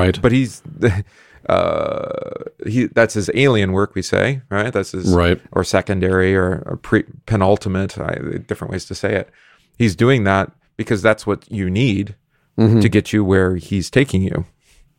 Right. 0.00 0.16
but 0.22 0.32
he's 0.32 0.62
uh 1.48 2.44
he 2.66 2.86
that's 2.88 3.14
his 3.14 3.30
alien 3.34 3.72
work 3.72 3.94
we 3.94 4.02
say 4.02 4.42
right 4.50 4.72
that's 4.72 4.92
his 4.92 5.14
Right. 5.14 5.40
or 5.52 5.62
secondary 5.64 6.34
or, 6.36 6.62
or 6.66 6.76
pre 6.76 7.04
penultimate 7.26 7.96
I, 7.98 8.38
different 8.46 8.72
ways 8.72 8.84
to 8.86 8.94
say 8.94 9.14
it 9.14 9.30
he's 9.78 9.94
doing 9.96 10.24
that 10.24 10.50
because 10.76 11.00
that's 11.02 11.26
what 11.26 11.50
you 11.50 11.70
need 11.70 12.14
Mm-hmm. 12.58 12.80
to 12.80 12.88
get 12.88 13.12
you 13.12 13.24
where 13.24 13.54
he's 13.54 13.88
taking 13.88 14.20
you 14.22 14.44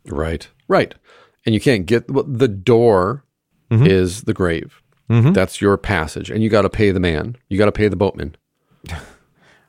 Right. 0.06 0.48
Right. 0.66 0.94
And 1.44 1.54
you 1.54 1.60
can't 1.60 1.84
get 1.84 2.10
well, 2.10 2.24
the 2.24 2.48
door 2.48 3.22
Mm-hmm. 3.70 3.86
is 3.86 4.22
the 4.22 4.34
grave. 4.34 4.82
That's 5.08 5.60
your 5.60 5.76
passage. 5.76 6.30
And 6.30 6.42
you 6.42 6.48
got 6.48 6.62
to 6.62 6.70
pay 6.70 6.90
the 6.92 7.00
man. 7.00 7.36
You 7.48 7.58
got 7.58 7.64
to 7.66 7.72
pay 7.72 7.88
the 7.88 7.96
boatman. 7.96 8.36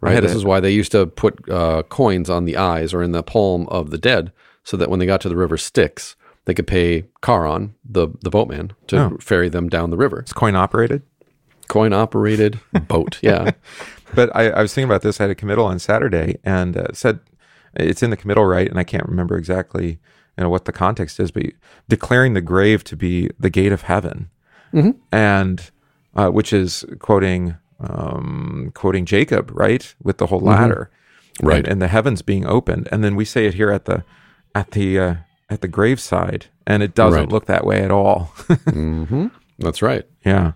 Right. 0.03 0.19
This 0.19 0.33
is 0.33 0.43
why 0.43 0.59
they 0.59 0.71
used 0.71 0.91
to 0.93 1.05
put 1.05 1.47
uh, 1.47 1.83
coins 1.83 2.27
on 2.27 2.45
the 2.45 2.57
eyes 2.57 2.91
or 2.91 3.03
in 3.03 3.11
the 3.11 3.21
palm 3.21 3.67
of 3.67 3.91
the 3.91 3.99
dead 3.99 4.31
so 4.63 4.75
that 4.77 4.89
when 4.89 4.97
they 4.99 5.05
got 5.05 5.21
to 5.21 5.29
the 5.29 5.35
river 5.35 5.57
Styx, 5.57 6.15
they 6.45 6.55
could 6.55 6.65
pay 6.65 7.05
Charon, 7.23 7.75
the, 7.87 8.07
the 8.21 8.31
boatman, 8.31 8.73
to 8.87 8.97
Oh. 8.99 9.17
ferry 9.19 9.47
them 9.47 9.69
down 9.69 9.91
the 9.91 9.97
river. 9.97 10.17
it's 10.19 10.33
coin 10.33 10.55
operated 10.55 11.03
Coin 11.69 11.93
operated 11.93 12.59
boat. 12.87 13.19
Yeah. 13.23 13.51
but 14.15 14.35
I, 14.35 14.49
I 14.49 14.61
was 14.63 14.73
thinking 14.73 14.89
about 14.89 15.03
this. 15.03 15.21
I 15.21 15.25
had 15.25 15.29
a 15.31 15.35
committal 15.35 15.65
on 15.67 15.77
Saturday 15.77 16.39
and 16.43 16.75
uh, 16.77 16.87
said 16.93 17.19
it's 17.75 18.01
in 18.01 18.09
the 18.09 18.17
committal, 18.17 18.45
right? 18.45 18.67
And 18.67 18.79
I 18.79 18.83
can't 18.83 19.07
remember 19.07 19.37
exactly 19.37 19.99
you 20.37 20.43
know 20.43 20.49
what 20.49 20.65
the 20.65 20.71
context 20.71 21.19
is, 21.19 21.31
but 21.31 21.43
declaring 21.89 22.33
the 22.33 22.41
grave 22.41 22.83
to 22.85 22.95
be 22.95 23.29
the 23.39 23.49
gate 23.49 23.71
of 23.71 23.83
heaven, 23.83 24.29
and 25.11 25.71
uh, 26.15 26.29
which 26.29 26.53
is 26.53 26.85
quoting 26.99 27.55
um, 27.79 28.71
quoting 28.75 29.05
Jacob, 29.05 29.51
right, 29.53 29.93
with 30.03 30.17
the 30.17 30.27
whole 30.27 30.39
ladder, 30.39 30.89
Right. 31.41 31.57
and, 31.59 31.67
and 31.67 31.81
the 31.81 31.87
heavens 31.87 32.21
being 32.21 32.45
opened, 32.45 32.87
and 32.91 33.03
then 33.03 33.15
we 33.15 33.25
say 33.25 33.45
it 33.47 33.55
here 33.55 33.71
at 33.71 33.85
the 33.85 34.03
at 34.53 34.71
the 34.71 34.99
uh, 34.99 35.15
at 35.49 35.61
the 35.61 35.67
graveside, 35.67 36.45
and 36.67 36.83
it 36.83 36.93
doesn't 36.95 37.19
Right. 37.21 37.29
look 37.31 37.45
that 37.45 37.65
way 37.65 37.81
at 37.81 37.91
all. 37.91 38.33
That's 39.59 39.81
right. 39.81 40.05
yeah, 40.25 40.53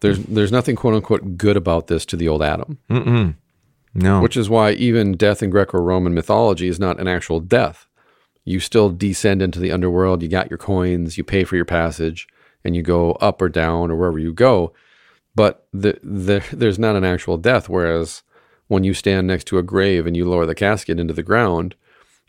There's, 0.00 0.18
there's 0.24 0.52
nothing 0.52 0.76
quote 0.76 0.94
unquote 0.94 1.36
good 1.38 1.56
about 1.56 1.86
this 1.86 2.04
to 2.06 2.16
the 2.16 2.28
old 2.28 2.42
Adam. 2.42 2.78
no, 3.94 4.20
which 4.20 4.36
is 4.36 4.48
why 4.50 4.72
even 4.72 5.12
death 5.16 5.42
in 5.42 5.50
Greco-Roman 5.50 6.14
mythology 6.14 6.68
is 6.68 6.78
not 6.80 6.98
an 7.00 7.08
actual 7.08 7.40
death. 7.40 7.86
You 8.44 8.60
still 8.60 8.90
descend 8.90 9.42
into 9.42 9.60
the 9.60 9.72
underworld. 9.72 10.22
You 10.22 10.28
got 10.28 10.50
your 10.50 10.58
coins. 10.58 11.16
You 11.16 11.24
pay 11.24 11.44
for 11.44 11.56
your 11.56 11.64
passage, 11.64 12.26
and 12.64 12.74
you 12.74 12.82
go 12.82 13.12
up 13.12 13.40
or 13.40 13.48
down 13.48 13.90
or 13.90 13.96
wherever 13.96 14.18
you 14.18 14.32
go. 14.32 14.72
But 15.34 15.66
the, 15.72 15.98
the, 16.02 16.44
there's 16.52 16.78
not 16.78 16.96
an 16.96 17.04
actual 17.04 17.36
death. 17.36 17.68
Whereas 17.68 18.22
when 18.68 18.84
you 18.84 18.94
stand 18.94 19.26
next 19.26 19.44
to 19.44 19.58
a 19.58 19.62
grave 19.62 20.06
and 20.06 20.16
you 20.16 20.24
lower 20.28 20.46
the 20.46 20.54
casket 20.54 20.98
into 20.98 21.14
the 21.14 21.22
ground 21.22 21.74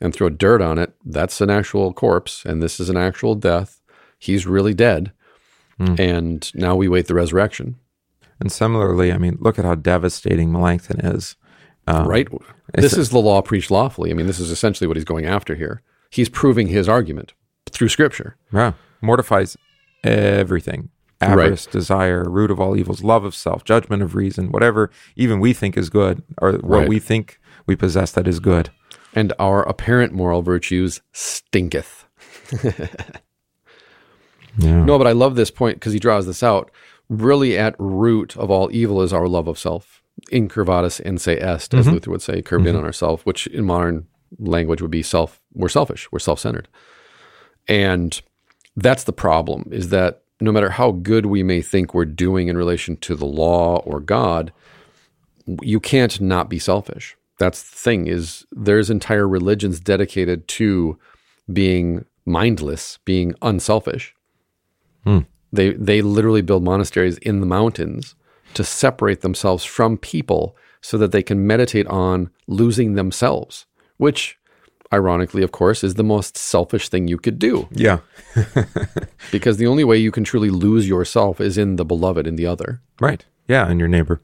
and 0.02 0.14
throw 0.14 0.30
dirt 0.30 0.62
on 0.62 0.78
it, 0.78 0.94
that's 1.06 1.40
an 1.42 1.50
actual 1.50 1.94
corpse, 1.94 2.44
and 2.46 2.62
this 2.62 2.80
is 2.80 2.90
an 2.90 2.98
actual 2.98 3.36
death. 3.36 3.80
He's 4.20 4.46
really 4.46 4.74
dead, 4.74 5.12
and 6.00 6.52
now 6.56 6.76
we 6.76 6.88
wait 6.88 7.08
the 7.08 7.14
resurrection. 7.14 7.78
and 8.40 8.52
similarly, 8.52 9.12
I 9.12 9.18
mean, 9.18 9.38
look 9.40 9.58
at 9.60 9.66
how 9.66 9.76
devastating 9.76 10.52
Melanchthon 10.52 11.00
is. 11.06 11.36
Um, 11.88 12.08
right? 12.08 12.28
This 12.74 12.98
is 12.98 13.10
the 13.10 13.20
law 13.20 13.42
preached 13.42 13.70
lawfully. 13.72 14.10
I 14.12 14.14
mean, 14.14 14.28
this 14.28 14.40
is 14.40 14.50
essentially 14.52 14.88
what 14.88 14.98
he's 14.98 15.04
going 15.06 15.26
after 15.26 15.56
here. 15.56 15.82
He's 16.14 16.30
proving 16.30 16.68
his 16.68 16.88
argument 16.88 17.34
through 17.70 17.90
Scripture. 17.90 18.38
Yeah. 18.52 18.74
Mortifies 19.02 19.58
everything. 20.04 20.90
Avarice, 21.22 21.66
desire, 21.66 22.30
root 22.30 22.52
of 22.52 22.60
all 22.60 22.76
evils, 22.76 23.02
love 23.02 23.24
of 23.24 23.34
self, 23.34 23.64
judgment 23.64 24.04
of 24.04 24.14
reason, 24.14 24.52
whatever 24.52 24.92
even 25.16 25.40
we 25.40 25.54
think 25.54 25.78
is 25.78 25.90
good, 25.90 26.22
or 26.42 26.52
what 26.54 26.80
Right. 26.80 26.90
we 26.90 27.00
think 27.00 27.40
we 27.66 27.78
possess 27.78 28.12
that 28.12 28.28
is 28.28 28.42
good. 28.42 28.70
And 29.16 29.32
our 29.40 29.64
apparent 29.64 30.12
moral 30.12 30.42
virtues 30.42 31.02
stinketh. 31.14 32.06
Yeah. 34.58 34.84
No, 34.84 34.98
but 34.98 35.08
I 35.08 35.14
love 35.14 35.36
this 35.36 35.52
point 35.52 35.78
because 35.78 35.94
he 35.94 36.00
draws 36.00 36.26
this 36.26 36.44
out. 36.44 36.70
Really, 37.10 37.58
at 37.58 37.76
root 37.80 38.38
of 38.38 38.52
all 38.52 38.70
evil 38.72 39.02
is 39.02 39.14
our 39.14 39.28
love 39.28 39.48
of 39.48 39.58
self. 39.58 40.02
Incurvatus 40.32 41.00
in 41.00 41.18
se 41.18 41.40
est, 41.40 41.74
as 41.74 41.86
mm-hmm. 41.86 41.94
Luther 41.94 42.12
would 42.12 42.22
say, 42.22 42.42
curved 42.42 42.66
in 42.66 42.74
mm-hmm. 42.74 42.80
on 42.80 42.86
ourself, 42.86 43.26
which 43.26 43.48
in 43.48 43.66
modern 43.66 44.08
language 44.40 44.82
would 44.82 44.92
be 44.92 45.04
self. 45.04 45.42
We're 45.54 45.70
selfish. 45.70 46.12
We're 46.12 46.20
self-centered, 46.20 46.68
and 47.68 48.22
that's 48.76 49.04
the 49.04 49.14
problem. 49.14 49.70
Is 49.72 49.90
that 49.90 50.24
no 50.42 50.52
matter 50.52 50.72
how 50.72 50.92
good 50.92 51.26
we 51.26 51.44
may 51.44 51.62
think 51.62 51.94
we're 51.94 52.06
doing 52.06 52.48
in 52.48 52.58
relation 52.58 52.98
to 52.98 53.16
the 53.16 53.26
law 53.26 53.78
or 53.78 54.00
God, 54.00 54.52
you 55.62 55.80
can't 55.80 56.20
not 56.20 56.50
be 56.50 56.60
selfish. 56.60 57.16
That's 57.40 57.64
the 57.64 57.76
thing. 57.76 58.08
Is 58.08 58.46
there's 58.52 58.90
entire 58.90 59.28
religions 59.28 59.80
dedicated 59.80 60.48
to 60.50 60.98
being 61.52 62.06
mindless, 62.26 63.00
being 63.06 63.36
unselfish. 63.42 64.16
Hmm. 65.04 65.20
They 65.52 65.74
they 65.74 66.02
literally 66.02 66.42
build 66.42 66.64
monasteries 66.64 67.18
in 67.20 67.40
the 67.40 67.46
mountains 67.46 68.16
to 68.54 68.64
separate 68.64 69.22
themselves 69.22 69.64
from 69.64 69.98
people 69.98 70.56
so 70.82 70.98
that 70.98 71.12
they 71.12 71.24
can 71.24 71.48
meditate 71.48 71.88
on 71.88 72.30
losing 72.48 72.94
themselves, 72.94 73.66
which 74.04 74.38
ironically 74.92 75.44
of 75.44 75.52
course 75.52 75.84
is 75.88 75.94
the 75.96 76.04
most 76.16 76.38
selfish 76.38 76.86
thing 76.90 77.08
you 77.08 77.18
could 77.18 77.40
do 77.40 77.68
Yeah. 77.72 78.00
because 79.32 79.58
the 79.58 79.68
only 79.68 79.84
way 79.84 79.98
you 79.98 80.12
can 80.12 80.24
truly 80.24 80.52
lose 80.66 80.88
yourself 80.88 81.42
is 81.42 81.58
in 81.58 81.78
the 81.78 81.86
beloved 81.86 82.28
in 82.28 82.36
the 82.36 82.46
other. 82.54 82.70
Right. 83.08 83.26
Yeah. 83.48 83.68
And 83.70 83.80
your 83.80 83.90
neighbor. 83.90 84.22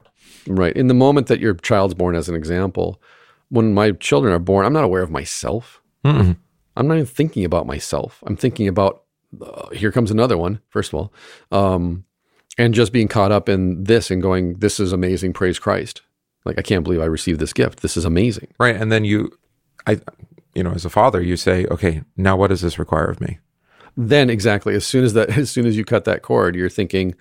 Right. 0.48 0.76
In 0.82 0.88
the 0.88 0.94
moment 1.06 1.28
that 1.28 1.40
your 1.40 1.54
child's 1.56 1.96
born 2.02 2.16
as 2.16 2.30
an 2.30 2.36
example, 2.36 3.02
when 3.50 3.74
my 3.74 3.92
children 3.92 4.34
are 4.34 4.46
born, 4.52 4.66
I'm 4.66 4.74
not 4.74 4.84
aware 4.84 5.02
of 5.02 5.12
myself. 5.12 5.82
I'm 6.78 6.88
not 6.88 6.96
even 6.96 7.06
thinking 7.06 7.46
about 7.46 7.66
myself. 7.66 8.24
I'm 8.26 8.38
thinking 8.38 8.68
about 8.68 9.04
uh, 9.42 9.70
here 9.70 9.92
comes 9.92 10.12
another 10.12 10.38
one, 10.38 10.62
first 10.70 10.94
of 10.94 10.96
all, 11.00 11.14
um, 11.52 12.06
and 12.58 12.74
just 12.74 12.92
being 12.94 13.08
caught 13.08 13.32
up 13.32 13.50
in 13.50 13.84
this 13.84 14.10
and 14.12 14.22
going, 14.22 14.56
this 14.56 14.80
is 14.80 14.92
amazing. 14.94 15.34
Praise 15.34 15.60
Christ. 15.60 16.02
Like, 16.46 16.58
I 16.58 16.62
can't 16.62 16.84
believe 16.84 17.02
I 17.02 17.06
received 17.06 17.40
this 17.40 17.54
gift. 17.54 17.82
This 17.82 17.98
is 17.98 18.06
amazing. 18.06 18.48
Right. 18.60 18.76
And 18.76 18.92
then 18.92 19.04
you, 19.04 19.32
I, 19.88 20.00
you 20.54 20.64
know, 20.64 20.72
as 20.72 20.86
a 20.86 20.90
father, 20.90 21.22
you 21.22 21.38
say, 21.38 21.66
okay, 21.66 22.04
now 22.18 22.36
what 22.36 22.48
does 22.48 22.62
this 22.62 22.80
require 22.80 23.06
of 23.10 23.22
me? 23.22 23.40
Then 23.98 24.30
exactly 24.30 24.76
as 24.76 24.86
soon 24.86 25.04
as 25.04 25.14
that, 25.14 25.30
as 25.38 25.50
soon 25.50 25.66
as 25.66 25.76
you 25.78 25.86
cut 25.86 26.06
that 26.06 26.22
cord, 26.22 26.56
you're 26.56 26.70
thinking, 26.70 27.16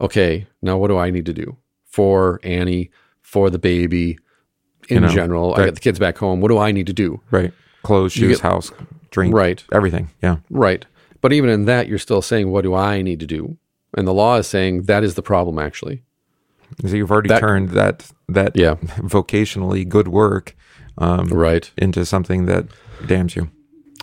okay, 0.00 0.46
now 0.62 0.76
what 0.76 0.88
do 0.88 0.98
I 0.98 1.10
need 1.10 1.26
to 1.26 1.32
do 1.32 1.56
for 1.86 2.40
Annie, 2.42 2.90
for 3.22 3.50
the 3.50 3.58
baby 3.58 4.18
in 4.88 5.02
know, 5.02 5.08
general. 5.08 5.54
I 5.54 5.58
right. 5.58 5.64
get 5.66 5.74
the 5.76 5.80
kids 5.80 5.98
back 5.98 6.18
home. 6.18 6.40
What 6.40 6.48
do 6.48 6.58
I 6.58 6.72
need 6.72 6.86
to 6.88 6.92
do? 6.92 7.20
Right. 7.30 7.52
Clothes, 7.82 8.12
shoes, 8.12 8.38
get- 8.38 8.40
house, 8.40 8.70
drink, 9.10 9.34
Right. 9.34 9.62
everything. 9.72 10.10
Yeah. 10.22 10.38
Right. 10.50 10.84
But 11.20 11.32
even 11.32 11.48
in 11.50 11.64
that, 11.66 11.88
you're 11.88 11.98
still 11.98 12.20
saying, 12.20 12.50
what 12.50 12.62
do 12.62 12.74
I 12.74 13.00
need 13.00 13.20
to 13.20 13.26
do? 13.26 13.56
And 13.96 14.06
the 14.06 14.12
law 14.12 14.36
is 14.36 14.46
saying 14.46 14.82
that 14.82 15.04
is 15.04 15.14
the 15.14 15.22
problem, 15.22 15.58
actually. 15.58 16.02
So 16.84 16.96
you've 16.96 17.10
already 17.10 17.28
That- 17.28 17.40
turned 17.40 17.70
that 17.70 18.10
that 18.28 18.56
Yeah. 18.56 18.74
vocationally 18.98 19.88
good 19.88 20.08
work 20.08 20.56
um, 20.98 21.26
Right. 21.28 21.70
into 21.76 22.04
something 22.04 22.46
that 22.46 22.66
damns 23.06 23.36
you. 23.36 23.50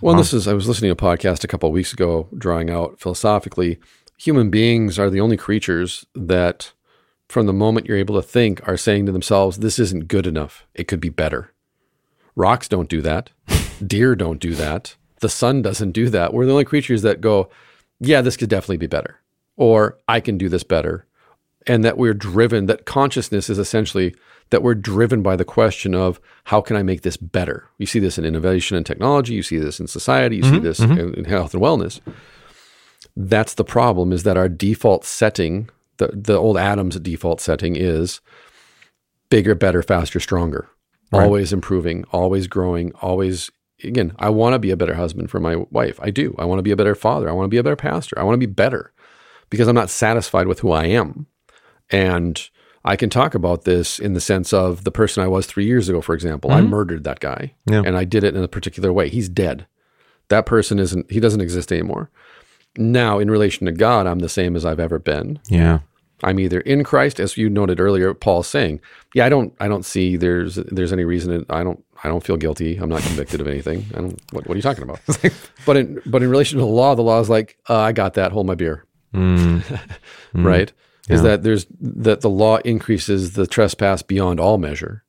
Well, 0.01 0.15
this 0.15 0.33
is, 0.33 0.47
I 0.47 0.53
was 0.53 0.67
listening 0.67 0.93
to 0.95 1.05
a 1.05 1.09
podcast 1.09 1.43
a 1.43 1.47
couple 1.47 1.67
of 1.69 1.73
weeks 1.73 1.93
ago, 1.93 2.27
drawing 2.37 2.69
out 2.71 2.99
philosophically, 2.99 3.79
human 4.17 4.49
beings 4.49 4.97
are 4.97 5.09
the 5.11 5.21
only 5.21 5.37
creatures 5.37 6.05
that, 6.15 6.71
from 7.29 7.45
the 7.45 7.53
moment 7.53 7.85
you're 7.87 7.97
able 7.97 8.15
to 8.15 8.27
think, 8.27 8.67
are 8.67 8.77
saying 8.77 9.05
to 9.05 9.11
themselves, 9.11 9.57
this 9.57 9.77
isn't 9.79 10.07
good 10.07 10.25
enough. 10.25 10.65
It 10.73 10.87
could 10.87 10.99
be 10.99 11.09
better. 11.09 11.53
Rocks 12.35 12.67
don't 12.67 12.89
do 12.89 13.01
that. 13.01 13.29
Deer 13.85 14.15
don't 14.15 14.39
do 14.39 14.55
that. 14.55 14.95
The 15.19 15.29
sun 15.29 15.61
doesn't 15.61 15.91
do 15.91 16.09
that. 16.09 16.33
We're 16.33 16.45
the 16.47 16.51
only 16.53 16.65
creatures 16.65 17.03
that 17.03 17.21
go, 17.21 17.49
yeah, 17.99 18.21
this 18.21 18.37
could 18.37 18.49
definitely 18.49 18.77
be 18.77 18.87
better. 18.87 19.19
Or 19.55 19.99
I 20.07 20.19
can 20.19 20.37
do 20.39 20.49
this 20.49 20.63
better. 20.63 21.05
And 21.67 21.83
that 21.83 21.97
we're 21.97 22.13
driven, 22.13 22.65
that 22.65 22.85
consciousness 22.85 23.49
is 23.49 23.59
essentially 23.59 24.15
that 24.49 24.63
we're 24.63 24.75
driven 24.75 25.21
by 25.21 25.35
the 25.35 25.45
question 25.45 25.95
of 25.95 26.19
how 26.45 26.59
can 26.61 26.75
I 26.75 26.83
make 26.83 27.01
this 27.01 27.17
better? 27.17 27.69
You 27.77 27.85
see 27.85 27.99
this 27.99 28.17
in 28.17 28.25
innovation 28.25 28.77
and 28.77 28.85
technology, 28.85 29.33
you 29.33 29.43
see 29.43 29.57
this 29.57 29.79
in 29.79 29.87
society, 29.87 30.37
you 30.37 30.43
see 30.43 30.49
mm-hmm. 30.51 30.63
this 30.63 30.79
mm-hmm. 30.79 30.99
in, 30.99 31.13
in 31.13 31.25
health 31.25 31.53
and 31.53 31.61
wellness. 31.61 31.99
That's 33.15 33.53
the 33.53 33.63
problem 33.63 34.11
is 34.11 34.23
that 34.23 34.37
our 34.37 34.49
default 34.49 35.05
setting, 35.05 35.69
the, 35.97 36.07
the 36.07 36.35
old 36.35 36.57
Adams 36.57 36.99
default 36.99 37.41
setting 37.41 37.75
is 37.75 38.21
bigger, 39.29 39.55
better, 39.55 39.81
faster, 39.81 40.19
stronger. 40.19 40.67
Always 41.13 41.51
improving, 41.51 42.05
always 42.13 42.47
growing, 42.47 42.93
always 43.01 43.51
again, 43.83 44.13
I 44.17 44.29
want 44.29 44.53
to 44.53 44.59
be 44.59 44.71
a 44.71 44.77
better 44.77 44.95
husband 44.95 45.29
for 45.29 45.39
my 45.39 45.57
wife. 45.69 45.99
I 46.01 46.09
do. 46.09 46.35
I 46.37 46.45
want 46.45 46.59
to 46.59 46.63
be 46.63 46.71
a 46.71 46.75
better 46.75 46.95
father. 46.95 47.29
I 47.29 47.33
want 47.33 47.45
to 47.45 47.49
be 47.49 47.57
a 47.57 47.63
better 47.63 47.75
pastor. 47.75 48.17
I 48.17 48.23
want 48.23 48.35
to 48.35 48.47
be 48.47 48.51
better 48.51 48.93
because 49.49 49.67
I'm 49.67 49.75
not 49.75 49.89
satisfied 49.89 50.47
with 50.47 50.59
who 50.59 50.71
I 50.71 50.85
am. 50.85 51.27
And 51.91 52.49
I 52.83 52.95
can 52.95 53.09
talk 53.09 53.35
about 53.35 53.63
this 53.63 53.99
in 53.99 54.13
the 54.13 54.21
sense 54.21 54.53
of 54.53 54.83
the 54.83 54.91
person 54.91 55.23
I 55.23 55.27
was 55.27 55.45
three 55.45 55.65
years 55.65 55.87
ago, 55.87 56.01
for 56.01 56.15
example. 56.15 56.51
I 56.51 56.61
mm-hmm. 56.61 56.69
murdered 56.69 57.03
that 57.03 57.19
guy 57.19 57.53
Yeah. 57.69 57.83
and 57.85 57.95
I 57.95 58.05
did 58.05 58.23
it 58.23 58.35
in 58.35 58.43
a 58.43 58.47
particular 58.47 58.91
way. 58.91 59.09
He's 59.09 59.29
dead. 59.29 59.67
That 60.29 60.45
person 60.45 60.79
isn't, 60.79 61.11
he 61.11 61.19
doesn't 61.19 61.41
exist 61.41 61.71
anymore. 61.71 62.09
Now, 62.77 63.19
in 63.19 63.29
relation 63.29 63.65
to 63.65 63.71
God, 63.71 64.07
I'm 64.07 64.19
the 64.19 64.29
same 64.29 64.55
as 64.55 64.65
I've 64.65 64.79
ever 64.79 64.97
been. 64.97 65.39
Yeah. 65.49 65.79
I'm 66.23 66.39
either 66.39 66.61
in 66.61 66.83
Christ, 66.83 67.19
as 67.19 67.35
you 67.35 67.49
noted 67.49 67.79
earlier, 67.79 68.13
Paul's 68.13 68.47
saying, 68.47 68.79
yeah, 69.13 69.25
I 69.25 69.29
don't, 69.29 69.53
I 69.59 69.67
don't 69.67 69.83
see 69.85 70.15
there's, 70.15 70.55
there's 70.55 70.93
any 70.93 71.03
reason 71.03 71.31
that 71.31 71.51
I 71.51 71.63
don't, 71.63 71.83
I 72.03 72.07
don't 72.07 72.23
feel 72.23 72.37
guilty. 72.37 72.77
I'm 72.77 72.89
not 72.89 73.01
convicted 73.01 73.41
of 73.41 73.47
anything. 73.47 73.85
I 73.93 74.01
don't, 74.01 74.21
what, 74.31 74.47
what 74.47 74.53
are 74.53 74.57
you 74.57 74.61
talking 74.61 74.83
about? 74.83 74.99
but 75.65 75.77
in, 75.77 76.01
but 76.05 76.23
in 76.23 76.29
relation 76.29 76.59
to 76.59 76.65
the 76.65 76.71
law, 76.71 76.95
the 76.95 77.01
law 77.01 77.19
is 77.19 77.29
like, 77.29 77.57
uh, 77.69 77.79
I 77.79 77.91
got 77.91 78.13
that. 78.13 78.31
Hold 78.31 78.47
my 78.47 78.55
beer. 78.55 78.85
Mm. 79.13 79.61
Mm. 80.33 80.45
right? 80.45 80.71
Is 81.09 81.23
that 81.23 81.43
there's 81.43 81.65
that 81.79 82.21
the 82.21 82.29
law 82.29 82.57
increases 82.57 83.33
the 83.33 83.47
trespass 83.47 84.01
beyond 84.01 84.39
all 84.39 84.57
measure. 84.57 85.03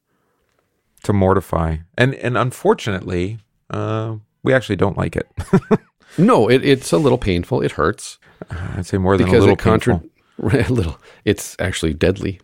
To 1.04 1.12
mortify. 1.12 1.78
And 1.96 2.14
and 2.14 2.36
unfortunately, 2.36 3.38
uh, 3.70 4.16
we 4.42 4.54
actually 4.54 4.76
don't 4.76 4.96
like 4.96 5.16
it. 5.16 5.28
No, 6.18 6.48
it, 6.48 6.62
it's 6.62 6.92
a 6.92 6.98
little 6.98 7.16
painful. 7.16 7.62
It 7.62 7.72
hurts 7.72 8.18
I'd 8.50 8.86
say 8.86 8.98
more 8.98 9.16
than 9.16 9.28
a 9.28 9.32
little 9.32 9.50
it 9.50 9.58
contra-. 9.58 10.02
A 10.42 10.72
little. 10.72 10.98
It's 11.24 11.54
actually 11.58 11.94
deadly. 11.94 12.40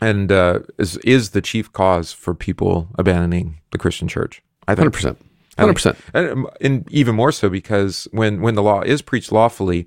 And 0.00 0.32
uh, 0.32 0.60
is 0.78 0.96
is 0.98 1.30
the 1.30 1.42
chief 1.42 1.72
cause 1.72 2.12
for 2.12 2.34
people 2.34 2.88
abandoning 2.96 3.58
the 3.72 3.78
Christian 3.78 4.08
church. 4.08 4.42
I 4.66 4.74
100% 4.74 5.16
Hundred 5.58 5.74
percent. 5.74 5.98
And, 6.14 6.46
and 6.62 6.90
even 6.90 7.14
more 7.14 7.30
so 7.30 7.50
because 7.50 8.08
when, 8.10 8.40
when 8.40 8.54
the 8.54 8.62
law 8.62 8.80
is 8.80 9.02
preached 9.02 9.30
lawfully, 9.30 9.86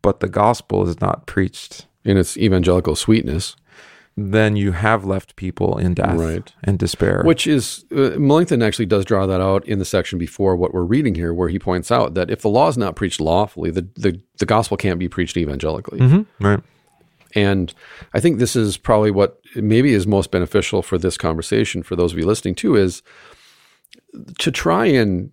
but 0.00 0.20
the 0.20 0.28
gospel 0.28 0.88
is 0.88 1.00
not 1.00 1.26
preached, 1.26 1.86
In 2.06 2.16
its 2.16 2.36
evangelical 2.38 2.94
sweetness, 2.96 3.56
then 4.16 4.56
you 4.56 4.72
have 4.72 5.04
left 5.04 5.36
people 5.36 5.76
in 5.76 5.92
death 5.92 6.18
Right. 6.18 6.50
and 6.64 6.78
despair. 6.78 7.22
which 7.24 7.46
is 7.46 7.84
uh, 7.94 8.12
Melanchthon 8.18 8.62
actually 8.62 8.86
does 8.86 9.04
draw 9.04 9.26
that 9.26 9.40
out 9.42 9.66
in 9.66 9.78
the 9.78 9.84
section 9.84 10.18
before 10.18 10.56
what 10.56 10.72
we're 10.72 10.84
reading 10.84 11.14
here, 11.16 11.34
where 11.34 11.48
he 11.50 11.58
points 11.58 11.90
out 11.90 12.14
that 12.14 12.30
if 12.30 12.40
the 12.40 12.48
law 12.48 12.68
is 12.68 12.78
not 12.78 12.96
preached 12.96 13.20
lawfully, 13.20 13.70
the 13.70 13.86
the, 13.96 14.20
the 14.38 14.46
gospel 14.46 14.76
can't 14.78 14.98
be 14.98 15.08
preached 15.08 15.36
evangelically. 15.36 15.98
Mhm, 15.98 16.26
right. 16.40 16.60
And 17.34 17.74
I 18.14 18.20
think 18.20 18.38
this 18.38 18.56
is 18.56 18.78
probably 18.78 19.10
what 19.10 19.40
maybe 19.56 19.92
is 19.92 20.06
most 20.06 20.30
beneficial 20.30 20.80
for 20.80 20.96
this 20.96 21.18
conversation 21.18 21.82
for 21.82 21.94
those 21.96 22.12
of 22.12 22.18
you 22.18 22.24
listening 22.24 22.54
too 22.54 22.76
is 22.76 23.02
to 24.38 24.50
try 24.50 24.86
and 24.86 25.30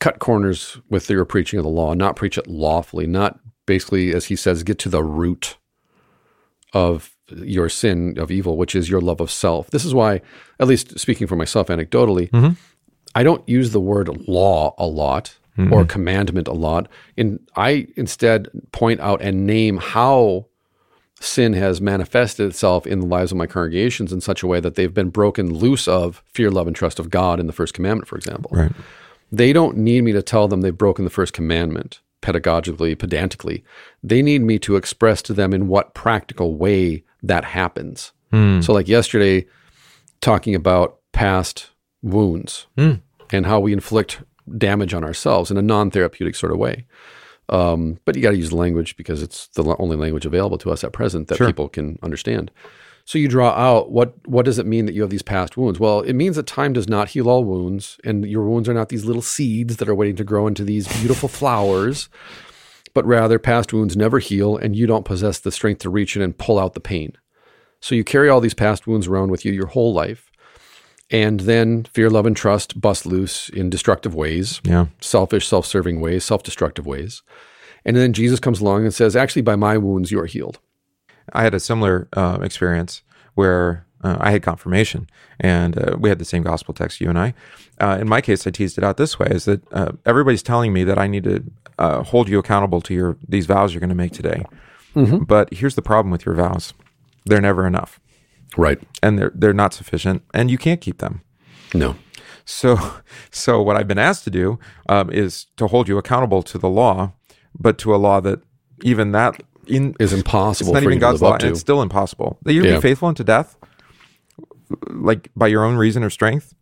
cut 0.00 0.18
corners 0.18 0.78
with 0.90 1.08
your 1.08 1.24
preaching 1.24 1.58
of 1.58 1.62
the 1.64 1.70
law, 1.70 1.94
not 1.94 2.16
preach 2.16 2.36
it 2.36 2.46
lawfully, 2.48 3.06
not 3.06 3.38
basically, 3.66 4.12
as 4.12 4.26
he 4.26 4.36
says, 4.36 4.62
get 4.64 4.78
to 4.80 4.88
the 4.88 5.02
root 5.02 5.56
of 6.72 7.14
your 7.28 7.68
sin 7.68 8.18
of 8.18 8.30
evil, 8.30 8.56
which 8.56 8.74
is 8.74 8.90
your 8.90 9.00
love 9.00 9.20
of 9.20 9.30
self. 9.30 9.70
This 9.70 9.84
is 9.84 9.94
why, 9.94 10.20
at 10.60 10.68
least 10.68 10.98
speaking 10.98 11.26
for 11.26 11.36
myself 11.36 11.68
anecdotally, 11.68 12.30
mm-hmm. 12.30 12.52
I 13.14 13.22
don't 13.22 13.46
use 13.48 13.72
the 13.72 13.80
word 13.80 14.08
law 14.28 14.74
a 14.78 14.86
lot 14.86 15.36
or 15.58 15.62
mm-hmm. 15.62 15.86
commandment 15.86 16.48
a 16.48 16.52
lot. 16.52 16.88
In 17.16 17.38
I 17.56 17.86
instead 17.96 18.48
point 18.72 19.00
out 19.00 19.20
and 19.20 19.46
name 19.46 19.76
how 19.76 20.46
sin 21.20 21.52
has 21.52 21.80
manifested 21.80 22.48
itself 22.48 22.86
in 22.86 23.00
the 23.00 23.06
lives 23.06 23.32
of 23.32 23.38
my 23.38 23.46
congregations 23.46 24.12
in 24.12 24.20
such 24.20 24.42
a 24.42 24.46
way 24.46 24.60
that 24.60 24.74
they've 24.74 24.94
been 24.94 25.10
broken 25.10 25.54
loose 25.54 25.86
of 25.86 26.22
fear, 26.26 26.50
love, 26.50 26.66
and 26.66 26.74
trust 26.74 26.98
of 26.98 27.10
God 27.10 27.38
in 27.38 27.46
the 27.46 27.52
first 27.52 27.74
commandment, 27.74 28.08
for 28.08 28.16
example. 28.16 28.50
Right. 28.52 28.72
They 29.30 29.52
don't 29.52 29.76
need 29.76 30.04
me 30.04 30.12
to 30.12 30.22
tell 30.22 30.48
them 30.48 30.62
they've 30.62 30.76
broken 30.76 31.04
the 31.04 31.10
first 31.10 31.32
commandment 31.32 32.00
pedagogically, 32.22 32.98
pedantically. 32.98 33.62
They 34.02 34.22
need 34.22 34.42
me 34.42 34.58
to 34.60 34.76
express 34.76 35.20
to 35.22 35.32
them 35.34 35.52
in 35.52 35.68
what 35.68 35.94
practical 35.94 36.54
way 36.56 37.04
that 37.22 37.44
happens. 37.44 38.12
So, 38.62 38.72
like 38.72 38.88
yesterday, 38.88 39.46
talking 40.22 40.54
about 40.54 40.98
past 41.12 41.70
wounds 42.02 42.66
and 43.30 43.46
how 43.46 43.60
we 43.60 43.72
inflict 43.72 44.22
damage 44.56 44.94
on 44.94 45.04
ourselves 45.04 45.50
in 45.50 45.58
a 45.58 45.62
non 45.62 45.90
therapeutic 45.90 46.34
sort 46.34 46.52
of 46.52 46.58
way. 46.58 46.86
Um, 47.48 47.98
but 48.04 48.16
you 48.16 48.22
got 48.22 48.30
to 48.30 48.36
use 48.38 48.52
language 48.52 48.96
because 48.96 49.22
it's 49.22 49.48
the 49.48 49.76
only 49.78 49.96
language 49.96 50.24
available 50.24 50.56
to 50.58 50.70
us 50.70 50.82
at 50.84 50.92
present 50.92 51.28
that 51.28 51.36
people 51.48 51.68
can 51.68 51.98
understand. 52.02 52.50
So 53.04 53.18
you 53.18 53.28
draw 53.28 53.50
out 53.50 53.90
what 53.90 54.14
what 54.26 54.44
does 54.44 54.58
it 54.58 54.66
mean 54.66 54.86
that 54.86 54.94
you 54.94 55.02
have 55.02 55.10
these 55.10 55.22
past 55.22 55.56
wounds? 55.56 55.80
Well, 55.80 56.00
it 56.00 56.12
means 56.14 56.36
that 56.36 56.46
time 56.46 56.72
does 56.72 56.88
not 56.88 57.08
heal 57.10 57.28
all 57.28 57.44
wounds, 57.44 57.98
and 58.04 58.24
your 58.24 58.44
wounds 58.44 58.68
are 58.68 58.74
not 58.74 58.88
these 58.90 59.04
little 59.04 59.22
seeds 59.22 59.76
that 59.78 59.88
are 59.88 59.94
waiting 59.94 60.16
to 60.16 60.24
grow 60.24 60.46
into 60.46 60.64
these 60.64 60.86
beautiful 61.00 61.28
flowers, 61.40 62.08
but 62.94 63.04
rather 63.04 63.38
past 63.38 63.72
wounds 63.72 63.96
never 63.96 64.18
heal, 64.18 64.56
and 64.56 64.76
you 64.76 64.86
don't 64.86 65.04
possess 65.04 65.40
the 65.40 65.50
strength 65.52 65.80
to 65.80 65.90
reach 65.90 66.14
in 66.16 66.22
and 66.22 66.38
pull 66.38 66.58
out 66.58 66.74
the 66.74 66.80
pain. 66.80 67.12
So 67.80 67.94
you 67.96 68.04
carry 68.04 68.28
all 68.28 68.40
these 68.40 68.54
past 68.54 68.86
wounds 68.86 69.08
around 69.08 69.30
with 69.32 69.44
you 69.44 69.52
your 69.52 69.66
whole 69.66 69.92
life, 69.92 70.30
and 71.10 71.40
then 71.40 71.84
fear, 71.92 72.08
love, 72.08 72.24
and 72.26 72.36
trust 72.36 72.80
bust 72.80 73.04
loose 73.04 73.48
in 73.48 73.68
destructive 73.68 74.14
ways 74.14 74.60
Yeah. 74.64 74.86
selfish, 75.00 75.46
self 75.48 75.66
serving 75.66 76.00
ways, 76.00 76.24
self 76.24 76.42
destructive 76.44 76.86
ways. 76.86 77.22
And 77.84 77.96
then 77.96 78.12
Jesus 78.12 78.38
comes 78.38 78.60
along 78.60 78.84
and 78.84 78.94
says, 78.94 79.16
Actually, 79.16 79.42
by 79.42 79.56
my 79.56 79.76
wounds, 79.76 80.12
you 80.12 80.20
are 80.20 80.26
healed. 80.26 80.60
I 81.32 81.42
had 81.42 81.54
a 81.54 81.60
similar 81.60 82.08
uh, 82.12 82.38
experience 82.42 83.02
where 83.34 83.86
uh, 84.04 84.16
I 84.20 84.30
had 84.32 84.42
confirmation, 84.42 85.08
and 85.38 85.78
uh, 85.78 85.96
we 85.98 86.08
had 86.08 86.18
the 86.18 86.24
same 86.24 86.42
gospel 86.42 86.74
text, 86.74 87.00
you 87.00 87.08
and 87.08 87.18
I. 87.18 87.34
Uh, 87.80 87.98
in 88.00 88.08
my 88.08 88.20
case, 88.20 88.46
I 88.46 88.50
teased 88.50 88.76
it 88.78 88.84
out 88.84 88.96
this 88.96 89.18
way: 89.18 89.28
is 89.30 89.44
that 89.44 89.60
uh, 89.72 89.92
everybody's 90.04 90.42
telling 90.42 90.72
me 90.72 90.84
that 90.84 90.98
I 90.98 91.06
need 91.06 91.24
to 91.24 91.44
uh, 91.78 92.02
hold 92.02 92.28
you 92.28 92.38
accountable 92.38 92.80
to 92.82 92.94
your 92.94 93.16
these 93.28 93.46
vows 93.46 93.72
you're 93.72 93.80
going 93.80 93.88
to 93.90 93.94
make 93.94 94.12
today. 94.12 94.44
But 94.94 95.54
here's 95.54 95.74
the 95.74 95.82
problem 95.82 96.10
with 96.10 96.26
your 96.26 96.34
vows: 96.34 96.74
they're 97.24 97.40
never 97.40 97.66
enough, 97.66 97.98
Right. 98.56 98.78
and 99.02 99.18
they're 99.18 99.32
they're 99.34 99.54
not 99.54 99.72
sufficient, 99.72 100.22
and 100.34 100.50
you 100.50 100.58
can't 100.58 100.80
keep 100.80 100.98
them. 100.98 101.22
No. 101.72 101.96
So, 102.44 102.76
so 103.30 103.62
what 103.62 103.76
I've 103.76 103.86
been 103.88 103.98
asked 104.00 104.24
to 104.24 104.30
do 104.30 104.58
um, 104.88 105.10
is 105.10 105.46
to 105.58 105.68
hold 105.68 105.88
you 105.88 105.96
accountable 105.96 106.42
to 106.42 106.58
the 106.58 106.68
law, 106.68 107.12
but 107.58 107.78
to 107.78 107.94
a 107.94 107.96
law 107.96 108.20
that 108.20 108.40
even 108.82 109.12
that 109.12 109.40
in 109.66 109.94
Is 110.00 110.12
impossible 110.12 110.70
it's 110.70 110.74
not 110.74 110.82
even 110.82 110.94
you 110.94 111.00
God's 111.00 111.22
law, 111.22 111.34
and 111.34 111.44
it's 111.44 111.60
still 111.60 111.82
impossible. 111.82 112.38
That 112.42 112.52
you're 112.52 112.62
gonna 112.64 112.74
Yeah. 112.74 112.78
be 112.80 112.88
faithful 112.88 113.08
unto 113.08 113.22
death, 113.24 113.56
like 114.90 115.28
by 115.36 115.46
your 115.46 115.64
own 115.64 115.76
reason 115.76 116.02
or 116.02 116.10
strength. 116.10 116.54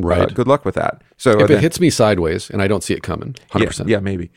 uh, 0.00 0.06
Right. 0.06 0.32
good 0.32 0.46
luck 0.46 0.64
with 0.64 0.76
that. 0.76 1.02
So 1.16 1.40
if 1.40 1.48
then- 1.48 1.56
it 1.58 1.60
hits 1.60 1.80
me 1.80 1.90
sideways 1.90 2.50
and 2.50 2.62
I 2.62 2.68
don't 2.68 2.84
see 2.84 2.94
it 2.94 3.02
coming, 3.02 3.34
100%. 3.50 3.88
yeah, 3.88 3.96
yeah, 3.96 4.00
maybe. 4.00 4.30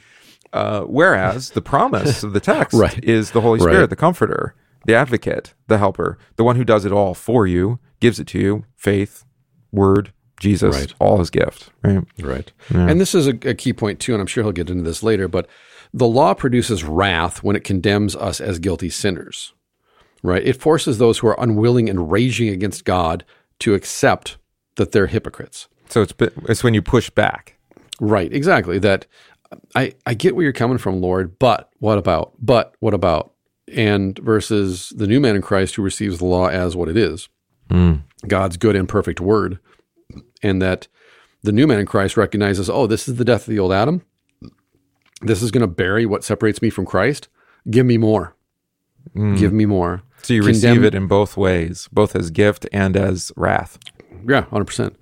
Uh, 0.51 0.81
whereas 0.81 1.51
the 1.51 1.61
promise 1.61 2.23
of 2.23 2.33
the 2.33 2.39
text 2.53 2.75
Right. 2.77 3.01
is 3.03 3.29
the 3.31 3.41
Holy 3.41 3.59
Spirit, 3.59 3.79
Right. 3.81 3.89
the 3.89 3.95
Comforter, 3.95 4.55
the 4.87 4.95
Advocate, 4.95 5.53
the 5.67 5.77
Helper, 5.77 6.17
the 6.35 6.43
one 6.43 6.55
who 6.55 6.63
does 6.63 6.83
it 6.83 6.91
all 6.91 7.13
for 7.13 7.45
you, 7.45 7.77
gives 7.99 8.19
it 8.19 8.25
to 8.27 8.39
you, 8.39 8.65
faith, 8.75 9.23
Word, 9.71 10.11
Jesus, 10.39 10.75
Right. 10.75 10.93
all 10.99 11.19
His 11.19 11.29
gift. 11.29 11.69
Right. 11.83 12.03
Right. 12.19 12.51
And 12.71 12.99
this 12.99 13.13
is 13.13 13.27
a, 13.27 13.37
a 13.47 13.53
key 13.53 13.71
point, 13.71 13.99
too, 13.99 14.13
and 14.13 14.19
I'm 14.19 14.25
sure 14.27 14.43
he'll 14.43 14.51
get 14.51 14.69
into 14.71 14.83
this 14.83 15.03
later, 15.03 15.27
but 15.27 15.47
the 15.93 16.07
law 16.07 16.33
produces 16.33 16.83
wrath 16.83 17.43
when 17.43 17.55
it 17.55 17.63
condemns 17.63 18.15
us 18.15 18.39
as 18.39 18.59
guilty 18.59 18.89
sinners. 18.89 19.53
right? 20.23 20.45
It 20.45 20.61
forces 20.61 20.97
those 20.97 21.19
who 21.19 21.27
are 21.27 21.39
unwilling 21.41 21.89
and 21.89 22.11
raging 22.11 22.49
against 22.49 22.85
God 22.85 23.25
to 23.59 23.73
accept 23.73 24.37
that 24.75 24.91
they're 24.91 25.07
hypocrites. 25.07 25.67
So 25.89 26.01
it's 26.01 26.13
it's 26.47 26.63
when 26.63 26.73
you 26.73 26.81
push 26.81 27.09
back. 27.09 27.57
Right, 27.99 28.31
exactly. 28.31 28.79
That 28.79 29.05
I 29.75 29.93
I 30.05 30.13
get 30.13 30.35
where 30.35 30.43
you're 30.43 30.53
coming 30.53 30.77
from, 30.77 31.01
Lord, 31.01 31.37
but 31.37 31.69
what 31.79 31.97
about? 31.97 32.33
But 32.39 32.75
what 32.79 32.93
about? 32.93 33.33
And 33.67 34.17
versus 34.19 34.93
the 34.95 35.07
new 35.07 35.19
man 35.19 35.35
in 35.35 35.41
Christ 35.41 35.75
who 35.75 35.81
receives 35.81 36.17
the 36.19 36.25
law 36.25 36.47
as 36.47 36.75
what 36.75 36.89
it 36.89 36.97
is. 36.97 37.29
Mm. 37.69 38.03
God's 38.27 38.57
good 38.57 38.75
and 38.75 38.87
perfect 38.87 39.19
word. 39.19 39.59
And 40.43 40.61
that 40.61 40.87
the 41.43 41.51
new 41.51 41.67
man 41.67 41.79
in 41.79 41.85
Christ 41.85 42.17
recognizes, 42.17 42.69
oh, 42.69 42.87
this 42.87 43.07
is 43.07 43.15
the 43.15 43.25
death 43.25 43.41
of 43.41 43.47
the 43.47 43.59
old 43.59 43.71
Adam. 43.71 44.01
This 45.21 45.41
is 45.41 45.51
going 45.51 45.61
to 45.61 45.67
bury 45.67 46.05
what 46.05 46.23
separates 46.23 46.61
me 46.61 46.69
from 46.69 46.85
Christ. 46.85 47.27
Give 47.69 47.85
me 47.85 47.97
more. 47.97 48.35
Give 49.15 49.51
me 49.53 49.65
more. 49.65 50.03
So 50.23 50.33
you 50.33 50.41
Condemn- 50.41 50.53
receive 50.71 50.83
it 50.83 50.95
in 50.95 51.07
both 51.07 51.35
ways, 51.37 51.89
both 51.91 52.15
as 52.15 52.29
gift 52.29 52.67
and 52.71 52.95
as 52.95 53.31
wrath. 53.35 53.79
Yeah, 54.27 54.41
hundred 54.45 54.65
percent. 54.65 54.95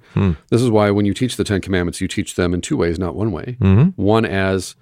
This 0.49 0.61
is 0.61 0.69
why 0.69 0.91
when 0.91 1.05
you 1.05 1.13
teach 1.13 1.35
the 1.37 1.43
Ten 1.43 1.61
Commandments, 1.61 2.01
you 2.01 2.07
teach 2.07 2.35
them 2.35 2.53
in 2.53 2.61
two 2.61 2.75
ways, 2.77 2.97
not 2.99 3.15
one 3.15 3.31
way. 3.31 3.57
Mm-hmm. 3.61 4.01
One 4.01 4.25
as 4.25 4.75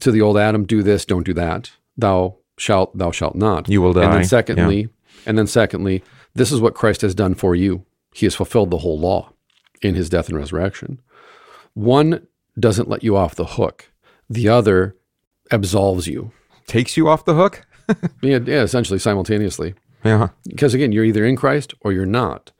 to 0.00 0.10
the 0.10 0.20
old 0.20 0.36
Adam, 0.38 0.64
do 0.64 0.82
this, 0.82 1.04
don't 1.04 1.24
do 1.24 1.34
that. 1.34 1.70
Thou 1.96 2.36
shalt, 2.58 2.96
thou 2.96 3.10
shalt 3.10 3.34
not. 3.34 3.68
You 3.68 3.80
will 3.82 3.96
And 3.98 4.10
die. 4.10 4.14
then 4.18 4.24
secondly, 4.24 4.88
and 5.26 5.36
then 5.38 5.46
secondly, 5.46 6.02
this 6.34 6.52
is 6.52 6.60
what 6.60 6.74
Christ 6.74 7.00
has 7.02 7.14
done 7.14 7.34
for 7.34 7.54
you. 7.54 7.84
He 8.14 8.26
has 8.26 8.34
fulfilled 8.34 8.70
the 8.70 8.78
whole 8.78 8.98
law 8.98 9.32
in 9.82 9.94
his 9.94 10.08
death 10.10 10.28
and 10.28 10.36
resurrection. 10.38 11.00
One 11.74 12.26
doesn't 12.58 12.88
let 12.88 13.02
you 13.02 13.16
off 13.16 13.34
the 13.34 13.44
hook. 13.46 13.89
The 14.30 14.48
other 14.48 14.96
absolves 15.50 16.06
you. 16.06 16.32
Takes 16.66 16.96
you 16.96 17.08
off 17.08 17.24
the 17.24 17.34
hook. 17.34 17.66
Yeah, 18.22 18.38
yeah 18.46 18.62
essentially 18.62 19.00
simultaneously. 19.00 19.74
Yeah. 20.04 20.28
Because 20.48 20.74
again, 20.74 20.92
you're 20.92 21.04
either 21.04 21.24
in 21.24 21.34
Christ 21.34 21.74
or 21.80 21.92
you're 21.92 22.06
not. 22.06 22.52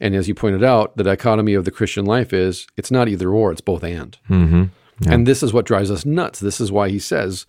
And 0.00 0.14
as 0.14 0.28
you 0.28 0.34
pointed 0.34 0.64
out, 0.64 0.96
the 0.96 1.04
dichotomy 1.04 1.52
of 1.52 1.66
the 1.66 1.70
Christian 1.70 2.06
life 2.06 2.32
is 2.32 2.66
it's 2.78 2.90
not 2.90 3.06
either 3.06 3.30
or, 3.30 3.52
it's 3.52 3.60
both 3.60 3.84
and. 3.84 4.16
Mm-hmm. 4.30 5.12
And 5.12 5.26
this 5.26 5.42
is 5.42 5.52
what 5.52 5.66
drives 5.66 5.90
us 5.90 6.06
nuts. 6.06 6.40
This 6.40 6.58
is 6.58 6.72
why 6.72 6.88
he 6.88 6.98
says 6.98 7.44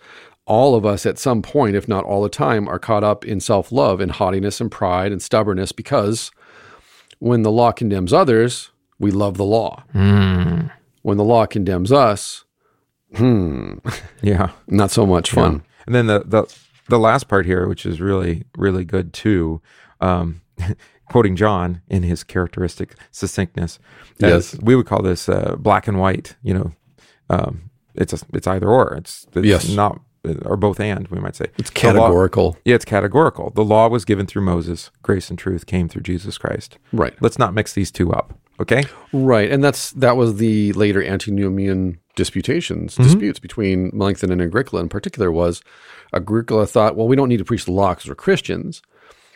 all 0.45 0.75
of 0.75 0.85
us 0.85 1.05
at 1.05 1.19
some 1.19 1.41
point, 1.41 1.75
if 1.75 1.87
not 1.87 2.03
all 2.03 2.23
the 2.23 2.29
time, 2.29 2.67
are 2.67 2.79
caught 2.79 3.03
up 3.03 3.23
in 3.23 3.39
self 3.39 3.71
love 3.71 4.01
and 4.01 4.11
haughtiness 4.11 4.59
and 4.59 4.71
pride 4.71 5.11
and 5.11 5.21
stubbornness 5.21 5.71
because 5.71 6.31
when 7.19 7.43
the 7.43 7.51
law 7.51 7.71
condemns 7.71 8.11
others, 8.11 8.71
we 8.97 9.11
love 9.11 9.37
the 9.37 9.45
law. 9.45 9.83
When 11.03 11.17
the 11.17 11.23
law 11.23 11.45
condemns 11.45 11.91
us, 11.91 12.45
Yeah. 13.11 14.51
not 14.67 14.91
so 14.91 15.05
much 15.05 15.31
fun. 15.31 15.63
And 15.85 15.95
then 15.95 16.07
the 16.07 16.19
the 16.25 16.55
the 16.89 16.99
last 16.99 17.27
part 17.27 17.45
here, 17.45 17.67
which 17.67 17.85
is 17.85 17.99
really 18.01 18.43
really 18.57 18.85
good 18.85 19.13
too, 19.13 19.61
um, 20.01 20.41
quoting 21.09 21.35
John 21.35 21.81
in 21.87 22.03
his 22.03 22.23
characteristic 22.23 22.95
succinctness. 23.11 23.79
Yes. 24.19 24.55
we 24.61 24.75
would 24.75 24.85
call 24.85 25.01
this 25.01 25.29
uh, 25.29 25.55
black 25.57 25.87
and 25.87 25.99
white. 25.99 26.35
You 26.43 26.53
know, 26.53 26.71
um, 27.29 27.69
it's 27.95 28.13
a, 28.13 28.19
it's 28.33 28.47
either 28.47 28.67
or. 28.69 28.93
It's, 28.95 29.25
it's 29.33 29.45
Yes. 29.45 29.69
not 29.69 30.01
or 30.45 30.57
both 30.57 30.81
and 30.81 31.07
we 31.07 31.17
might 31.19 31.35
say 31.35 31.45
It's 31.57 31.69
The 31.69 31.93
law- 31.93 32.01
categorical. 32.07 32.57
yeah, 32.65 32.75
it's 32.75 32.83
categorical. 32.83 33.51
The 33.51 33.63
law 33.63 33.87
was 33.87 34.03
given 34.03 34.25
through 34.27 34.41
Moses. 34.41 34.91
Grace 35.01 35.29
and 35.29 35.39
truth 35.39 35.65
came 35.65 35.87
through 35.87 36.01
Jesus 36.01 36.37
Christ. 36.37 36.77
Right. 36.91 37.13
Let's 37.21 37.39
not 37.39 37.53
mix 37.53 37.71
these 37.73 37.89
two 37.89 38.11
up. 38.11 38.37
Okay. 38.59 38.83
Right, 39.13 39.49
and 39.49 39.63
that's 39.63 39.91
that 39.91 40.17
was 40.17 40.35
the 40.35 40.73
later 40.73 41.01
antinomian 41.01 41.99
disputations, 42.19 42.93
mm-hmm. 42.93 43.03
disputes 43.03 43.39
between 43.39 43.89
Melanchthon 43.93 44.31
and 44.31 44.41
Agricola 44.41 44.83
in 44.83 44.89
particular. 44.89 45.31
Was 45.31 45.61
Agricola 46.13 46.67
thought, 46.67 46.95
well, 46.95 47.07
we 47.07 47.15
don't 47.15 47.29
need 47.29 47.37
to 47.37 47.45
preach 47.45 47.65
the 47.65 47.71
law 47.71 47.93
because 47.93 48.07
we're 48.07 48.15
Christians, 48.15 48.81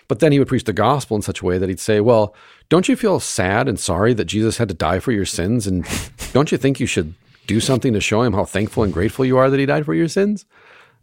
but 0.08 0.20
then 0.20 0.32
he 0.32 0.40
would 0.40 0.48
preach 0.48 0.66
the 0.66 0.74
gospel 0.74 1.16
in 1.16 1.22
such 1.22 1.42
a 1.42 1.46
way 1.46 1.58
that 1.58 1.70
he'd 1.70 1.80
say, 1.80 2.00
well, 2.00 2.36
don't 2.70 2.88
you 2.88 2.96
feel 2.96 3.20
sad 3.20 3.68
and 3.68 3.80
sorry 3.80 4.14
that 4.14 4.26
Jesus 4.26 4.58
had 4.58 4.68
to 4.68 4.74
die 4.76 5.00
for 5.00 5.12
your 5.12 5.26
sins, 5.26 5.66
and 5.66 5.88
don't 6.34 6.52
you 6.52 6.58
think 6.58 6.80
you 6.80 6.86
should 6.86 7.14
do 7.48 7.60
something 7.60 7.94
to 7.94 8.02
show 8.02 8.22
him 8.22 8.34
how 8.34 8.46
thankful 8.46 8.84
and 8.84 8.94
grateful 8.94 9.26
you 9.26 9.38
are 9.38 9.50
that 9.50 9.60
he 9.60 9.66
died 9.66 9.86
for 9.86 9.94
your 9.94 10.08
sins? 10.08 10.46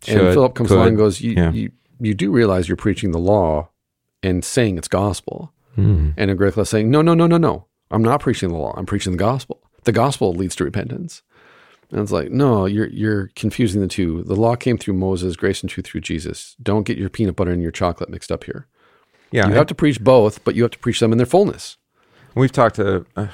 and 0.08 0.32
Philip 0.32 0.54
comes 0.54 0.68
could, 0.68 0.76
along 0.76 0.88
and 0.88 0.96
goes, 0.96 1.20
you, 1.20 1.32
yeah. 1.32 1.52
you 1.52 1.72
you 2.00 2.14
do 2.14 2.30
realize 2.30 2.68
you're 2.68 2.76
preaching 2.76 3.12
the 3.12 3.18
law 3.18 3.68
and 4.22 4.44
saying 4.44 4.78
it's 4.78 4.88
gospel. 4.88 5.52
Hmm. 5.74 6.10
And 6.16 6.30
Agricola 6.30 6.66
saying, 6.66 6.90
no, 6.90 7.02
no, 7.02 7.14
no, 7.14 7.26
no, 7.26 7.36
no. 7.36 7.66
I'm 7.90 8.02
not 8.02 8.20
preaching 8.20 8.50
the 8.50 8.56
law. 8.56 8.74
I'm 8.76 8.86
preaching 8.86 9.12
the 9.12 9.18
gospel. 9.18 9.60
The 9.84 9.92
gospel 9.92 10.32
leads 10.32 10.56
to 10.56 10.64
repentance. 10.64 11.22
And 11.90 12.00
it's 12.00 12.12
like, 12.12 12.30
no, 12.30 12.66
you're 12.66 12.88
you're 12.88 13.30
confusing 13.34 13.80
the 13.80 13.88
two. 13.88 14.22
The 14.24 14.36
law 14.36 14.54
came 14.54 14.78
through 14.78 14.94
Moses, 14.94 15.36
grace 15.36 15.60
and 15.60 15.70
truth 15.70 15.86
through 15.86 16.02
Jesus. 16.02 16.54
Don't 16.62 16.84
get 16.84 16.98
your 16.98 17.08
peanut 17.08 17.36
butter 17.36 17.50
and 17.50 17.62
your 17.62 17.72
chocolate 17.72 18.10
mixed 18.10 18.30
up 18.30 18.44
here. 18.44 18.66
Yeah. 19.32 19.48
You 19.48 19.54
have 19.54 19.66
to 19.66 19.74
preach 19.74 20.00
both, 20.00 20.44
but 20.44 20.54
you 20.54 20.62
have 20.62 20.72
to 20.72 20.78
preach 20.78 21.00
them 21.00 21.12
in 21.12 21.18
their 21.18 21.26
fullness. 21.26 21.76
We've 22.34 22.52
talked 22.52 22.76
to, 22.76 23.06
uh, 23.16 23.26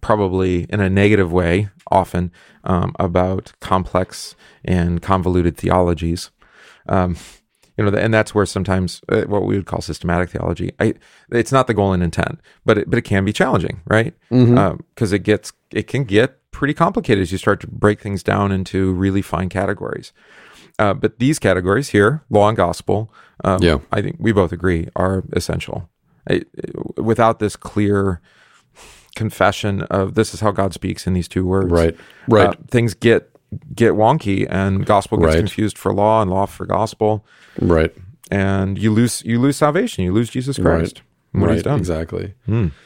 probably 0.00 0.64
in 0.70 0.80
a 0.80 0.88
negative 0.88 1.30
way 1.32 1.68
often 1.90 2.32
um, 2.64 2.94
about 2.98 3.52
complex 3.60 4.34
and 4.64 5.02
convoluted 5.02 5.56
theologies. 5.56 6.30
Um, 6.88 7.16
you 7.76 7.84
know, 7.84 7.96
and 7.96 8.12
that's 8.12 8.34
where 8.34 8.46
sometimes 8.46 9.00
uh, 9.08 9.22
what 9.22 9.44
we 9.44 9.56
would 9.56 9.66
call 9.66 9.80
systematic 9.80 10.30
theology. 10.30 10.72
I, 10.80 10.94
it's 11.30 11.52
not 11.52 11.66
the 11.66 11.74
goal 11.74 11.92
and 11.92 12.02
intent, 12.02 12.40
but 12.64 12.78
it, 12.78 12.90
but 12.90 12.98
it 12.98 13.02
can 13.02 13.24
be 13.24 13.32
challenging, 13.32 13.82
right? 13.86 14.14
Because 14.30 15.12
it 15.12 15.20
gets 15.20 15.52
it 15.70 15.86
can 15.86 16.04
get 16.04 16.47
pretty 16.58 16.74
complicated 16.74 17.22
as 17.22 17.30
you 17.30 17.38
start 17.38 17.60
to 17.60 17.68
break 17.68 18.00
things 18.00 18.24
down 18.24 18.50
into 18.50 18.92
really 18.92 19.22
fine 19.22 19.48
categories. 19.48 20.12
Uh, 20.76 20.92
but 20.92 21.20
these 21.20 21.38
categories 21.38 21.90
here, 21.90 22.22
law 22.30 22.48
and 22.48 22.56
gospel, 22.56 23.12
um, 23.44 23.62
Yeah. 23.62 23.78
I 23.92 24.02
think 24.02 24.16
we 24.18 24.32
both 24.32 24.50
agree 24.50 24.88
are 24.96 25.22
essential. 25.32 25.88
I, 26.28 26.42
without 26.96 27.38
this 27.38 27.54
clear 27.54 28.20
confession 29.14 29.82
of 29.82 30.14
this 30.14 30.34
is 30.34 30.40
how 30.40 30.50
God 30.50 30.74
speaks 30.74 31.06
in 31.06 31.12
these 31.14 31.28
two 31.28 31.46
words, 31.46 31.70
Right. 31.70 31.96
Right. 32.28 32.48
uh, 32.48 32.52
things 32.68 32.94
get 32.94 33.30
get 33.74 33.94
wonky, 33.94 34.46
and 34.50 34.84
gospel 34.84 35.16
gets 35.16 35.28
Right. 35.34 35.38
confused 35.38 35.78
for 35.78 35.94
law 35.94 36.20
and 36.20 36.30
law 36.30 36.44
for 36.44 36.66
gospel, 36.66 37.24
Right. 37.60 37.94
and 38.30 38.76
you 38.78 38.90
lose 38.92 39.22
you 39.24 39.38
lose 39.40 39.56
salvation, 39.56 40.04
you 40.04 40.12
lose 40.12 40.28
Jesus 40.28 40.58
Christ. 40.58 41.02
What 41.32 41.46
right. 41.46 41.54
he's 41.54 41.62
done. 41.62 42.80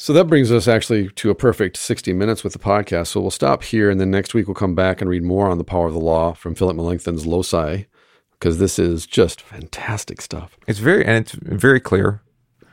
So 0.00 0.12
that 0.12 0.26
brings 0.26 0.52
us 0.52 0.68
actually 0.68 1.08
to 1.08 1.30
a 1.30 1.34
perfect 1.34 1.76
60 1.76 2.12
minutes 2.12 2.44
with 2.44 2.52
the 2.52 2.58
podcast. 2.60 3.08
So 3.08 3.20
we'll 3.20 3.32
stop 3.32 3.64
here, 3.64 3.90
and 3.90 4.00
then 4.00 4.12
next 4.12 4.32
week 4.32 4.46
we'll 4.46 4.54
come 4.54 4.76
back 4.76 5.00
and 5.00 5.10
read 5.10 5.24
more 5.24 5.48
on 5.48 5.58
the 5.58 5.64
power 5.64 5.88
of 5.88 5.92
the 5.92 5.98
law 5.98 6.34
from 6.34 6.54
Philip 6.54 6.76
Melanchthon's 6.76 7.26
Loci, 7.26 7.86
because 8.38 8.58
this 8.58 8.78
is 8.78 9.06
just 9.06 9.40
fantastic 9.40 10.20
stuff. 10.20 10.56
It's 10.68 10.78
very 10.78 11.04
and 11.04 11.16
it's 11.16 11.32
very 11.32 11.80
clear. 11.80 12.22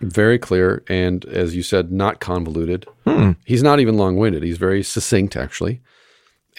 Very 0.02 0.38
clear, 0.38 0.84
and 0.88 1.26
as 1.26 1.56
you 1.56 1.64
said, 1.64 1.92
not 1.92 2.20
convoluted. 2.20 2.86
He's 3.44 3.64
not 3.64 3.80
even 3.80 3.98
long-winded. 3.98 4.44
He's 4.44 4.60
very 4.60 4.84
succinct, 4.84 5.36
actually, 5.36 5.82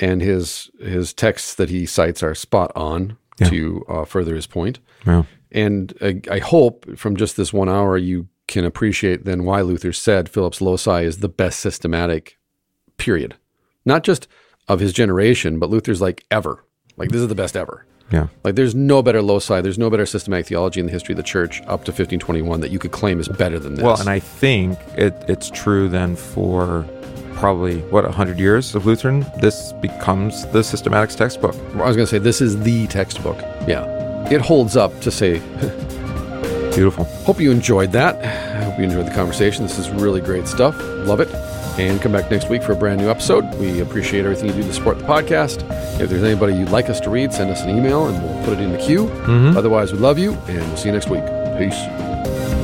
and 0.00 0.20
his 0.20 0.68
his 0.80 1.14
texts 1.14 1.54
that 1.54 1.70
he 1.70 1.86
cites 1.86 2.24
are 2.24 2.34
spot 2.34 2.72
on 2.74 3.16
to 3.44 3.84
uh, 3.88 4.04
further 4.04 4.34
his 4.34 4.48
point. 4.48 4.80
Yeah. 5.06 5.22
And 5.52 5.94
I, 6.00 6.20
I 6.28 6.38
hope 6.40 6.98
from 6.98 7.14
just 7.14 7.36
this 7.36 7.52
one 7.52 7.68
hour 7.68 7.96
you 7.96 8.26
can 8.48 8.64
appreciate 8.64 9.24
then 9.24 9.44
why 9.44 9.60
Luther 9.60 9.92
said 9.92 10.28
Philip's 10.28 10.60
loci 10.60 11.02
is 11.02 11.18
the 11.18 11.28
best 11.28 11.60
systematic 11.60 12.38
period. 12.96 13.36
Not 13.84 14.04
just 14.04 14.28
of 14.68 14.80
his 14.80 14.92
generation, 14.92 15.58
but 15.58 15.70
Luther's 15.70 16.00
like 16.00 16.24
ever. 16.30 16.64
Like 16.96 17.10
this 17.10 17.20
is 17.20 17.28
the 17.28 17.34
best 17.34 17.56
ever. 17.56 17.86
Yeah. 18.10 18.28
Like 18.44 18.54
there's 18.54 18.74
no 18.74 19.02
better 19.02 19.20
loci, 19.20 19.60
there's 19.60 19.78
no 19.78 19.90
better 19.90 20.06
systematic 20.06 20.46
theology 20.46 20.80
in 20.80 20.86
the 20.86 20.92
history 20.92 21.12
of 21.12 21.16
the 21.16 21.22
church 21.22 21.60
up 21.62 21.84
to 21.84 21.92
1521 21.92 22.60
that 22.60 22.70
you 22.70 22.78
could 22.78 22.92
claim 22.92 23.18
is 23.18 23.28
better 23.28 23.58
than 23.58 23.74
this. 23.74 23.84
Well, 23.84 23.98
and 23.98 24.08
I 24.08 24.20
think 24.20 24.78
it, 24.96 25.14
it's 25.28 25.50
true 25.50 25.88
then 25.88 26.14
for 26.14 26.86
probably 27.34 27.80
what 27.82 28.04
hundred 28.06 28.38
years 28.38 28.74
of 28.74 28.86
Lutheran. 28.86 29.26
This 29.40 29.72
becomes 29.74 30.46
the 30.48 30.60
systematics 30.60 31.16
textbook. 31.16 31.54
I 31.74 31.86
was 31.86 31.96
going 31.96 32.06
to 32.06 32.06
say 32.06 32.18
this 32.18 32.40
is 32.40 32.60
the 32.62 32.86
textbook. 32.86 33.38
Yeah. 33.66 33.84
It 34.30 34.40
holds 34.40 34.76
up 34.76 34.98
to 35.02 35.10
say 35.10 35.38
Beautiful. 36.76 37.04
Hope 37.24 37.40
you 37.40 37.50
enjoyed 37.50 37.90
that. 37.92 38.22
I 38.22 38.64
hope 38.64 38.78
you 38.78 38.84
enjoyed 38.84 39.06
the 39.06 39.14
conversation. 39.14 39.64
This 39.64 39.78
is 39.78 39.88
really 39.88 40.20
great 40.20 40.46
stuff. 40.46 40.76
Love 40.78 41.20
it. 41.20 41.34
And 41.78 42.00
come 42.00 42.12
back 42.12 42.30
next 42.30 42.48
week 42.50 42.62
for 42.62 42.72
a 42.72 42.76
brand 42.76 43.00
new 43.00 43.08
episode. 43.08 43.44
We 43.54 43.80
appreciate 43.80 44.24
everything 44.24 44.48
you 44.48 44.54
do 44.54 44.62
to 44.62 44.72
support 44.72 44.98
the 44.98 45.04
podcast. 45.04 45.62
If 46.00 46.10
there's 46.10 46.22
anybody 46.22 46.54
you'd 46.54 46.70
like 46.70 46.90
us 46.90 47.00
to 47.00 47.10
read, 47.10 47.32
send 47.32 47.50
us 47.50 47.62
an 47.62 47.70
email 47.70 48.06
and 48.06 48.22
we'll 48.22 48.44
put 48.44 48.54
it 48.54 48.60
in 48.60 48.72
the 48.72 48.78
queue. 48.78 49.06
Mm-hmm. 49.06 49.56
Otherwise, 49.56 49.92
we 49.92 49.98
love 49.98 50.18
you 50.18 50.34
and 50.48 50.58
we'll 50.58 50.76
see 50.76 50.88
you 50.88 50.92
next 50.92 51.08
week. 51.08 51.24
Peace. 51.58 52.55